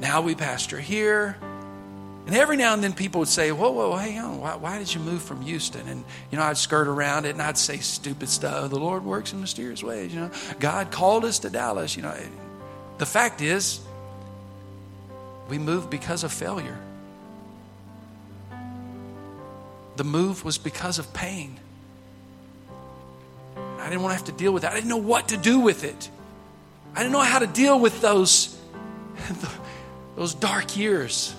Now 0.00 0.20
we 0.20 0.34
pastor 0.34 0.78
here, 0.78 1.36
And 2.26 2.34
every 2.34 2.56
now 2.56 2.74
and 2.74 2.82
then 2.82 2.92
people 2.92 3.20
would 3.20 3.28
say, 3.28 3.52
Whoa, 3.52 3.70
whoa, 3.70 3.94
hang 3.94 4.18
on, 4.18 4.40
why, 4.40 4.56
why, 4.56 4.78
did 4.78 4.92
you 4.92 5.00
move 5.00 5.22
from 5.22 5.42
Houston? 5.42 5.86
And, 5.86 6.04
you 6.30 6.38
know, 6.38 6.44
I'd 6.44 6.58
skirt 6.58 6.88
around 6.88 7.24
it 7.24 7.30
and 7.30 7.40
I'd 7.40 7.56
say 7.56 7.78
stupid 7.78 8.28
stuff. 8.28 8.70
The 8.70 8.80
Lord 8.80 9.04
works 9.04 9.32
in 9.32 9.40
mysterious 9.40 9.82
ways, 9.82 10.12
you 10.12 10.20
know. 10.20 10.30
God 10.58 10.90
called 10.90 11.24
us 11.24 11.38
to 11.40 11.50
Dallas, 11.50 11.96
you 11.96 12.02
know. 12.02 12.14
The 12.98 13.06
fact 13.06 13.42
is, 13.42 13.80
we 15.48 15.58
moved 15.58 15.88
because 15.88 16.24
of 16.24 16.32
failure. 16.32 16.78
The 19.96 20.04
move 20.04 20.44
was 20.44 20.58
because 20.58 20.98
of 20.98 21.12
pain. 21.12 21.58
I 23.56 23.88
didn't 23.88 24.02
want 24.02 24.12
to 24.12 24.16
have 24.16 24.26
to 24.26 24.32
deal 24.32 24.52
with 24.52 24.62
that. 24.62 24.72
I 24.72 24.74
didn't 24.74 24.90
know 24.90 24.96
what 24.96 25.28
to 25.28 25.36
do 25.36 25.60
with 25.60 25.84
it. 25.84 26.10
I 26.94 27.00
didn't 27.00 27.12
know 27.12 27.20
how 27.20 27.38
to 27.38 27.46
deal 27.46 27.78
with 27.78 28.00
those, 28.00 28.58
those 30.16 30.34
dark 30.34 30.76
years 30.76 31.34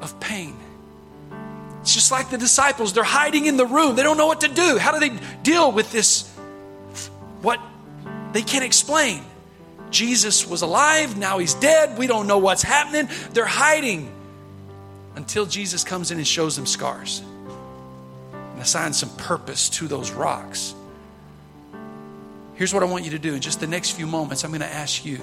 of 0.00 0.18
pain. 0.18 0.56
It's 1.82 1.94
just 1.94 2.10
like 2.10 2.30
the 2.30 2.38
disciples, 2.38 2.92
they're 2.92 3.04
hiding 3.04 3.46
in 3.46 3.56
the 3.56 3.66
room. 3.66 3.94
They 3.96 4.02
don't 4.02 4.16
know 4.16 4.26
what 4.26 4.40
to 4.40 4.48
do. 4.48 4.78
How 4.78 4.92
do 4.92 4.98
they 4.98 5.16
deal 5.42 5.70
with 5.70 5.92
this? 5.92 6.28
What 7.42 7.60
they 8.32 8.42
can't 8.42 8.64
explain. 8.64 9.22
Jesus 9.90 10.46
was 10.46 10.62
alive, 10.62 11.16
now 11.16 11.38
he's 11.38 11.54
dead. 11.54 11.96
We 11.96 12.08
don't 12.08 12.26
know 12.26 12.38
what's 12.38 12.62
happening. 12.62 13.08
They're 13.32 13.46
hiding 13.46 14.12
until 15.14 15.46
Jesus 15.46 15.84
comes 15.84 16.10
in 16.10 16.18
and 16.18 16.26
shows 16.26 16.56
them 16.56 16.66
scars 16.66 17.22
and 18.56 18.62
assigns 18.62 18.96
some 18.96 19.10
purpose 19.16 19.68
to 19.68 19.86
those 19.86 20.12
rocks. 20.12 20.74
Here's 22.54 22.72
what 22.72 22.82
I 22.82 22.86
want 22.86 23.04
you 23.04 23.10
to 23.10 23.18
do. 23.18 23.34
In 23.34 23.40
just 23.42 23.60
the 23.60 23.66
next 23.66 23.90
few 23.90 24.06
moments, 24.06 24.44
I'm 24.44 24.50
going 24.50 24.62
to 24.62 24.66
ask 24.66 25.04
you 25.04 25.20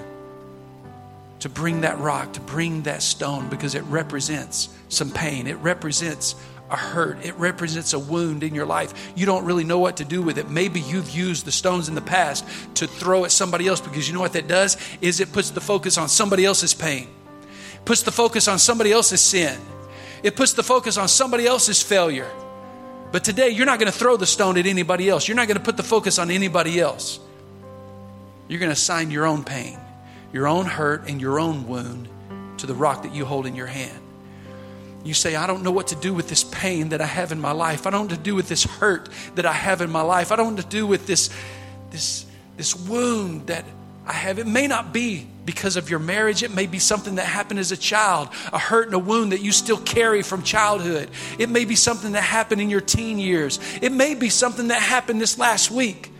to 1.40 1.48
bring 1.48 1.80
that 1.80 1.98
rock, 1.98 2.32
to 2.34 2.40
bring 2.40 2.82
that 2.82 3.02
stone, 3.02 3.48
because 3.48 3.74
it 3.74 3.82
represents 3.82 4.68
some 4.88 5.10
pain. 5.10 5.48
It 5.48 5.56
represents 5.56 6.36
a 6.70 6.76
hurt. 6.76 7.24
It 7.24 7.34
represents 7.34 7.92
a 7.92 7.98
wound 7.98 8.44
in 8.44 8.54
your 8.54 8.66
life. 8.66 9.12
You 9.16 9.26
don't 9.26 9.44
really 9.44 9.64
know 9.64 9.80
what 9.80 9.96
to 9.96 10.04
do 10.04 10.22
with 10.22 10.38
it. 10.38 10.48
Maybe 10.48 10.78
you've 10.78 11.10
used 11.10 11.44
the 11.44 11.50
stones 11.50 11.88
in 11.88 11.96
the 11.96 12.00
past 12.00 12.46
to 12.76 12.86
throw 12.86 13.24
at 13.24 13.32
somebody 13.32 13.66
else 13.66 13.80
because 13.80 14.06
you 14.06 14.14
know 14.14 14.20
what 14.20 14.34
that 14.34 14.46
does 14.46 14.76
is 15.00 15.18
it 15.18 15.32
puts 15.32 15.50
the 15.50 15.60
focus 15.60 15.98
on 15.98 16.08
somebody 16.08 16.44
else's 16.44 16.72
pain. 16.72 17.08
It 17.74 17.84
Puts 17.84 18.02
the 18.04 18.12
focus 18.12 18.46
on 18.46 18.60
somebody 18.60 18.92
else's 18.92 19.20
sin. 19.20 19.60
It 20.22 20.36
puts 20.36 20.52
the 20.52 20.62
focus 20.62 20.96
on 20.98 21.08
somebody 21.08 21.46
else's 21.46 21.82
failure. 21.82 22.30
But 23.14 23.22
today 23.22 23.50
you're 23.50 23.64
not 23.64 23.78
going 23.78 23.92
to 23.92 23.96
throw 23.96 24.16
the 24.16 24.26
stone 24.26 24.58
at 24.58 24.66
anybody 24.66 25.08
else. 25.08 25.28
You're 25.28 25.36
not 25.36 25.46
going 25.46 25.56
to 25.56 25.62
put 25.62 25.76
the 25.76 25.84
focus 25.84 26.18
on 26.18 26.32
anybody 26.32 26.80
else. 26.80 27.20
You're 28.48 28.58
going 28.58 28.70
to 28.70 28.72
assign 28.72 29.12
your 29.12 29.24
own 29.24 29.44
pain 29.44 29.78
your 30.32 30.48
own 30.48 30.66
hurt 30.66 31.08
and 31.08 31.20
your 31.20 31.38
own 31.38 31.68
wound 31.68 32.08
to 32.58 32.66
the 32.66 32.74
rock 32.74 33.04
that 33.04 33.14
you 33.14 33.24
hold 33.24 33.46
in 33.46 33.54
your 33.54 33.68
hand. 33.68 34.00
You 35.04 35.14
say, 35.14 35.36
I 35.36 35.46
don't 35.46 35.62
know 35.62 35.70
what 35.70 35.86
to 35.88 35.94
do 35.94 36.12
with 36.12 36.28
this 36.28 36.42
pain 36.42 36.88
that 36.88 37.00
I 37.00 37.06
have 37.06 37.30
in 37.30 37.40
my 37.40 37.52
life. 37.52 37.86
I 37.86 37.90
don't 37.90 38.08
know 38.08 38.14
what 38.14 38.18
to 38.18 38.30
do 38.30 38.34
with 38.34 38.48
this 38.48 38.64
hurt 38.64 39.08
that 39.36 39.46
I 39.46 39.52
have 39.52 39.80
in 39.80 39.92
my 39.92 40.02
life. 40.02 40.32
I 40.32 40.36
don't 40.36 40.46
know 40.46 40.54
what 40.54 40.64
to 40.64 40.76
do 40.76 40.84
with 40.84 41.06
this, 41.06 41.30
this, 41.92 42.26
this 42.56 42.74
wound 42.74 43.46
that 43.46 43.64
I 44.08 44.12
have. 44.14 44.40
It 44.40 44.48
may 44.48 44.66
not 44.66 44.92
be 44.92 45.28
because 45.44 45.76
of 45.76 45.90
your 45.90 45.98
marriage. 45.98 46.42
It 46.42 46.52
may 46.52 46.66
be 46.66 46.78
something 46.78 47.16
that 47.16 47.26
happened 47.26 47.60
as 47.60 47.72
a 47.72 47.76
child, 47.76 48.28
a 48.52 48.58
hurt 48.58 48.86
and 48.86 48.94
a 48.94 48.98
wound 48.98 49.32
that 49.32 49.40
you 49.40 49.52
still 49.52 49.78
carry 49.78 50.22
from 50.22 50.42
childhood. 50.42 51.10
It 51.38 51.50
may 51.50 51.64
be 51.64 51.76
something 51.76 52.12
that 52.12 52.22
happened 52.22 52.60
in 52.60 52.70
your 52.70 52.80
teen 52.80 53.18
years. 53.18 53.58
It 53.82 53.92
may 53.92 54.14
be 54.14 54.30
something 54.30 54.68
that 54.68 54.80
happened 54.80 55.20
this 55.20 55.38
last 55.38 55.70
week. 55.70 56.10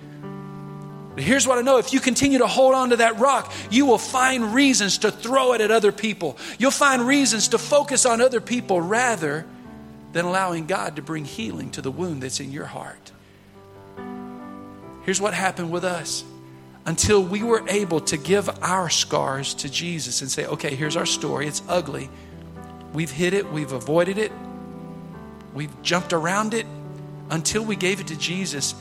But 1.15 1.23
here's 1.23 1.47
what 1.47 1.59
I 1.59 1.63
know 1.63 1.79
if 1.79 1.93
you 1.93 2.01
continue 2.01 2.39
to 2.39 2.47
hold 2.47 2.75
on 2.75 2.91
to 2.91 2.97
that 2.97 3.21
rock, 3.21 3.53
you 3.71 3.87
will 3.87 3.99
find 3.99 4.53
reasons 4.53 4.99
to 4.99 5.13
throw 5.13 5.53
it 5.53 5.61
at 5.61 5.71
other 5.71 5.93
people. 5.93 6.37
You'll 6.59 6.73
find 6.73 7.03
reasons 7.03 7.49
to 7.49 7.59
focus 7.59 8.05
on 8.05 8.21
other 8.21 8.41
people 8.41 8.81
rather 8.81 9.47
than 10.13 10.25
allowing 10.25 10.67
God 10.67 10.97
to 10.97 11.03
bring 11.03 11.25
healing 11.25 11.71
to 11.73 11.83
the 11.83 11.91
wound 11.91 12.23
that's 12.23 12.41
in 12.41 12.51
your 12.51 12.67
heart. 12.67 13.13
Here's 15.05 15.21
what 15.21 15.35
happened 15.35 15.71
with 15.71 15.85
us. 15.85 16.25
Until 16.87 17.23
we 17.23 17.43
were 17.43 17.67
able 17.69 18.01
to 18.01 18.17
give 18.17 18.51
our 18.63 18.91
scars 18.91 19.55
to 19.55 19.71
Jesus 19.71 20.21
and 20.21 20.31
say, 20.31 20.47
okay, 20.47 20.75
here's 20.75 20.97
our 20.97 21.07
story. 21.07 21.47
It's 21.47 21.63
ugly. 21.69 22.11
We've 22.93 23.11
hid 23.11 23.33
it, 23.33 23.51
we've 23.51 23.73
avoided 23.73 24.19
it, 24.19 24.31
we've 25.53 25.83
jumped 25.83 26.13
around 26.13 26.55
it. 26.55 26.67
Until 27.31 27.65
we 27.65 27.75
gave 27.75 28.01
it 28.01 28.09
to 28.09 28.19
Jesus, 28.19 28.75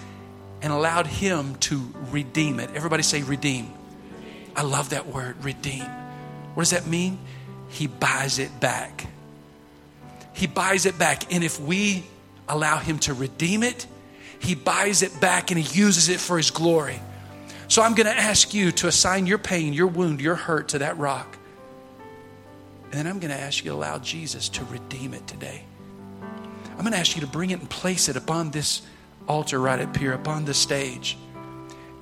and 0.64 0.72
allowed 0.72 1.06
Him 1.06 1.56
to 1.58 1.93
redeem 2.10 2.60
it. 2.60 2.70
Everybody 2.74 3.04
say, 3.04 3.22
redeem. 3.22 3.72
I 4.56 4.64
love 4.64 4.89
that 4.89 5.08
word, 5.08 5.43
redeem. 5.43 5.84
What 6.54 6.64
does 6.64 6.72
that 6.72 6.88
mean? 6.88 7.20
He 7.68 7.88
buys 7.88 8.39
it 8.39 8.60
back. 8.60 9.08
He 10.34 10.47
buys 10.47 10.86
it 10.86 10.97
back. 10.97 11.32
And 11.34 11.43
if 11.43 11.60
we 11.60 12.06
allow 12.47 12.78
Him 12.78 12.97
to 12.99 13.14
redeem 13.14 13.62
it, 13.62 13.86
He 14.39 14.56
buys 14.56 15.04
it 15.04 15.20
back 15.20 15.51
and 15.51 15.60
He 15.60 15.78
uses 15.78 16.08
it 16.08 16.20
for 16.20 16.38
His 16.38 16.49
glory. 16.49 16.99
So 17.74 17.82
I'm 17.82 17.95
going 17.95 18.05
to 18.05 18.15
ask 18.15 18.53
you 18.53 18.71
to 18.74 18.88
assign 18.88 19.26
your 19.26 19.39
pain, 19.39 19.74
your 19.74 19.88
wound, 19.88 20.21
your 20.21 20.36
hurt 20.36 20.67
to 20.69 20.78
that 20.78 20.95
rock. 20.99 21.39
And 22.84 22.93
then 22.93 23.07
I'm 23.07 23.17
going 23.17 23.34
to 23.34 23.39
ask 23.39 23.65
you 23.65 23.71
to 23.71 23.76
allow 23.76 23.97
Jesus 23.97 24.47
to 24.49 24.63
redeem 24.65 25.15
it 25.15 25.26
today. 25.26 25.63
I'm 26.21 26.82
going 26.82 26.91
to 26.91 26.99
ask 26.99 27.15
you 27.15 27.21
to 27.21 27.28
bring 27.28 27.49
it 27.49 27.61
and 27.61 27.67
place 27.67 28.09
it 28.09 28.15
upon 28.15 28.51
this 28.51 28.84
altar 29.28 29.59
right 29.59 29.80
up 29.80 29.97
here 29.97 30.13
upon 30.13 30.45
the 30.45 30.53
stage. 30.53 31.17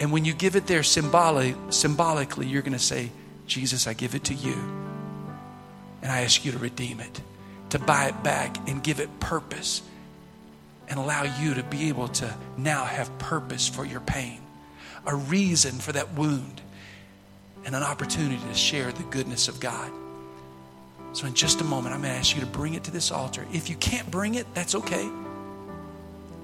And 0.01 0.11
when 0.11 0.25
you 0.25 0.33
give 0.33 0.57
it 0.57 0.67
there 0.67 0.83
symbolic, 0.83 1.55
symbolically, 1.69 2.47
you're 2.47 2.63
going 2.63 2.73
to 2.73 2.77
say, 2.77 3.09
Jesus, 3.47 3.87
I 3.87 3.93
give 3.93 4.13
it 4.13 4.25
to 4.25 4.33
you. 4.33 4.55
And 6.01 6.11
I 6.11 6.23
ask 6.23 6.43
you 6.43 6.51
to 6.51 6.57
redeem 6.57 6.99
it, 6.99 7.21
to 7.69 7.79
buy 7.79 8.07
it 8.07 8.23
back 8.23 8.57
and 8.67 8.83
give 8.83 8.99
it 8.99 9.21
purpose 9.21 9.83
and 10.89 10.99
allow 10.99 11.23
you 11.39 11.53
to 11.53 11.63
be 11.63 11.87
able 11.87 12.09
to 12.09 12.35
now 12.57 12.83
have 12.83 13.17
purpose 13.19 13.69
for 13.69 13.85
your 13.85 14.01
pain, 14.01 14.41
a 15.05 15.15
reason 15.15 15.73
for 15.73 15.91
that 15.91 16.13
wound, 16.13 16.61
and 17.65 17.75
an 17.75 17.83
opportunity 17.83 18.41
to 18.47 18.53
share 18.53 18.91
the 18.91 19.03
goodness 19.03 19.47
of 19.47 19.59
God. 19.59 19.91
So, 21.13 21.27
in 21.27 21.33
just 21.33 21.59
a 21.61 21.63
moment, 21.63 21.93
I'm 21.93 22.01
going 22.01 22.13
to 22.13 22.19
ask 22.19 22.35
you 22.35 22.41
to 22.41 22.47
bring 22.47 22.73
it 22.73 22.85
to 22.85 22.91
this 22.91 23.11
altar. 23.11 23.45
If 23.51 23.69
you 23.69 23.75
can't 23.75 24.09
bring 24.09 24.35
it, 24.35 24.47
that's 24.53 24.75
okay. 24.75 25.09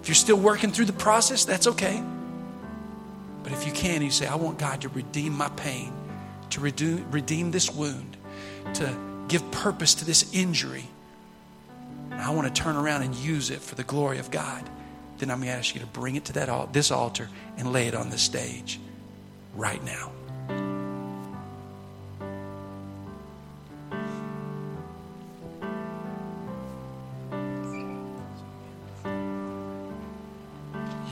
If 0.01 0.08
you're 0.08 0.16
still 0.16 0.38
working 0.38 0.72
through 0.72 0.86
the 0.86 0.93
process, 0.93 1.45
that's 1.45 1.68
okay. 1.68 2.03
But 3.43 3.53
if 3.53 3.66
you 3.66 3.72
can, 3.72 4.01
you 4.01 4.12
say, 4.12 4.28
I 4.28 4.36
want 4.36 4.60
God 4.60 4.82
to 4.82 4.89
redeem 4.89 5.34
my 5.34 5.47
pain, 5.49 5.93
to 6.49 6.60
redeem, 6.60 7.10
redeem 7.12 7.51
this 7.51 7.72
wound, 7.72 8.18
to 8.74 8.93
give 9.30 9.49
purpose 9.51 9.95
to 9.95 10.05
this 10.05 10.34
injury. 10.34 10.86
And 12.12 12.20
I 12.20 12.32
want 12.32 12.53
to 12.53 12.62
turn 12.62 12.76
around 12.76 13.03
and 13.03 13.16
use 13.16 13.49
it 13.49 13.62
for 13.62 13.76
the 13.76 13.84
glory 13.84 14.18
of 14.18 14.32
God. 14.32 14.70
Then 15.18 15.32
I'm 15.32 15.39
going 15.39 15.51
to 15.51 15.57
ask 15.57 15.74
you 15.74 15.82
to 15.82 15.88
bring 15.88 16.15
it 16.15 16.26
to 16.26 16.34
that 16.34 16.74
this 16.74 16.91
altar 16.91 17.30
and 17.57 17.74
lay 17.74 17.88
it 17.88 17.95
on 17.95 18.09
the 18.09 18.18
stage 18.18 18.80
right 19.55 19.84
now. 19.84 20.11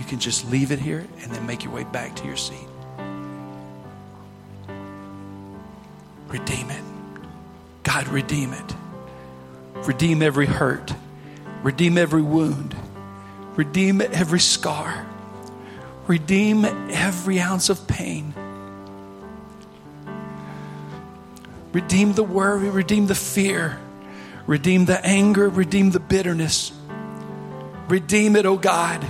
you 0.06 0.10
can 0.10 0.20
just 0.20 0.50
leave 0.52 0.72
it 0.72 0.78
here 0.78 1.04
and 1.22 1.32
then 1.32 1.48
make 1.48 1.64
your 1.64 1.74
way 1.74 1.84
back 1.86 2.16
to 2.16 2.26
your 2.26 2.38
seat. 2.38 2.68
Redeem 6.28 6.70
it. 6.70 6.84
God, 7.82 8.08
redeem 8.10 8.54
it. 8.54 8.76
Redeem 9.88 10.22
every 10.22 10.46
hurt. 10.46 10.94
Redeem 11.64 11.98
every 11.98 12.22
wound. 12.22 12.76
Redeem 13.56 14.02
every 14.02 14.40
scar. 14.40 15.06
Redeem 16.08 16.66
every 16.66 17.40
ounce 17.40 17.70
of 17.70 17.88
pain. 17.88 18.34
Redeem 21.72 22.14
the 22.14 22.24
worry. 22.24 22.70
Redeem 22.70 23.08
the 23.08 23.16
fear. 23.16 23.80
Redeem 24.48 24.86
the 24.86 25.04
anger. 25.06 25.50
Redeem 25.50 25.92
the 25.92 26.00
bitterness. 26.00 26.72
Redeem 27.88 28.36
it, 28.36 28.46
oh 28.46 28.58
God. 28.58 29.06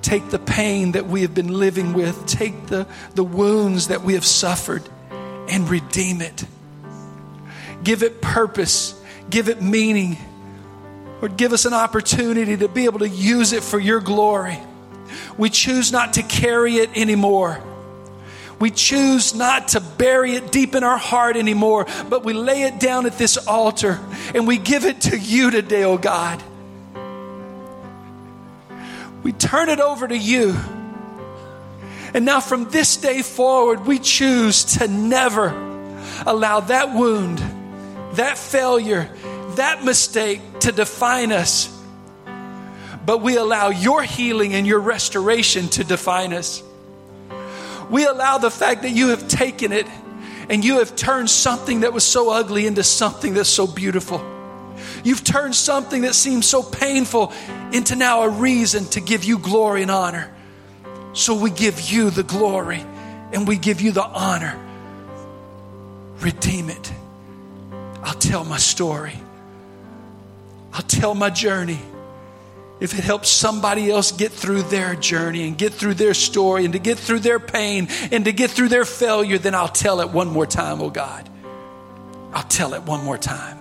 Take 0.00 0.30
the 0.30 0.38
pain 0.38 0.92
that 0.92 1.06
we 1.06 1.22
have 1.22 1.34
been 1.34 1.48
living 1.48 1.92
with, 1.92 2.26
take 2.26 2.66
the, 2.66 2.86
the 3.14 3.24
wounds 3.24 3.88
that 3.88 4.02
we 4.02 4.14
have 4.14 4.26
suffered, 4.26 4.82
and 5.48 5.68
redeem 5.70 6.20
it. 6.20 6.44
Give 7.84 8.02
it 8.02 8.20
purpose, 8.20 9.00
give 9.30 9.48
it 9.48 9.62
meaning, 9.62 10.18
or 11.22 11.28
give 11.28 11.52
us 11.52 11.64
an 11.64 11.72
opportunity 11.72 12.56
to 12.56 12.68
be 12.68 12.84
able 12.84 12.98
to 12.98 13.08
use 13.08 13.52
it 13.52 13.62
for 13.62 13.78
your 13.78 14.00
glory. 14.00 14.58
We 15.38 15.48
choose 15.48 15.92
not 15.92 16.14
to 16.14 16.22
carry 16.22 16.76
it 16.76 16.90
anymore. 16.96 17.62
We 18.58 18.70
choose 18.70 19.34
not 19.34 19.68
to 19.68 19.80
bury 19.80 20.34
it 20.34 20.52
deep 20.52 20.74
in 20.74 20.84
our 20.84 20.98
heart 20.98 21.36
anymore, 21.36 21.86
but 22.10 22.24
we 22.24 22.32
lay 22.32 22.62
it 22.62 22.78
down 22.78 23.06
at 23.06 23.18
this 23.18 23.36
altar 23.36 23.98
and 24.34 24.46
we 24.46 24.58
give 24.58 24.84
it 24.84 25.00
to 25.02 25.18
you 25.18 25.50
today, 25.50 25.84
oh 25.84 25.96
God. 25.96 26.42
We 29.22 29.32
turn 29.32 29.68
it 29.68 29.80
over 29.80 30.06
to 30.06 30.16
you. 30.16 30.56
And 32.14 32.24
now, 32.26 32.40
from 32.40 32.68
this 32.68 32.98
day 32.98 33.22
forward, 33.22 33.86
we 33.86 33.98
choose 33.98 34.64
to 34.76 34.88
never 34.88 35.48
allow 36.26 36.60
that 36.60 36.94
wound 36.94 37.42
that 38.14 38.36
failure, 38.36 39.10
that 39.56 39.84
mistake 39.84 40.40
to 40.60 40.72
define 40.72 41.32
us. 41.32 41.68
But 43.04 43.18
we 43.22 43.36
allow 43.36 43.70
your 43.70 44.02
healing 44.02 44.54
and 44.54 44.66
your 44.66 44.80
restoration 44.80 45.68
to 45.70 45.84
define 45.84 46.32
us. 46.32 46.62
We 47.90 48.06
allow 48.06 48.38
the 48.38 48.50
fact 48.50 48.82
that 48.82 48.90
you 48.90 49.08
have 49.08 49.28
taken 49.28 49.72
it 49.72 49.86
and 50.48 50.64
you 50.64 50.78
have 50.78 50.94
turned 50.96 51.30
something 51.30 51.80
that 51.80 51.92
was 51.92 52.04
so 52.04 52.30
ugly 52.30 52.66
into 52.66 52.84
something 52.84 53.34
that's 53.34 53.48
so 53.48 53.66
beautiful. 53.66 54.24
You've 55.04 55.24
turned 55.24 55.54
something 55.54 56.02
that 56.02 56.14
seems 56.14 56.46
so 56.46 56.62
painful 56.62 57.32
into 57.72 57.96
now 57.96 58.22
a 58.22 58.28
reason 58.28 58.84
to 58.86 59.00
give 59.00 59.24
you 59.24 59.38
glory 59.38 59.82
and 59.82 59.90
honor. 59.90 60.32
So 61.12 61.34
we 61.34 61.50
give 61.50 61.80
you 61.80 62.10
the 62.10 62.22
glory 62.22 62.84
and 63.32 63.46
we 63.48 63.56
give 63.56 63.80
you 63.80 63.92
the 63.92 64.04
honor. 64.04 64.58
Redeem 66.20 66.70
it. 66.70 66.92
I'll 68.02 68.14
tell 68.14 68.44
my 68.44 68.58
story. 68.58 69.21
I'll 70.72 70.82
tell 70.82 71.14
my 71.14 71.30
journey. 71.30 71.80
If 72.80 72.98
it 72.98 73.04
helps 73.04 73.28
somebody 73.28 73.90
else 73.90 74.10
get 74.10 74.32
through 74.32 74.62
their 74.62 74.96
journey 74.96 75.46
and 75.46 75.56
get 75.56 75.72
through 75.72 75.94
their 75.94 76.14
story 76.14 76.64
and 76.64 76.72
to 76.72 76.80
get 76.80 76.98
through 76.98 77.20
their 77.20 77.38
pain 77.38 77.88
and 78.10 78.24
to 78.24 78.32
get 78.32 78.50
through 78.50 78.70
their 78.70 78.84
failure, 78.84 79.38
then 79.38 79.54
I'll 79.54 79.68
tell 79.68 80.00
it 80.00 80.10
one 80.10 80.28
more 80.28 80.46
time, 80.46 80.82
oh 80.82 80.90
God. 80.90 81.28
I'll 82.32 82.42
tell 82.42 82.74
it 82.74 82.82
one 82.82 83.04
more 83.04 83.18
time. 83.18 83.60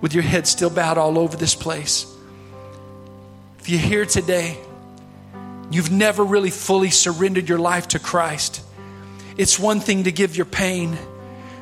With 0.00 0.14
your 0.14 0.22
head 0.22 0.46
still 0.46 0.70
bowed 0.70 0.96
all 0.96 1.18
over 1.18 1.36
this 1.36 1.54
place. 1.54 2.06
If 3.58 3.68
you're 3.68 3.80
here 3.80 4.06
today, 4.06 4.56
you've 5.70 5.92
never 5.92 6.24
really 6.24 6.50
fully 6.50 6.90
surrendered 6.90 7.48
your 7.48 7.58
life 7.58 7.88
to 7.88 7.98
Christ. 7.98 8.62
It's 9.36 9.58
one 9.58 9.80
thing 9.80 10.04
to 10.04 10.12
give 10.12 10.36
your 10.36 10.46
pain. 10.46 10.96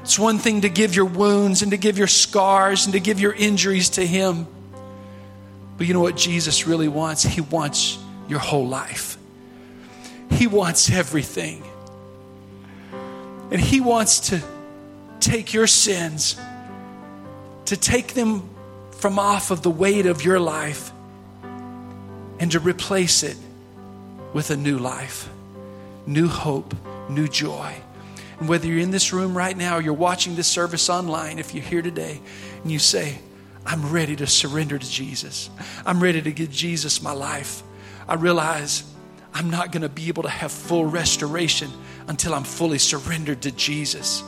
It's 0.03 0.19
one 0.19 0.39
thing 0.39 0.63
to 0.63 0.69
give 0.69 0.97
your 0.97 1.05
wounds 1.05 1.63
and 1.63 1.73
to 1.73 1.77
give 1.77 1.99
your 1.99 2.07
scars 2.07 2.87
and 2.87 2.95
to 2.95 3.01
give 3.01 3.21
your 3.21 3.33
injuries 3.33 3.91
to 3.91 4.07
Him. 4.07 4.47
But 5.77 5.87
you 5.87 5.95
know 5.95 6.01
what 6.01 6.17
Jesus 6.17 6.67
really 6.67 6.89
wants? 6.89 7.23
He 7.23 7.41
wants 7.41 7.99
your 8.29 8.39
whole 8.39 8.67
life, 8.67 9.19
He 10.31 10.47
wants 10.47 10.91
everything. 10.91 11.65
And 13.51 13.61
He 13.61 13.81
wants 13.81 14.31
to 14.31 14.41
take 15.19 15.53
your 15.53 15.67
sins, 15.67 16.41
to 17.67 17.77
take 17.77 18.15
them 18.15 18.49
from 18.93 19.19
off 19.19 19.51
of 19.51 19.63
the 19.63 19.71
weight 19.71 20.07
of 20.07 20.25
your 20.25 20.39
life, 20.39 20.93
and 22.39 22.53
to 22.53 22.61
replace 22.61 23.23
it 23.23 23.37
with 24.33 24.51
a 24.51 24.57
new 24.57 24.79
life, 24.79 25.29
new 26.07 26.29
hope, 26.29 26.75
new 27.09 27.27
joy. 27.27 27.75
And 28.41 28.49
whether 28.49 28.67
you're 28.67 28.79
in 28.79 28.91
this 28.91 29.13
room 29.13 29.37
right 29.37 29.57
now 29.57 29.77
or 29.77 29.83
you're 29.83 29.93
watching 29.93 30.35
this 30.35 30.49
service 30.49 30.89
online, 30.89 31.39
if 31.39 31.55
you're 31.55 31.63
here 31.63 31.83
today 31.83 32.21
and 32.63 32.73
you 32.73 32.79
say, 32.79 33.19
I'm 33.67 33.93
ready 33.93 34.17
to 34.17 34.27
surrender 34.27 34.79
to 34.79 34.91
Jesus, 34.91 35.51
I'm 35.85 36.03
ready 36.03 36.23
to 36.23 36.33
give 36.33 36.51
Jesus 36.51 37.03
my 37.03 37.13
life, 37.13 37.63
I 38.09 38.15
realize 38.15 38.83
I'm 39.35 39.51
not 39.51 39.71
going 39.71 39.83
to 39.83 39.89
be 39.89 40.09
able 40.09 40.23
to 40.25 40.31
have 40.31 40.51
full 40.51 40.87
restoration 40.87 41.71
until 42.09 42.35
I'm 42.35 42.45
fully 42.45 42.79
surrendered 42.79 43.43
to 43.43 43.53
Jesus. 43.53 44.23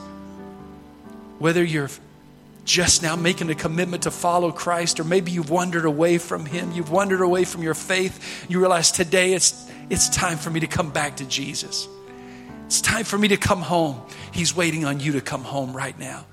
Whether 1.39 1.65
you're 1.65 1.91
just 2.65 3.03
now 3.03 3.17
making 3.17 3.51
a 3.51 3.55
commitment 3.55 4.05
to 4.05 4.11
follow 4.11 4.53
Christ, 4.53 5.01
or 5.01 5.05
maybe 5.05 5.33
you've 5.33 5.51
wandered 5.51 5.87
away 5.87 6.19
from 6.19 6.47
Him, 6.47 6.71
you've 6.73 6.91
wandered 6.91 7.23
away 7.23 7.45
from 7.45 7.63
your 7.63 7.75
faith, 7.75 8.47
you 8.49 8.61
realize 8.61 8.93
today 8.93 9.33
it's, 9.33 9.69
it's 9.91 10.09
time 10.11 10.39
for 10.39 10.51
me 10.51 10.61
to 10.61 10.67
come 10.67 10.91
back 10.91 11.17
to 11.17 11.25
Jesus. 11.25 11.89
It's 12.73 12.81
time 12.81 13.05
for 13.05 13.19
me 13.19 13.29
to 13.29 13.37
come 13.37 13.61
home. 13.61 14.01
He's 14.33 14.57
waiting 14.57 14.87
on 14.87 14.99
you 14.99 15.13
to 15.13 15.21
come 15.21 15.45
home 15.45 15.77
right 15.77 15.99
now. 15.99 16.25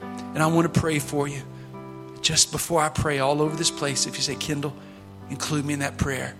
And 0.00 0.38
I 0.38 0.46
want 0.46 0.72
to 0.72 0.80
pray 0.80 1.00
for 1.00 1.26
you. 1.26 1.42
Just 2.22 2.52
before 2.52 2.80
I 2.80 2.88
pray 2.88 3.18
all 3.18 3.42
over 3.42 3.56
this 3.56 3.72
place, 3.72 4.06
if 4.06 4.14
you 4.14 4.22
say, 4.22 4.36
Kendall, 4.36 4.72
include 5.28 5.64
me 5.64 5.74
in 5.74 5.80
that 5.80 5.96
prayer. 5.96 6.36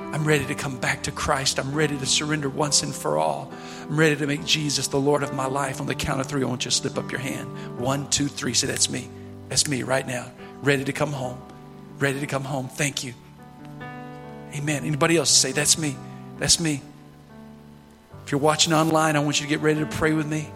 I'm 0.00 0.24
ready 0.24 0.46
to 0.46 0.54
come 0.54 0.78
back 0.78 1.02
to 1.02 1.12
Christ. 1.12 1.58
I'm 1.58 1.74
ready 1.74 1.98
to 1.98 2.06
surrender 2.06 2.48
once 2.48 2.82
and 2.82 2.94
for 2.94 3.18
all. 3.18 3.52
I'm 3.82 4.00
ready 4.00 4.16
to 4.16 4.26
make 4.26 4.46
Jesus 4.46 4.88
the 4.88 4.98
Lord 4.98 5.22
of 5.22 5.34
my 5.34 5.44
life. 5.44 5.78
On 5.78 5.86
the 5.86 5.94
count 5.94 6.22
of 6.22 6.26
three, 6.26 6.42
I 6.42 6.46
want 6.46 6.64
you 6.64 6.70
to 6.70 6.74
slip 6.78 6.96
up 6.96 7.10
your 7.10 7.20
hand. 7.20 7.78
One, 7.78 8.08
two, 8.08 8.28
three. 8.28 8.54
Say, 8.54 8.66
That's 8.66 8.88
me. 8.88 9.10
That's 9.50 9.68
me 9.68 9.82
right 9.82 10.06
now. 10.06 10.32
Ready 10.62 10.84
to 10.84 10.92
come 10.94 11.12
home. 11.12 11.38
Ready 11.98 12.18
to 12.20 12.26
come 12.26 12.44
home. 12.44 12.66
Thank 12.66 13.04
you. 13.04 13.12
Amen. 14.54 14.86
Anybody 14.86 15.18
else 15.18 15.28
say, 15.28 15.52
That's 15.52 15.76
me. 15.76 15.96
That's 16.38 16.58
me. 16.58 16.80
If 18.24 18.32
you're 18.32 18.40
watching 18.40 18.72
online, 18.72 19.16
I 19.16 19.20
want 19.20 19.40
you 19.40 19.46
to 19.46 19.50
get 19.50 19.60
ready 19.60 19.80
to 19.80 19.86
pray 19.86 20.12
with 20.12 20.26
me. 20.26 20.48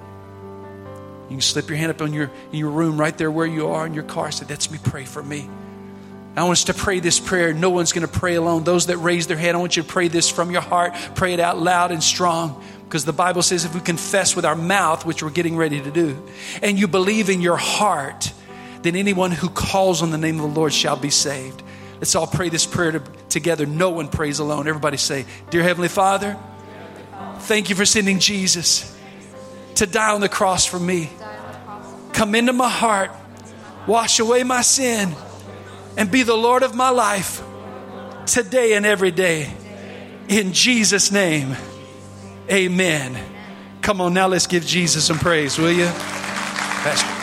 You 1.29 1.35
can 1.35 1.41
slip 1.41 1.69
your 1.69 1.77
hand 1.77 1.91
up 1.91 2.01
in 2.01 2.13
your, 2.13 2.31
in 2.53 2.59
your 2.59 2.71
room 2.71 2.99
right 2.99 3.17
there 3.17 3.31
where 3.31 3.47
you 3.47 3.69
are 3.69 3.87
in 3.87 3.95
your 3.95 4.05
car. 4.05 4.31
Say, 4.31 4.47
That's 4.47 4.71
me. 4.71 4.79
Pray 4.83 5.05
for 5.05 5.23
me. 5.23 5.49
I 6.37 6.43
want 6.43 6.53
us 6.53 6.65
to 6.65 6.75
pray 6.75 7.01
this 7.01 7.19
prayer. 7.19 7.55
No 7.55 7.71
one's 7.71 7.93
going 7.93 8.07
to 8.07 8.13
pray 8.13 8.35
alone. 8.35 8.63
Those 8.63 8.87
that 8.87 8.99
raise 8.99 9.27
their 9.27 9.39
hand, 9.39 9.57
I 9.57 9.61
want 9.61 9.77
you 9.77 9.83
to 9.83 9.89
pray 9.89 10.09
this 10.09 10.29
from 10.29 10.51
your 10.51 10.61
heart. 10.61 10.95
Pray 11.15 11.33
it 11.33 11.41
out 11.41 11.59
loud 11.59 11.93
and 11.93 12.03
strong. 12.03 12.63
Because 12.85 13.05
the 13.05 13.13
Bible 13.13 13.43
says 13.43 13.65
if 13.65 13.75
we 13.75 13.81
confess 13.81 14.37
with 14.37 14.45
our 14.45 14.55
mouth, 14.55 15.07
which 15.07 15.23
we're 15.23 15.31
getting 15.31 15.57
ready 15.57 15.81
to 15.81 15.91
do, 15.91 16.23
and 16.63 16.79
you 16.79 16.87
believe 16.87 17.31
in 17.31 17.41
your 17.41 17.57
heart, 17.57 18.33
then 18.83 18.95
anyone 18.95 19.33
who 19.33 19.49
calls 19.49 20.03
on 20.03 20.11
the 20.11 20.19
name 20.19 20.37
of 20.37 20.43
the 20.43 20.61
Lord 20.61 20.73
shall 20.73 20.97
be 20.97 21.11
saved. 21.11 21.63
Let's 21.97 22.15
all 22.15 22.27
pray 22.27 22.51
this 22.51 22.67
prayer 22.67 22.93
to, 22.93 23.03
together. 23.31 23.65
No 23.65 23.91
one 23.91 24.09
prays 24.09 24.39
alone. 24.39 24.69
Everybody 24.69 24.99
say, 24.99 25.25
Dear 25.51 25.63
Heavenly 25.63 25.89
Father, 25.89 26.37
thank 27.41 27.71
you 27.71 27.77
for 27.77 27.87
sending 27.87 28.19
Jesus 28.19 28.97
to 29.77 29.87
die 29.87 30.13
on 30.13 30.21
the 30.21 30.29
cross 30.29 30.67
for 30.67 30.79
me. 30.79 31.11
Come 32.13 32.35
into 32.35 32.53
my 32.53 32.69
heart, 32.69 33.11
wash 33.87 34.19
away 34.19 34.43
my 34.43 34.63
sin, 34.63 35.15
and 35.97 36.11
be 36.11 36.23
the 36.23 36.37
Lord 36.37 36.63
of 36.63 36.75
my 36.75 36.91
life 36.91 37.43
today 38.27 38.75
and 38.75 38.85
every 38.85 39.11
day. 39.11 39.53
In 40.29 40.53
Jesus' 40.53 41.13
name, 41.13 41.57
amen. 42.51 43.19
Come 43.83 44.01
on, 44.01 44.15
now 44.15 44.27
let's 44.27 44.47
give 44.47 44.67
Jesus 44.67 45.05
some 45.05 45.19
praise, 45.19 45.59
will 45.59 45.73
you? 45.73 45.87
Pastor. 45.87 47.16